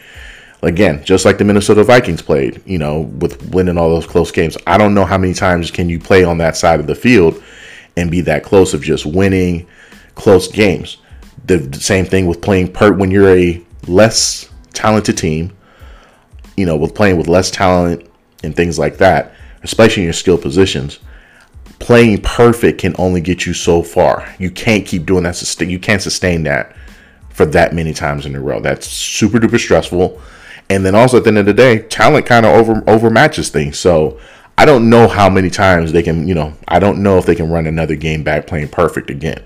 Again, 0.62 1.04
just 1.04 1.24
like 1.24 1.38
the 1.38 1.44
Minnesota 1.44 1.82
Vikings 1.82 2.22
played, 2.22 2.62
you 2.64 2.78
know, 2.78 3.00
with 3.00 3.50
winning 3.52 3.76
all 3.76 3.90
those 3.90 4.06
close 4.06 4.30
games. 4.30 4.56
I 4.64 4.78
don't 4.78 4.94
know 4.94 5.04
how 5.04 5.18
many 5.18 5.34
times 5.34 5.72
can 5.72 5.88
you 5.88 5.98
play 5.98 6.22
on 6.22 6.38
that 6.38 6.56
side 6.56 6.78
of 6.78 6.86
the 6.86 6.94
field 6.94 7.42
and 7.96 8.12
be 8.12 8.20
that 8.22 8.44
close 8.44 8.72
of 8.72 8.80
just 8.80 9.04
winning 9.04 9.66
close 10.14 10.46
games 10.46 10.98
the 11.44 11.80
same 11.80 12.04
thing 12.04 12.26
with 12.26 12.40
playing 12.40 12.72
part 12.72 12.98
when 12.98 13.10
you're 13.10 13.36
a 13.36 13.62
less 13.86 14.48
talented 14.72 15.18
team, 15.18 15.56
you 16.56 16.66
know, 16.66 16.76
with 16.76 16.94
playing 16.94 17.16
with 17.16 17.28
less 17.28 17.50
talent 17.50 18.08
and 18.42 18.54
things 18.54 18.78
like 18.78 18.98
that, 18.98 19.34
especially 19.62 20.02
in 20.02 20.06
your 20.06 20.12
skill 20.12 20.38
positions. 20.38 20.98
Playing 21.78 22.20
perfect 22.22 22.80
can 22.80 22.94
only 22.96 23.20
get 23.20 23.44
you 23.44 23.54
so 23.54 23.82
far. 23.82 24.32
You 24.38 24.50
can't 24.50 24.86
keep 24.86 25.04
doing 25.04 25.24
that. 25.24 25.60
You 25.60 25.80
can't 25.80 26.02
sustain 26.02 26.44
that 26.44 26.76
for 27.30 27.44
that 27.46 27.74
many 27.74 27.92
times 27.92 28.24
in 28.24 28.36
a 28.36 28.40
row. 28.40 28.60
That's 28.60 28.86
super 28.86 29.38
duper 29.38 29.58
stressful. 29.58 30.20
And 30.70 30.86
then 30.86 30.94
also 30.94 31.16
at 31.16 31.24
the 31.24 31.28
end 31.28 31.38
of 31.38 31.46
the 31.46 31.54
day, 31.54 31.80
talent 31.80 32.26
kind 32.26 32.46
of 32.46 32.54
over 32.54 32.80
overmatches 32.82 33.50
things. 33.50 33.78
So 33.80 34.20
I 34.56 34.64
don't 34.64 34.88
know 34.88 35.08
how 35.08 35.28
many 35.28 35.50
times 35.50 35.90
they 35.90 36.04
can, 36.04 36.28
you 36.28 36.34
know, 36.34 36.54
I 36.68 36.78
don't 36.78 37.02
know 37.02 37.18
if 37.18 37.26
they 37.26 37.34
can 37.34 37.50
run 37.50 37.66
another 37.66 37.96
game 37.96 38.22
back 38.22 38.46
playing 38.46 38.68
perfect 38.68 39.10
again 39.10 39.42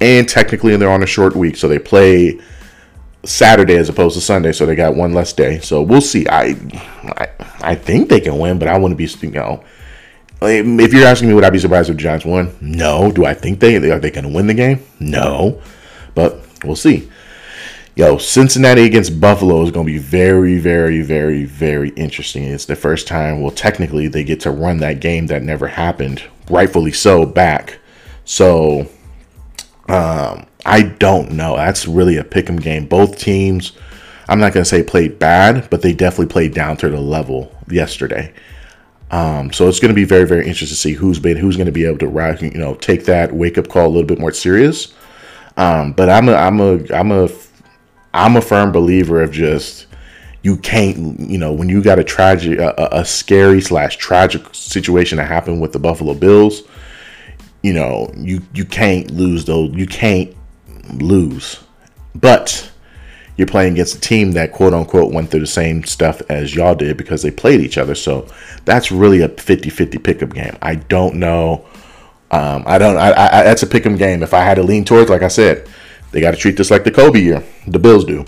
and 0.00 0.28
technically 0.28 0.76
they're 0.76 0.90
on 0.90 1.02
a 1.02 1.06
short 1.06 1.36
week, 1.36 1.56
so 1.56 1.68
they 1.68 1.78
play 1.78 2.40
Saturday 3.24 3.76
as 3.76 3.88
opposed 3.88 4.14
to 4.14 4.20
Sunday, 4.20 4.52
so 4.52 4.64
they 4.66 4.74
got 4.74 4.96
one 4.96 5.12
less 5.12 5.32
day. 5.32 5.60
So 5.60 5.82
we'll 5.82 6.00
see. 6.00 6.26
I 6.28 6.56
I, 7.02 7.28
I 7.60 7.74
think 7.74 8.08
they 8.08 8.20
can 8.20 8.38
win, 8.38 8.58
but 8.58 8.68
I 8.68 8.78
wouldn't 8.78 8.98
be 8.98 9.06
you 9.06 9.30
know. 9.30 9.62
If 10.42 10.94
you're 10.94 11.06
asking 11.06 11.28
me, 11.28 11.34
would 11.34 11.44
I 11.44 11.50
be 11.50 11.58
surprised 11.58 11.90
if 11.90 11.96
the 11.96 12.02
Giants 12.02 12.24
won? 12.24 12.56
No. 12.62 13.12
Do 13.12 13.26
I 13.26 13.34
think 13.34 13.60
they 13.60 13.76
are 13.76 13.98
they 13.98 14.10
going 14.10 14.24
to 14.26 14.32
win 14.34 14.46
the 14.46 14.54
game? 14.54 14.82
No. 14.98 15.60
But 16.14 16.42
we'll 16.64 16.76
see. 16.76 17.10
Yo, 17.94 18.16
Cincinnati 18.16 18.84
against 18.84 19.20
Buffalo 19.20 19.62
is 19.62 19.70
going 19.70 19.86
to 19.86 19.92
be 19.92 19.98
very, 19.98 20.58
very, 20.58 21.02
very, 21.02 21.44
very 21.44 21.90
interesting. 21.90 22.44
It's 22.44 22.64
the 22.64 22.76
first 22.76 23.06
time, 23.06 23.42
well, 23.42 23.50
technically, 23.50 24.08
they 24.08 24.24
get 24.24 24.40
to 24.40 24.50
run 24.50 24.78
that 24.78 25.00
game 25.00 25.26
that 25.26 25.42
never 25.42 25.66
happened, 25.66 26.22
rightfully 26.48 26.92
so, 26.92 27.26
back. 27.26 27.78
So 28.24 28.88
um, 29.90 30.46
I 30.64 30.82
don't 30.82 31.32
know. 31.32 31.56
That's 31.56 31.86
really 31.86 32.16
a 32.16 32.24
pick 32.24 32.48
'em 32.48 32.56
game. 32.56 32.86
Both 32.86 33.18
teams, 33.18 33.72
I'm 34.28 34.38
not 34.38 34.52
going 34.52 34.64
to 34.64 34.68
say 34.68 34.82
played 34.82 35.18
bad, 35.18 35.68
but 35.70 35.82
they 35.82 35.92
definitely 35.92 36.32
played 36.32 36.54
down 36.54 36.76
to 36.78 36.88
the 36.88 37.00
level 37.00 37.54
yesterday. 37.68 38.32
Um, 39.10 39.52
so 39.52 39.68
it's 39.68 39.80
going 39.80 39.88
to 39.88 39.94
be 39.94 40.04
very, 40.04 40.24
very 40.24 40.46
interesting 40.46 40.68
to 40.68 40.76
see 40.76 40.92
who's 40.92 41.18
been 41.18 41.36
who's 41.36 41.56
going 41.56 41.66
to 41.66 41.72
be 41.72 41.84
able 41.84 41.98
to 41.98 42.50
you 42.52 42.58
know 42.58 42.74
take 42.76 43.06
that 43.06 43.32
wake 43.32 43.58
up 43.58 43.68
call 43.68 43.86
a 43.86 43.88
little 43.88 44.04
bit 44.04 44.20
more 44.20 44.32
serious. 44.32 44.94
Um, 45.56 45.92
but 45.92 46.08
I'm 46.08 46.28
a 46.28 46.34
I'm 46.34 46.60
a 46.60 46.94
I'm 46.94 47.10
a 47.10 47.28
I'm 48.14 48.36
a 48.36 48.40
firm 48.40 48.70
believer 48.70 49.22
of 49.22 49.32
just 49.32 49.86
you 50.42 50.56
can't 50.56 51.18
you 51.20 51.38
know 51.38 51.52
when 51.52 51.68
you 51.68 51.82
got 51.82 51.98
a 51.98 52.04
tragic 52.04 52.58
a, 52.60 52.88
a 52.92 53.04
scary 53.04 53.60
slash 53.60 53.96
tragic 53.96 54.42
situation 54.52 55.18
that 55.18 55.26
happened 55.26 55.60
with 55.60 55.72
the 55.72 55.78
Buffalo 55.78 56.14
Bills. 56.14 56.62
You 57.62 57.74
know 57.74 58.12
you 58.16 58.42
you 58.54 58.64
can't 58.64 59.10
lose 59.10 59.44
those 59.44 59.74
you 59.74 59.86
can't 59.86 60.34
lose, 60.94 61.60
but 62.14 62.70
you're 63.36 63.46
playing 63.46 63.72
against 63.72 63.96
a 63.96 64.00
team 64.00 64.32
that 64.32 64.52
quote 64.52 64.74
unquote 64.74 65.12
went 65.12 65.30
through 65.30 65.40
the 65.40 65.46
same 65.46 65.84
stuff 65.84 66.20
as 66.28 66.54
y'all 66.54 66.74
did 66.74 66.96
because 66.96 67.22
they 67.22 67.30
played 67.30 67.60
each 67.60 67.78
other. 67.78 67.94
So 67.94 68.28
that's 68.64 68.92
really 68.92 69.22
a 69.22 69.28
50 69.28 69.70
50 69.70 69.98
pickup 69.98 70.34
game. 70.34 70.56
I 70.60 70.74
don't 70.74 71.16
know. 71.16 71.66
Um, 72.30 72.62
I 72.66 72.78
don't, 72.78 72.96
I, 72.96 73.10
I, 73.10 73.42
that's 73.42 73.62
a 73.62 73.66
pick'em 73.66 73.98
game. 73.98 74.22
If 74.22 74.34
I 74.34 74.40
had 74.40 74.54
to 74.54 74.62
lean 74.62 74.84
towards, 74.84 75.10
like 75.10 75.22
I 75.22 75.28
said, 75.28 75.68
they 76.12 76.20
got 76.20 76.32
to 76.32 76.36
treat 76.36 76.56
this 76.56 76.70
like 76.70 76.84
the 76.84 76.90
Kobe 76.90 77.20
year. 77.20 77.42
The 77.66 77.78
Bills 77.78 78.04
do. 78.04 78.24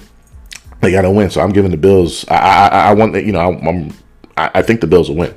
They 0.81 0.91
got 0.91 1.03
to 1.03 1.11
win. 1.11 1.31
So 1.31 1.41
I'm 1.41 1.53
giving 1.53 1.71
the 1.71 1.77
Bills. 1.77 2.27
I, 2.29 2.37
I, 2.37 2.67
I 2.69 2.95
want 2.95 3.13
that. 3.13 3.25
You 3.25 3.33
know, 3.33 3.41
I'm, 3.41 3.93
I 4.37 4.63
think 4.63 4.81
the 4.81 4.87
Bills 4.87 5.09
will 5.09 5.17
win, 5.17 5.35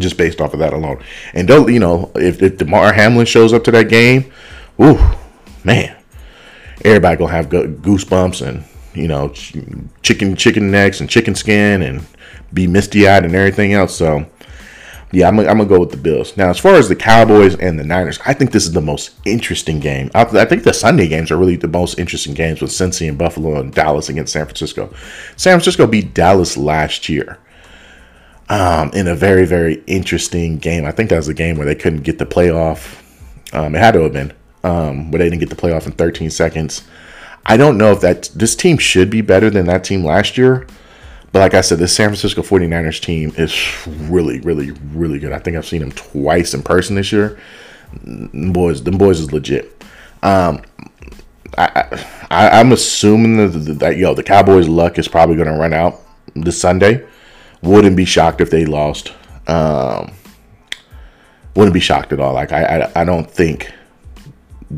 just 0.00 0.16
based 0.16 0.40
off 0.40 0.52
of 0.52 0.60
that 0.60 0.72
alone. 0.72 1.02
And 1.34 1.46
don't, 1.48 1.72
you 1.72 1.80
know, 1.80 2.10
if, 2.14 2.42
if 2.42 2.58
Damar 2.58 2.92
Hamlin 2.92 3.26
shows 3.26 3.52
up 3.52 3.64
to 3.64 3.70
that 3.72 3.88
game, 3.88 4.32
ooh, 4.80 4.98
man, 5.64 5.96
everybody 6.84 7.16
gonna 7.16 7.32
have 7.32 7.48
goosebumps 7.48 8.46
and 8.46 8.64
you 8.96 9.08
know, 9.08 9.28
chicken 10.02 10.36
chicken 10.36 10.70
necks 10.70 11.00
and 11.00 11.08
chicken 11.08 11.34
skin 11.34 11.82
and 11.82 12.04
be 12.52 12.66
misty 12.66 13.06
eyed 13.06 13.24
and 13.24 13.34
everything 13.34 13.74
else. 13.74 13.94
So, 13.94 14.26
yeah, 15.12 15.28
I'm, 15.28 15.38
I'm 15.38 15.58
gonna 15.58 15.66
go 15.66 15.80
with 15.80 15.90
the 15.90 15.96
Bills. 15.96 16.36
Now, 16.36 16.48
as 16.48 16.58
far 16.58 16.74
as 16.74 16.88
the 16.88 16.96
Cowboys 16.96 17.54
and 17.56 17.78
the 17.78 17.84
Niners, 17.84 18.18
I 18.24 18.32
think 18.32 18.50
this 18.50 18.64
is 18.64 18.72
the 18.72 18.80
most 18.80 19.14
interesting 19.24 19.78
game. 19.80 20.10
I, 20.14 20.22
I 20.22 20.44
think 20.46 20.64
the 20.64 20.72
Sunday 20.72 21.08
games 21.08 21.30
are 21.30 21.36
really 21.36 21.56
the 21.56 21.68
most 21.68 21.98
interesting 21.98 22.34
games 22.34 22.62
with 22.62 22.70
Cincy 22.70 23.08
and 23.08 23.18
Buffalo 23.18 23.60
and 23.60 23.72
Dallas 23.72 24.08
against 24.08 24.32
San 24.32 24.46
Francisco. 24.46 24.92
San 25.36 25.52
Francisco 25.58 25.86
beat 25.86 26.14
Dallas 26.14 26.56
last 26.56 27.08
year. 27.08 27.38
Um, 28.48 28.90
in 28.92 29.08
a 29.08 29.14
very, 29.16 29.44
very 29.44 29.82
interesting 29.88 30.58
game. 30.58 30.84
I 30.84 30.92
think 30.92 31.10
that 31.10 31.16
was 31.16 31.26
a 31.26 31.34
game 31.34 31.56
where 31.56 31.66
they 31.66 31.74
couldn't 31.74 32.02
get 32.02 32.18
the 32.18 32.26
playoff. 32.26 33.02
Um, 33.52 33.74
it 33.74 33.78
had 33.78 33.94
to 33.94 34.02
have 34.02 34.12
been, 34.12 34.32
um, 34.62 35.10
they 35.10 35.18
didn't 35.18 35.40
get 35.40 35.50
the 35.50 35.56
playoff 35.56 35.86
in 35.86 35.92
13 35.92 36.30
seconds. 36.30 36.84
I 37.44 37.56
don't 37.56 37.76
know 37.76 37.90
if 37.90 38.00
that 38.02 38.30
this 38.34 38.54
team 38.54 38.78
should 38.78 39.10
be 39.10 39.20
better 39.20 39.50
than 39.50 39.66
that 39.66 39.82
team 39.82 40.04
last 40.04 40.38
year. 40.38 40.66
But 41.32 41.40
like 41.40 41.54
I 41.54 41.60
said, 41.60 41.78
the 41.78 41.88
San 41.88 42.08
Francisco 42.08 42.42
49ers 42.42 43.00
team 43.00 43.32
is 43.36 43.86
really, 43.86 44.40
really, 44.40 44.70
really 44.92 45.18
good. 45.18 45.32
I 45.32 45.38
think 45.38 45.56
I've 45.56 45.66
seen 45.66 45.80
them 45.80 45.92
twice 45.92 46.54
in 46.54 46.62
person 46.62 46.96
this 46.96 47.12
year. 47.12 47.38
Them 48.02 48.52
boys, 48.52 48.82
them 48.82 48.96
boys 48.96 49.20
is 49.20 49.32
legit. 49.32 49.84
Um, 50.22 50.62
I, 51.58 52.04
I, 52.30 52.60
am 52.60 52.72
assuming 52.72 53.36
that, 53.36 53.78
that 53.80 53.96
yo 53.96 54.14
the 54.14 54.22
Cowboys' 54.22 54.66
luck 54.66 54.98
is 54.98 55.08
probably 55.08 55.36
going 55.36 55.48
to 55.48 55.54
run 55.54 55.72
out 55.72 56.00
this 56.34 56.60
Sunday. 56.60 57.06
Wouldn't 57.62 57.96
be 57.96 58.04
shocked 58.04 58.40
if 58.40 58.50
they 58.50 58.66
lost. 58.66 59.12
Um, 59.46 60.12
wouldn't 61.54 61.74
be 61.74 61.80
shocked 61.80 62.12
at 62.12 62.20
all. 62.20 62.34
Like 62.34 62.52
I, 62.52 62.64
I, 62.64 63.02
I 63.02 63.04
don't 63.04 63.30
think 63.30 63.72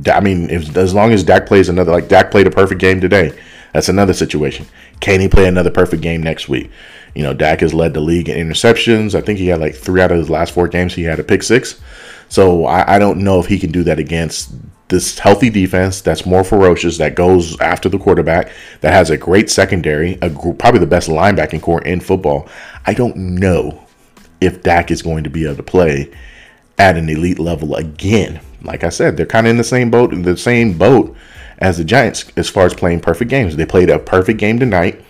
I 0.06 0.20
mean, 0.20 0.50
if, 0.50 0.76
as 0.76 0.94
long 0.94 1.12
as 1.12 1.24
Dak 1.24 1.46
plays 1.46 1.68
another, 1.68 1.92
like 1.92 2.08
Dak 2.08 2.30
played 2.30 2.46
a 2.46 2.50
perfect 2.50 2.80
game 2.80 3.00
today, 3.00 3.38
that's 3.72 3.88
another 3.88 4.12
situation. 4.12 4.66
Can 5.00 5.20
he 5.20 5.28
play 5.28 5.46
another 5.46 5.70
perfect 5.70 6.02
game 6.02 6.22
next 6.22 6.48
week? 6.48 6.70
You 7.14 7.22
know, 7.22 7.32
Dak 7.32 7.60
has 7.60 7.72
led 7.72 7.94
the 7.94 8.00
league 8.00 8.28
in 8.28 8.48
interceptions. 8.48 9.14
I 9.14 9.20
think 9.20 9.38
he 9.38 9.48
had 9.48 9.60
like 9.60 9.74
three 9.74 10.00
out 10.00 10.12
of 10.12 10.18
his 10.18 10.30
last 10.30 10.52
four 10.52 10.68
games. 10.68 10.94
He 10.94 11.04
had 11.04 11.18
a 11.18 11.24
pick 11.24 11.42
six. 11.42 11.80
So 12.28 12.66
I, 12.66 12.96
I 12.96 12.98
don't 12.98 13.20
know 13.20 13.40
if 13.40 13.46
he 13.46 13.58
can 13.58 13.72
do 13.72 13.82
that 13.84 13.98
against 13.98 14.50
this 14.88 15.18
healthy 15.18 15.50
defense 15.50 16.00
that's 16.00 16.24
more 16.24 16.44
ferocious, 16.44 16.98
that 16.98 17.14
goes 17.14 17.58
after 17.60 17.88
the 17.88 17.98
quarterback, 17.98 18.50
that 18.80 18.92
has 18.92 19.10
a 19.10 19.16
great 19.16 19.50
secondary, 19.50 20.18
a, 20.22 20.30
probably 20.30 20.80
the 20.80 20.86
best 20.86 21.08
linebacking 21.08 21.60
corps 21.60 21.82
in 21.82 22.00
football. 22.00 22.48
I 22.86 22.94
don't 22.94 23.16
know 23.16 23.86
if 24.40 24.62
Dak 24.62 24.90
is 24.90 25.02
going 25.02 25.24
to 25.24 25.30
be 25.30 25.44
able 25.44 25.56
to 25.56 25.62
play 25.62 26.10
at 26.78 26.96
an 26.96 27.08
elite 27.08 27.38
level 27.38 27.74
again 27.74 28.40
like 28.62 28.84
I 28.84 28.88
said, 28.88 29.16
they're 29.16 29.26
kind 29.26 29.46
of 29.46 29.52
in 29.52 29.56
the 29.56 29.64
same 29.64 29.90
boat, 29.90 30.10
the 30.10 30.36
same 30.36 30.76
boat 30.76 31.16
as 31.58 31.78
the 31.78 31.84
Giants 31.84 32.30
as 32.36 32.48
far 32.48 32.66
as 32.66 32.74
playing 32.74 33.00
perfect 33.00 33.30
games. 33.30 33.56
They 33.56 33.66
played 33.66 33.90
a 33.90 33.98
perfect 33.98 34.38
game 34.38 34.58
tonight, 34.58 35.02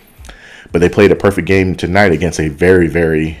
but 0.71 0.79
they 0.79 0.89
played 0.89 1.11
a 1.11 1.15
perfect 1.15 1.47
game 1.47 1.75
tonight 1.75 2.11
against 2.11 2.39
a 2.39 2.49
very, 2.49 2.87
very, 2.87 3.37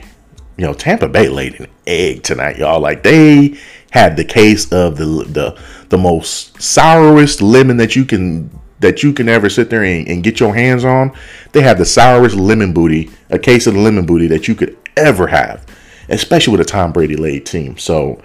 you 0.57 0.65
know, 0.65 0.73
Tampa 0.73 1.07
Bay 1.07 1.29
laid 1.29 1.59
an 1.59 1.67
egg 1.85 2.23
tonight, 2.23 2.57
y'all. 2.57 2.79
Like 2.79 3.03
they 3.03 3.57
had 3.91 4.17
the 4.17 4.25
case 4.25 4.71
of 4.71 4.97
the 4.97 5.05
the 5.05 5.61
the 5.89 5.97
most 5.97 6.61
sourest 6.61 7.41
lemon 7.41 7.77
that 7.77 7.95
you 7.95 8.05
can 8.05 8.49
that 8.79 9.03
you 9.03 9.11
can 9.11 9.27
ever 9.27 9.49
sit 9.49 9.69
there 9.69 9.83
and, 9.83 10.07
and 10.07 10.23
get 10.23 10.39
your 10.39 10.55
hands 10.55 10.85
on. 10.85 11.11
They 11.51 11.61
have 11.61 11.77
the 11.77 11.85
sourest 11.85 12.35
lemon 12.35 12.73
booty, 12.73 13.11
a 13.29 13.37
case 13.37 13.67
of 13.67 13.73
the 13.73 13.79
lemon 13.81 14.05
booty 14.05 14.27
that 14.27 14.47
you 14.47 14.55
could 14.55 14.77
ever 14.95 15.27
have, 15.27 15.65
especially 16.07 16.51
with 16.51 16.61
a 16.61 16.69
Tom 16.69 16.93
Brady 16.93 17.15
laid 17.15 17.45
team. 17.45 17.77
So 17.77 18.21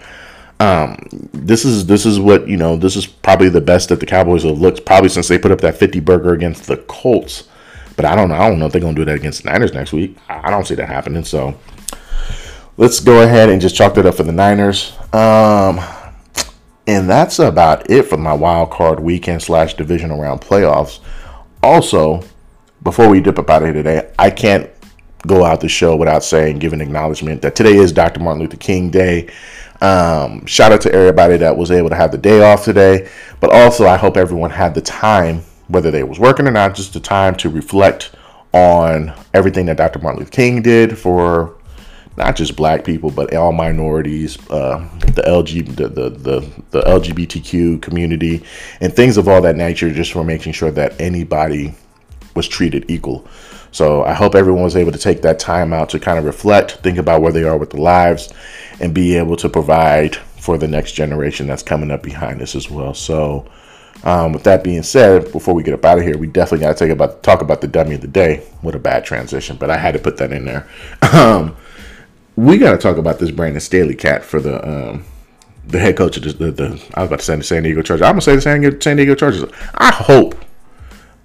um, 0.61 0.97
this 1.33 1.65
is 1.65 1.87
this 1.87 2.07
is 2.07 2.21
what 2.21 2.47
you 2.49 2.57
know. 2.57 2.77
This 2.77 2.97
is 2.97 3.07
probably 3.07 3.49
the 3.49 3.61
best 3.61 3.89
that 3.89 4.01
the 4.01 4.07
Cowboys 4.07 4.45
have 4.45 4.61
looked 4.61 4.87
probably 4.87 5.09
since 5.09 5.29
they 5.29 5.39
put 5.39 5.51
up 5.51 5.61
that 5.63 5.77
fifty 5.77 6.01
burger 6.01 6.33
against 6.33 6.67
the 6.67 6.77
Colts. 6.77 7.49
But 7.97 8.05
I 8.05 8.15
don't 8.15 8.29
know. 8.29 8.37
I 8.37 8.49
don't 8.49 8.59
know 8.59 8.67
if 8.67 8.73
they're 8.73 8.81
gonna 8.81 8.95
do 8.95 9.05
that 9.05 9.17
against 9.17 9.43
the 9.43 9.51
Niners 9.51 9.73
next 9.73 9.93
week. 9.93 10.17
I 10.29 10.51
don't 10.51 10.67
see 10.67 10.75
that 10.77 10.89
happening. 10.89 11.25
So 11.25 11.59
let's 12.77 13.01
go 13.01 13.23
ahead 13.23 13.49
and 13.49 13.61
just 13.61 13.77
chalk 13.77 13.95
that 13.95 14.07
up 14.07 14.15
for 14.15 14.23
the 14.25 14.33
Niners. 14.33 14.93
Um, 15.13 15.81
and 16.87 17.09
that's 17.09 17.39
about 17.39 17.91
it 17.91 18.05
for 18.05 18.17
my 18.17 18.33
wild 18.33 18.71
card 18.71 19.01
weekend 19.01 19.43
slash 19.43 19.75
divisional 19.75 20.21
round 20.21 20.41
playoffs. 20.41 21.01
Also, 21.63 22.23
before 22.83 23.09
we 23.09 23.21
dip 23.21 23.39
up 23.39 23.49
out 23.49 23.63
of 23.63 23.69
here 23.69 23.75
today, 23.75 24.11
I 24.19 24.31
can't 24.31 24.71
go 25.27 25.45
out 25.45 25.61
the 25.61 25.69
show 25.69 25.97
without 25.97 26.23
saying, 26.23 26.59
giving 26.59 26.83
acknowledgement 26.83 27.41
that 27.43 27.57
today 27.57 27.77
is 27.77 27.93
Dr. 27.93 28.21
Martin 28.21 28.43
Luther 28.43 28.59
King 28.59 28.91
Day. 28.91 29.31
Um, 29.81 30.45
shout 30.47 30.73
out 30.73 30.83
to 30.83 30.93
everybody 30.93 31.39
that 31.39 31.57
was 31.57 31.71
able 31.71 31.89
to 31.89 31.95
have 31.95 32.13
the 32.13 32.19
day 32.19 32.43
off 32.43 32.65
today, 32.65 33.09
but 33.41 33.51
also 33.51 33.87
I 33.87 33.97
hope 33.97 34.17
everyone 34.17 34.51
had 34.51 34.75
the 34.75 34.83
time, 34.83 35.43
whether 35.69 35.91
they 35.91 36.03
was 36.03 36.19
working 36.19 36.47
or 36.47 36.51
not, 36.51 36.75
just 36.75 36.93
the 36.93 37.01
time 37.01 37.35
to 37.37 37.49
reflect 37.49 38.15
on 38.53 39.13
everything 39.33 39.67
that 39.67 39.79
Dr. 39.79 39.99
Martin 39.99 40.21
Luther 40.21 40.31
King 40.31 40.63
did 40.63 40.99
for 40.99 41.57
not 42.17 42.37
just 42.37 42.57
black 42.57 42.85
people 42.85 43.11
but 43.11 43.35
all 43.35 43.53
minorities, 43.53 44.39
uh, 44.51 44.89
the 45.15 45.23
LG, 45.23 45.77
the, 45.77 45.89
the, 45.89 46.11
the 46.11 46.41
the 46.71 46.81
LGBTQ 46.83 47.83
community, 47.83 48.43
and 48.81 48.93
things 48.93 49.17
of 49.17 49.29
all 49.29 49.41
that 49.43 49.57
nature, 49.57 49.91
just 49.91 50.13
for 50.13 50.25
making 50.25 50.53
sure 50.53 50.71
that 50.71 51.01
anybody 51.01 51.75
was 52.35 52.49
treated 52.49 52.91
equal. 52.91 53.27
So 53.75 54.05
I 54.05 54.13
hope 54.13 54.37
everyone 54.37 54.63
was 54.63 54.77
able 54.77 54.93
to 54.93 54.99
take 54.99 55.23
that 55.23 55.41
time 55.41 55.73
out 55.73 55.89
to 55.91 55.99
kind 55.99 56.19
of 56.19 56.25
reflect, 56.25 56.73
think 56.83 56.97
about 56.97 57.23
where 57.23 57.33
they 57.33 57.43
are 57.43 57.57
with 57.57 57.71
their 57.71 57.81
lives, 57.81 58.33
and 58.81 58.95
be 58.95 59.17
able 59.17 59.37
to 59.37 59.49
provide 59.49 60.15
for 60.15 60.59
the 60.59 60.69
next 60.69 60.93
generation 60.93 61.47
that's 61.47 61.63
coming 61.63 61.91
up 61.91 62.03
behind 62.03 62.41
us 62.41 62.55
as 62.55 62.71
well. 62.71 62.95
So, 62.95 63.51
um, 64.05 64.33
with 64.33 64.45
that 64.45 64.63
being 64.63 64.83
said, 64.83 65.33
before 65.33 65.55
we 65.55 65.63
get 65.63 65.75
up 65.75 65.85
out 65.85 65.99
of 65.99 66.05
here, 66.05 66.19
we 66.19 66.27
definitely 66.27 66.65
got 66.65 66.77
to 66.77 67.19
talk 67.23 67.41
about 67.41 67.61
the 67.63 67.67
dummy 67.67 67.95
of 67.95 68.01
the 68.01 68.07
day. 68.07 68.47
What 68.61 68.75
a 68.75 68.79
bad 68.79 69.05
transition, 69.05 69.57
but 69.57 69.71
I 69.71 69.77
had 69.77 69.95
to 69.95 69.99
put 69.99 70.19
that 70.19 70.33
in 70.33 70.45
there. 70.45 70.69
Um, 71.15 71.57
we 72.37 72.59
got 72.59 72.73
to 72.73 72.79
talk 72.79 72.97
about 72.97 73.19
this 73.19 73.31
Brandon 73.31 73.61
Staley 73.61 73.95
cat 73.95 74.25
for 74.25 74.41
the 74.41 74.67
um, 74.67 75.05
the 75.67 75.79
head 75.79 75.97
coach 75.97 76.17
of 76.17 76.25
the, 76.25 76.33
the, 76.33 76.51
the, 76.51 76.67
I 76.95 77.01
was 77.01 77.09
about 77.09 77.19
to 77.21 77.25
say 77.25 77.37
the 77.37 77.43
San 77.43 77.63
Diego 77.63 77.83
Chargers. 77.83 78.03
I'm 78.03 78.13
gonna 78.13 78.21
say 78.23 78.35
the 78.35 78.43
San 78.43 78.61
Diego, 78.61 78.79
San 78.81 78.97
Diego 78.97 79.15
Chargers. 79.15 79.51
I 79.75 79.91
hope 79.93 80.35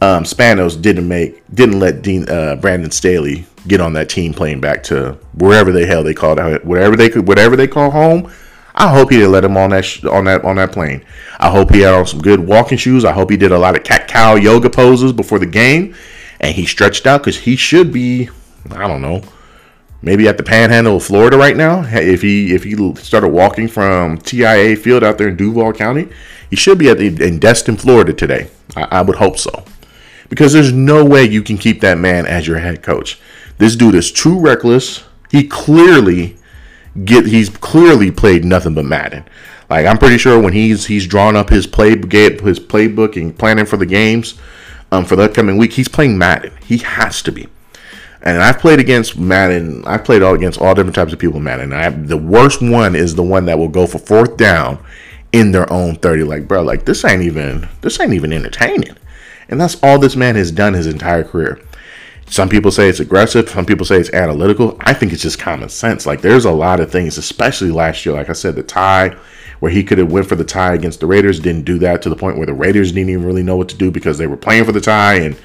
um, 0.02 0.24
Spanos 0.24 0.82
didn't 0.82 1.08
make 1.08 1.44
didn't 1.54 1.80
let 1.80 2.02
Dean 2.02 2.30
uh, 2.30 2.56
Brandon 2.56 2.92
Staley 2.92 3.46
get 3.68 3.82
on 3.82 3.94
that 3.94 4.10
team 4.10 4.34
plane 4.34 4.62
back 4.62 4.84
to 4.84 5.18
wherever 5.34 5.72
the 5.72 5.86
hell 5.86 6.04
they 6.04 6.14
called 6.14 6.40
it, 6.40 6.64
whatever 6.64 6.96
they 6.96 7.10
could, 7.10 7.28
whatever 7.28 7.56
they 7.56 7.68
call 7.68 7.92
home. 7.92 8.32
I 8.76 8.88
hope 8.88 9.10
he 9.10 9.18
didn't 9.18 9.34
let 9.34 9.44
him 9.44 9.58
on 9.58 9.72
that 9.72 9.84
sh- 9.84 10.06
on 10.06 10.24
that 10.26 10.46
on 10.46 10.56
that 10.56 10.72
plane. 10.72 11.04
I 11.40 11.50
hope 11.50 11.72
he 11.72 11.82
had 11.82 11.94
on 11.94 12.06
some 12.06 12.22
good 12.22 12.40
walking 12.40 12.78
shoes. 12.78 13.04
I 13.04 13.12
hope 13.12 13.30
he 13.30 13.38
did 13.38 13.52
a 13.52 13.60
lot 13.60 13.76
of 13.76 13.84
cat 13.84 14.08
cow 14.08 14.36
yoga 14.36 14.70
poses 14.70 15.12
before 15.12 15.40
the 15.40 15.46
game, 15.46 15.96
and 16.40 16.56
he 16.56 16.66
stretched 16.66 17.06
out 17.06 17.22
because 17.22 17.38
he 17.38 17.56
should 17.56 17.92
be. 17.92 18.30
I 18.72 18.88
don't 18.88 19.02
know, 19.02 19.22
maybe 20.02 20.28
at 20.28 20.38
the 20.38 20.44
Panhandle 20.44 20.98
of 20.98 21.04
Florida 21.04 21.38
right 21.38 21.58
now. 21.58 21.84
If 21.86 22.22
he 22.22 22.54
if 22.54 22.64
he 22.64 22.96
started 22.96 23.30
walking 23.30 23.68
from 23.68 24.18
TIAA 24.20 24.78
Field 24.78 25.04
out 25.04 25.18
there 25.18 25.28
in 25.28 25.36
Duval 25.36 25.74
County, 25.74 26.10
he 26.50 26.56
should 26.56 26.78
be 26.78 26.90
at 26.90 26.98
the, 26.98 27.08
in 27.26 27.40
Destin, 27.40 27.78
Florida 27.78 28.14
today. 28.14 28.50
I, 28.76 28.88
I 28.92 29.02
would 29.02 29.18
hope 29.18 29.38
so 29.38 29.64
because 30.30 30.54
there's 30.54 30.72
no 30.72 31.04
way 31.04 31.24
you 31.24 31.42
can 31.42 31.58
keep 31.58 31.82
that 31.82 31.98
man 31.98 32.26
as 32.26 32.48
your 32.48 32.60
head 32.60 32.84
coach. 32.84 33.20
This 33.58 33.76
dude 33.76 33.96
is 33.96 34.12
too 34.12 34.40
reckless. 34.40 35.04
He 35.32 35.48
clearly 35.48 36.38
get 37.04 37.26
he's 37.26 37.50
clearly 37.50 38.12
played 38.12 38.46
nothing 38.46 38.74
but 38.74 38.86
Madden. 38.86 39.26
Like 39.70 39.86
I'm 39.86 39.98
pretty 39.98 40.18
sure 40.18 40.40
when 40.40 40.54
he's 40.54 40.86
he's 40.86 41.06
drawn 41.06 41.36
up 41.36 41.50
his 41.50 41.68
play 41.68 41.90
his 41.90 42.60
playbook 42.60 43.20
and 43.20 43.38
planning 43.38 43.66
for 43.66 43.78
the 43.78 43.86
games, 43.86 44.36
um, 44.92 45.06
for 45.06 45.16
the 45.16 45.24
upcoming 45.24 45.58
week. 45.58 45.74
He's 45.74 45.88
playing 45.88 46.18
Madden. 46.18 46.54
He 46.64 46.78
has 46.78 47.22
to 47.24 47.32
be. 47.32 47.48
And 48.36 48.44
I've 48.44 48.60
played 48.60 48.80
against 48.80 49.18
Madden. 49.18 49.84
I've 49.86 50.04
played 50.04 50.22
all 50.22 50.34
against 50.34 50.62
all 50.62 50.74
different 50.76 50.96
types 50.96 51.14
of 51.14 51.20
people 51.20 51.38
in 51.38 51.44
Madden. 51.44 51.74
I, 51.74 51.90
the 51.90 52.18
worst 52.18 52.62
one 52.62 52.96
is 52.96 53.16
the 53.16 53.24
one 53.24 53.46
that 53.46 53.58
will 53.58 53.68
go 53.68 53.88
for 53.88 54.00
fourth 54.00 54.38
down 54.38 54.84
in 55.32 55.52
their 55.52 55.72
own 55.72 55.96
30. 55.96 56.24
Like, 56.24 56.48
bro, 56.48 56.62
like 56.62 56.86
this 56.86 57.06
ain't 57.06 57.24
even 57.24 57.68
this 57.82 58.00
ain't 58.00 58.14
even 58.14 58.34
entertaining. 58.34 58.96
And 59.50 59.60
that's 59.60 59.82
all 59.84 60.00
this 60.00 60.16
man 60.16 60.36
has 60.36 60.52
done 60.52 60.74
his 60.74 60.88
entire 60.88 61.24
career. 61.24 61.60
Some 62.28 62.48
people 62.48 62.70
say 62.70 62.88
it's 62.88 63.00
aggressive. 63.00 63.50
Some 63.50 63.66
people 63.66 63.86
say 63.86 63.98
it's 63.98 64.14
analytical. 64.14 64.78
I 64.82 64.94
think 64.94 65.12
it's 65.12 65.24
just 65.24 65.40
common 65.40 65.70
sense. 65.70 66.06
Like 66.06 66.22
there's 66.22 66.46
a 66.46 66.52
lot 66.52 66.80
of 66.80 66.92
things, 66.92 67.18
especially 67.18 67.72
last 67.72 68.06
year. 68.06 68.14
Like 68.14 68.30
I 68.30 68.34
said, 68.34 68.56
the 68.56 68.62
tie 68.62 69.16
where 69.60 69.72
he 69.72 69.84
could 69.84 69.98
have 69.98 70.12
went 70.12 70.28
for 70.28 70.36
the 70.36 70.44
tie 70.44 70.74
against 70.74 71.00
the 71.00 71.08
Raiders, 71.08 71.40
didn't 71.40 71.66
do 71.66 71.80
that 71.80 72.02
to 72.04 72.10
the 72.10 72.16
point 72.16 72.38
where 72.38 72.46
the 72.46 72.54
Raiders 72.54 72.92
didn't 72.92 73.10
even 73.10 73.26
really 73.26 73.44
know 73.44 73.58
what 73.58 73.68
to 73.70 73.76
do 73.76 73.92
because 73.92 74.18
they 74.18 74.28
were 74.28 74.38
playing 74.38 74.64
for 74.64 74.72
the 74.72 74.80
tie 74.80 75.16
and 75.16 75.36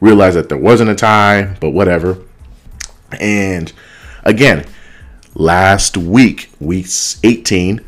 realized 0.00 0.36
that 0.36 0.48
there 0.48 0.58
wasn't 0.58 0.90
a 0.90 0.94
tie. 0.94 1.56
But 1.60 1.70
whatever. 1.70 2.18
And 3.20 3.72
again, 4.24 4.66
last 5.34 5.96
week, 5.96 6.50
week 6.60 6.86
18, 7.22 7.80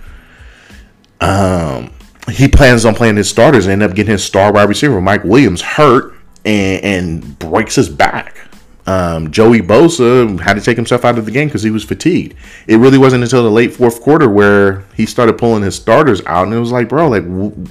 um, 1.21 1.93
he 2.31 2.49
plans 2.49 2.85
on 2.85 2.95
playing 2.95 3.17
his 3.17 3.29
starters 3.29 3.67
and 3.67 3.73
end 3.73 3.83
up 3.83 3.97
getting 3.97 4.13
his 4.13 4.25
star 4.25 4.53
wide 4.53 4.69
receiver 4.69 5.01
Mike 5.01 5.25
Williams 5.25 5.61
hurt 5.61 6.15
and, 6.45 6.85
and 6.85 7.39
breaks 7.39 7.75
his 7.75 7.89
back. 7.89 8.49
Um, 8.87 9.31
Joey 9.31 9.61
Bosa 9.61 10.39
had 10.41 10.55
to 10.55 10.61
take 10.61 10.77
himself 10.77 11.05
out 11.05 11.19
of 11.19 11.25
the 11.25 11.31
game 11.31 11.49
because 11.49 11.63
he 11.63 11.71
was 11.71 11.85
fatigued. 11.85 12.35
It 12.67 12.77
really 12.77 12.99
wasn't 12.99 13.25
until 13.25 13.43
the 13.43 13.51
late 13.51 13.73
fourth 13.73 14.03
quarter 14.03 14.29
where 14.29 14.85
he 14.95 15.07
started 15.07 15.39
pulling 15.39 15.63
his 15.63 15.75
starters 15.75 16.21
out, 16.27 16.47
and 16.47 16.55
it 16.55 16.61
was 16.61 16.73
like, 16.73 16.91
bro, 16.91 17.09
like 17.09 17.23
w- 17.23 17.67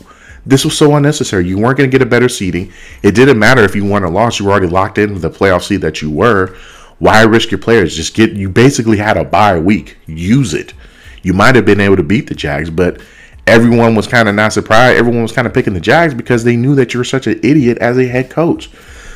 this 0.46 0.66
was 0.66 0.78
so 0.78 0.96
unnecessary. 0.96 1.48
You 1.48 1.58
weren't 1.58 1.78
going 1.78 1.90
to 1.90 1.92
get 1.92 2.06
a 2.06 2.10
better 2.10 2.28
seating. 2.28 2.74
It 3.04 3.14
didn't 3.14 3.40
matter 3.40 3.64
if 3.64 3.76
you 3.76 3.86
won 3.86 4.04
or 4.04 4.10
lost. 4.10 4.40
You 4.40 4.46
were 4.46 4.52
already 4.52 4.68
locked 4.68 4.98
in 4.98 5.20
the 5.22 5.30
playoff 5.30 5.64
seed 5.64 5.82
that 5.82 6.02
you 6.02 6.10
were. 6.10 6.56
Why 7.00 7.24
risk 7.24 7.52
your 7.52 7.60
players? 7.60 7.96
Just 7.96 8.14
get. 8.14 8.34
You 8.34 8.50
basically 8.50 8.98
had 8.98 9.18
a 9.18 9.24
bye 9.24 9.58
week. 9.60 9.98
Use 10.06 10.54
it. 10.54 10.74
You 11.22 11.34
might 11.34 11.56
have 11.56 11.66
been 11.66 11.80
able 11.80 11.98
to 11.98 12.04
beat 12.04 12.28
the 12.28 12.36
Jags, 12.36 12.70
but 12.70 13.02
everyone 13.48 13.96
was 13.96 14.08
kind 14.08 14.30
of 14.30 14.36
not 14.36 14.54
surprised. 14.54 14.98
Everyone 14.98 15.22
was 15.22 15.32
kind 15.32 15.48
of 15.48 15.54
picking 15.54 15.74
the 15.74 15.80
Jags 15.80 16.14
because 16.14 16.44
they 16.44 16.56
knew 16.56 16.76
that 16.76 16.94
you 16.94 17.00
were 17.00 17.06
such 17.06 17.28
an 17.28 17.40
idiot 17.44 17.78
as 17.80 17.98
a 17.98 18.06
head 18.06 18.30
coach. 18.30 18.70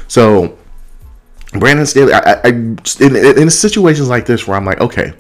So 0.07 0.57
Brandon 1.53 1.85
Staley, 1.85 2.13
I, 2.13 2.41
I, 2.43 2.47
in, 2.47 3.15
in 3.39 3.49
situations 3.49 4.09
like 4.09 4.25
this 4.25 4.47
where 4.47 4.57
I'm 4.57 4.65
like, 4.65 4.81
okay, 4.81 5.13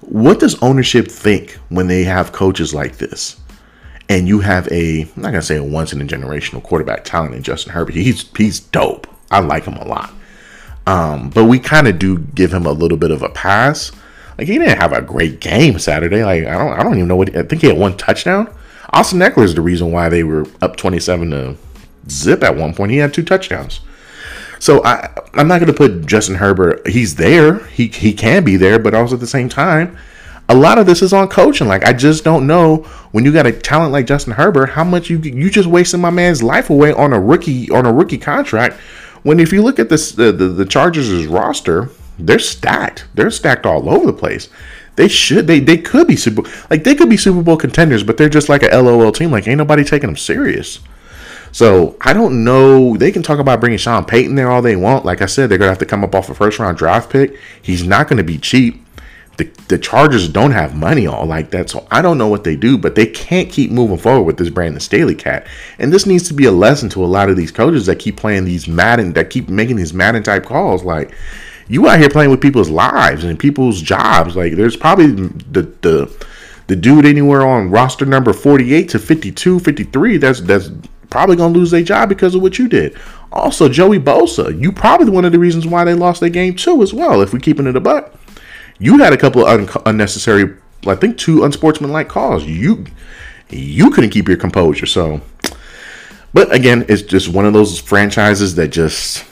what 0.00 0.40
does 0.40 0.60
ownership 0.62 1.08
think 1.08 1.52
when 1.68 1.86
they 1.86 2.04
have 2.04 2.32
coaches 2.32 2.74
like 2.74 2.96
this? 2.96 3.40
And 4.08 4.26
you 4.26 4.40
have 4.40 4.66
a, 4.72 5.02
I'm 5.02 5.22
not 5.22 5.30
gonna 5.30 5.42
say 5.42 5.56
a 5.56 5.64
once 5.64 5.92
in 5.92 6.00
a 6.00 6.04
generational 6.04 6.62
quarterback 6.62 7.04
talent 7.04 7.34
in 7.34 7.42
Justin 7.42 7.72
Herbert. 7.72 7.94
He's 7.94 8.34
he's 8.36 8.58
dope. 8.58 9.06
I 9.30 9.40
like 9.40 9.64
him 9.64 9.74
a 9.74 9.84
lot. 9.86 10.12
Um, 10.88 11.28
but 11.28 11.44
we 11.44 11.58
kind 11.58 11.86
of 11.86 11.98
do 11.98 12.18
give 12.18 12.54
him 12.54 12.64
a 12.64 12.72
little 12.72 12.96
bit 12.96 13.10
of 13.10 13.20
a 13.20 13.28
pass. 13.28 13.92
Like 14.38 14.46
he 14.46 14.54
didn't 14.54 14.78
have 14.78 14.94
a 14.94 15.02
great 15.02 15.38
game 15.38 15.78
Saturday. 15.78 16.24
Like 16.24 16.46
I 16.46 16.56
don't 16.56 16.72
I 16.72 16.82
don't 16.82 16.94
even 16.94 17.08
know 17.08 17.16
what 17.16 17.36
I 17.36 17.42
think 17.42 17.60
he 17.60 17.68
had 17.68 17.76
one 17.76 17.94
touchdown. 17.98 18.50
Austin 18.94 19.18
Ekeler 19.18 19.44
is 19.44 19.54
the 19.54 19.60
reason 19.60 19.92
why 19.92 20.08
they 20.08 20.24
were 20.24 20.46
up 20.62 20.76
27 20.76 21.30
to 21.30 21.56
zip 22.08 22.42
at 22.42 22.56
one 22.56 22.72
point. 22.74 22.90
He 22.90 22.96
had 22.96 23.12
two 23.12 23.22
touchdowns. 23.22 23.80
So 24.60 24.82
I 24.82 25.10
I'm 25.34 25.46
not 25.46 25.60
going 25.60 25.70
to 25.70 25.76
put 25.76 26.06
Justin 26.06 26.36
Herbert. 26.36 26.88
He's 26.88 27.16
there. 27.16 27.58
He 27.66 27.88
he 27.88 28.14
can 28.14 28.42
be 28.42 28.56
there, 28.56 28.78
but 28.78 28.94
also 28.94 29.16
at 29.16 29.20
the 29.20 29.26
same 29.26 29.50
time, 29.50 29.98
a 30.48 30.54
lot 30.54 30.78
of 30.78 30.86
this 30.86 31.02
is 31.02 31.12
on 31.12 31.28
coaching. 31.28 31.68
Like 31.68 31.84
I 31.84 31.92
just 31.92 32.24
don't 32.24 32.46
know 32.46 32.78
when 33.12 33.26
you 33.26 33.32
got 33.32 33.46
a 33.46 33.52
talent 33.52 33.92
like 33.92 34.06
Justin 34.06 34.32
Herbert, 34.32 34.70
how 34.70 34.84
much 34.84 35.10
you 35.10 35.18
you 35.18 35.50
just 35.50 35.68
wasting 35.68 36.00
my 36.00 36.08
man's 36.08 36.42
life 36.42 36.70
away 36.70 36.94
on 36.94 37.12
a 37.12 37.20
rookie 37.20 37.70
on 37.70 37.84
a 37.84 37.92
rookie 37.92 38.16
contract. 38.16 38.80
When 39.28 39.40
if 39.40 39.52
you 39.52 39.62
look 39.62 39.78
at 39.78 39.90
this 39.90 40.12
the 40.12 40.32
the, 40.32 40.46
the 40.46 40.64
Chargers' 40.64 41.26
roster, 41.26 41.90
they're 42.18 42.38
stacked. 42.38 43.04
They're 43.12 43.30
stacked 43.30 43.66
all 43.66 43.90
over 43.90 44.06
the 44.06 44.12
place. 44.14 44.48
They 44.96 45.06
should 45.06 45.46
they 45.46 45.60
they 45.60 45.76
could 45.76 46.06
be 46.06 46.16
super 46.16 46.44
like 46.70 46.82
they 46.82 46.94
could 46.94 47.10
be 47.10 47.18
Super 47.18 47.42
Bowl 47.42 47.58
contenders, 47.58 48.02
but 48.02 48.16
they're 48.16 48.30
just 48.30 48.48
like 48.48 48.62
a 48.62 48.74
LOL 48.74 49.12
team. 49.12 49.30
Like 49.30 49.46
ain't 49.46 49.58
nobody 49.58 49.84
taking 49.84 50.08
them 50.08 50.16
serious. 50.16 50.80
So 51.52 51.98
I 52.00 52.14
don't 52.14 52.42
know. 52.42 52.96
They 52.96 53.12
can 53.12 53.22
talk 53.22 53.38
about 53.38 53.60
bringing 53.60 53.76
Sean 53.76 54.06
Payton 54.06 54.34
there 54.34 54.50
all 54.50 54.62
they 54.62 54.76
want. 54.76 55.04
Like 55.04 55.20
I 55.20 55.26
said, 55.26 55.50
they're 55.50 55.58
gonna 55.58 55.72
have 55.72 55.78
to 55.80 55.84
come 55.84 56.04
up 56.04 56.14
off 56.14 56.30
a 56.30 56.34
first 56.34 56.58
round 56.58 56.78
draft 56.78 57.10
pick. 57.10 57.36
He's 57.60 57.86
not 57.86 58.08
gonna 58.08 58.24
be 58.24 58.38
cheap. 58.38 58.82
The, 59.38 59.44
the 59.68 59.78
Chargers 59.78 60.28
don't 60.28 60.50
have 60.50 60.76
money 60.76 61.06
all 61.06 61.24
like 61.24 61.50
that, 61.52 61.70
so 61.70 61.86
I 61.90 62.02
don't 62.02 62.18
know 62.18 62.28
what 62.28 62.44
they 62.44 62.56
do, 62.56 62.76
but 62.76 62.94
they 62.94 63.06
can't 63.06 63.50
keep 63.50 63.70
moving 63.70 63.96
forward 63.96 64.24
with 64.24 64.36
this 64.36 64.50
Brandon 64.50 64.80
Staley 64.80 65.14
cat. 65.14 65.46
And 65.78 65.92
this 65.92 66.06
needs 66.06 66.26
to 66.28 66.34
be 66.34 66.44
a 66.44 66.52
lesson 66.52 66.88
to 66.90 67.04
a 67.04 67.06
lot 67.06 67.30
of 67.30 67.36
these 67.36 67.52
coaches 67.52 67.86
that 67.86 68.00
keep 68.00 68.16
playing 68.16 68.44
these 68.44 68.68
Madden, 68.68 69.12
that 69.14 69.30
keep 69.30 69.48
making 69.48 69.76
these 69.76 69.94
Madden 69.94 70.22
type 70.22 70.44
calls. 70.44 70.84
Like, 70.84 71.14
you 71.68 71.88
out 71.88 72.00
here 72.00 72.08
playing 72.08 72.30
with 72.30 72.40
people's 72.40 72.70
lives 72.70 73.24
and 73.24 73.38
people's 73.38 73.80
jobs. 73.80 74.36
Like, 74.36 74.54
there's 74.54 74.76
probably 74.76 75.06
the 75.06 75.72
the 75.82 76.26
the 76.66 76.76
dude 76.76 77.06
anywhere 77.06 77.46
on 77.46 77.70
roster 77.70 78.04
number 78.04 78.32
48 78.32 78.90
to 78.90 78.98
52, 78.98 79.58
53 79.60 80.16
that's 80.18 80.40
that's 80.42 80.70
probably 81.10 81.36
gonna 81.36 81.54
lose 81.54 81.70
their 81.70 81.82
job 81.82 82.08
because 82.08 82.34
of 82.34 82.42
what 82.42 82.58
you 82.58 82.68
did. 82.68 82.96
Also, 83.32 83.68
Joey 83.68 83.98
Bosa, 83.98 84.58
you 84.60 84.72
probably 84.72 85.10
one 85.10 85.24
of 85.24 85.32
the 85.32 85.38
reasons 85.38 85.66
why 85.66 85.84
they 85.84 85.94
lost 85.94 86.20
their 86.20 86.30
game 86.30 86.54
too, 86.54 86.82
as 86.82 86.94
well. 86.94 87.20
If 87.20 87.32
we're 87.32 87.40
keeping 87.40 87.66
it 87.66 87.76
a 87.76 87.80
buck, 87.80 88.17
you 88.78 88.98
had 88.98 89.12
a 89.12 89.16
couple 89.16 89.44
of 89.44 89.48
un- 89.76 89.82
unnecessary, 89.86 90.56
I 90.86 90.94
think, 90.94 91.18
two 91.18 91.44
unsportsmanlike 91.44 92.08
calls. 92.08 92.44
You 92.44 92.86
you 93.50 93.90
couldn't 93.90 94.10
keep 94.10 94.28
your 94.28 94.36
composure. 94.36 94.86
So, 94.86 95.20
but 96.32 96.52
again, 96.52 96.84
it's 96.88 97.02
just 97.02 97.28
one 97.28 97.46
of 97.46 97.52
those 97.52 97.80
franchises 97.80 98.54
that 98.56 98.68
just 98.68 99.24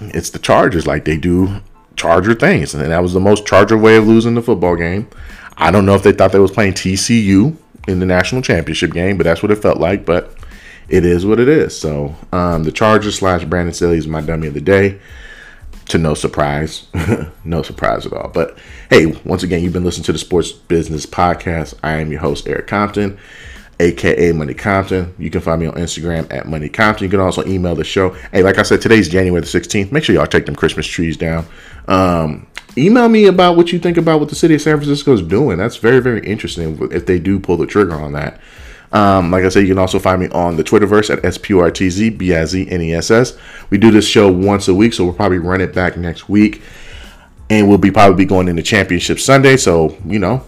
it's 0.00 0.30
the 0.30 0.38
Chargers. 0.38 0.86
Like 0.86 1.04
they 1.04 1.16
do 1.16 1.60
Charger 1.96 2.34
things, 2.34 2.74
and 2.74 2.90
that 2.90 3.02
was 3.02 3.12
the 3.12 3.20
most 3.20 3.46
Charger 3.46 3.78
way 3.78 3.96
of 3.96 4.06
losing 4.06 4.34
the 4.34 4.42
football 4.42 4.76
game. 4.76 5.08
I 5.56 5.70
don't 5.70 5.86
know 5.86 5.94
if 5.94 6.02
they 6.02 6.12
thought 6.12 6.32
they 6.32 6.38
was 6.38 6.50
playing 6.50 6.72
TCU 6.72 7.56
in 7.86 8.00
the 8.00 8.06
national 8.06 8.42
championship 8.42 8.92
game, 8.92 9.16
but 9.16 9.24
that's 9.24 9.42
what 9.42 9.52
it 9.52 9.62
felt 9.62 9.78
like. 9.78 10.04
But 10.04 10.34
it 10.88 11.04
is 11.04 11.24
what 11.24 11.40
it 11.40 11.48
is. 11.48 11.78
So 11.78 12.14
um, 12.32 12.64
the 12.64 12.72
Chargers 12.72 13.18
slash 13.18 13.44
Brandon 13.44 13.72
Staley 13.72 13.98
is 13.98 14.06
my 14.06 14.20
dummy 14.20 14.48
of 14.48 14.54
the 14.54 14.60
day. 14.60 14.98
To 15.88 15.98
no 15.98 16.14
surprise, 16.14 16.86
no 17.44 17.62
surprise 17.62 18.06
at 18.06 18.12
all. 18.12 18.30
But 18.32 18.58
hey, 18.88 19.06
once 19.24 19.42
again, 19.42 19.62
you've 19.62 19.74
been 19.74 19.84
listening 19.84 20.04
to 20.04 20.12
the 20.12 20.18
Sports 20.18 20.50
Business 20.50 21.04
Podcast. 21.04 21.74
I 21.82 21.96
am 21.96 22.10
your 22.10 22.20
host, 22.20 22.48
Eric 22.48 22.68
Compton, 22.68 23.18
aka 23.80 24.32
Money 24.32 24.54
Compton. 24.54 25.14
You 25.18 25.30
can 25.30 25.42
find 25.42 25.60
me 25.60 25.66
on 25.66 25.74
Instagram 25.74 26.32
at 26.32 26.46
Money 26.46 26.70
Compton. 26.70 27.04
You 27.04 27.10
can 27.10 27.20
also 27.20 27.44
email 27.44 27.74
the 27.74 27.84
show. 27.84 28.10
Hey, 28.32 28.42
like 28.42 28.58
I 28.58 28.62
said, 28.62 28.80
today's 28.80 29.10
January 29.10 29.40
the 29.42 29.46
16th. 29.46 29.92
Make 29.92 30.04
sure 30.04 30.14
y'all 30.14 30.26
take 30.26 30.46
them 30.46 30.56
Christmas 30.56 30.86
trees 30.86 31.18
down. 31.18 31.46
Um, 31.86 32.46
email 32.78 33.08
me 33.08 33.26
about 33.26 33.56
what 33.56 33.72
you 33.72 33.78
think 33.78 33.96
about 33.96 34.20
what 34.20 34.30
the 34.30 34.34
city 34.34 34.54
of 34.54 34.62
San 34.62 34.76
Francisco 34.76 35.12
is 35.12 35.22
doing. 35.22 35.58
That's 35.58 35.76
very, 35.76 36.00
very 36.00 36.26
interesting 36.26 36.78
if 36.92 37.06
they 37.06 37.18
do 37.18 37.38
pull 37.38 37.58
the 37.58 37.66
trigger 37.66 37.94
on 37.94 38.12
that. 38.12 38.40
Um, 38.94 39.30
like 39.32 39.44
I 39.44 39.48
said, 39.48 39.60
you 39.60 39.68
can 39.68 39.78
also 39.78 39.98
find 39.98 40.20
me 40.20 40.28
on 40.28 40.56
the 40.56 40.62
Twitterverse 40.62 41.10
at 41.10 41.24
S-P-U-R-T-Z-B-I-Z-N-E-S-S. 41.24 43.36
We 43.68 43.76
do 43.76 43.90
this 43.90 44.06
show 44.06 44.30
once 44.30 44.68
a 44.68 44.74
week, 44.74 44.94
so 44.94 45.04
we'll 45.04 45.14
probably 45.14 45.38
run 45.38 45.60
it 45.60 45.74
back 45.74 45.96
next 45.96 46.28
week. 46.28 46.62
And 47.50 47.68
we'll 47.68 47.78
be 47.78 47.90
probably 47.90 48.16
be 48.16 48.24
going 48.24 48.46
into 48.48 48.62
Championship 48.62 49.18
Sunday. 49.18 49.56
So, 49.56 49.98
you 50.06 50.20
know, 50.20 50.44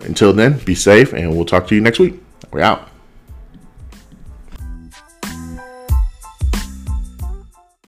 until 0.00 0.32
then, 0.32 0.58
be 0.64 0.74
safe, 0.74 1.12
and 1.12 1.36
we'll 1.36 1.44
talk 1.44 1.68
to 1.68 1.74
you 1.74 1.82
next 1.82 1.98
week. 1.98 2.14
We're 2.50 2.62
out. 2.62 2.89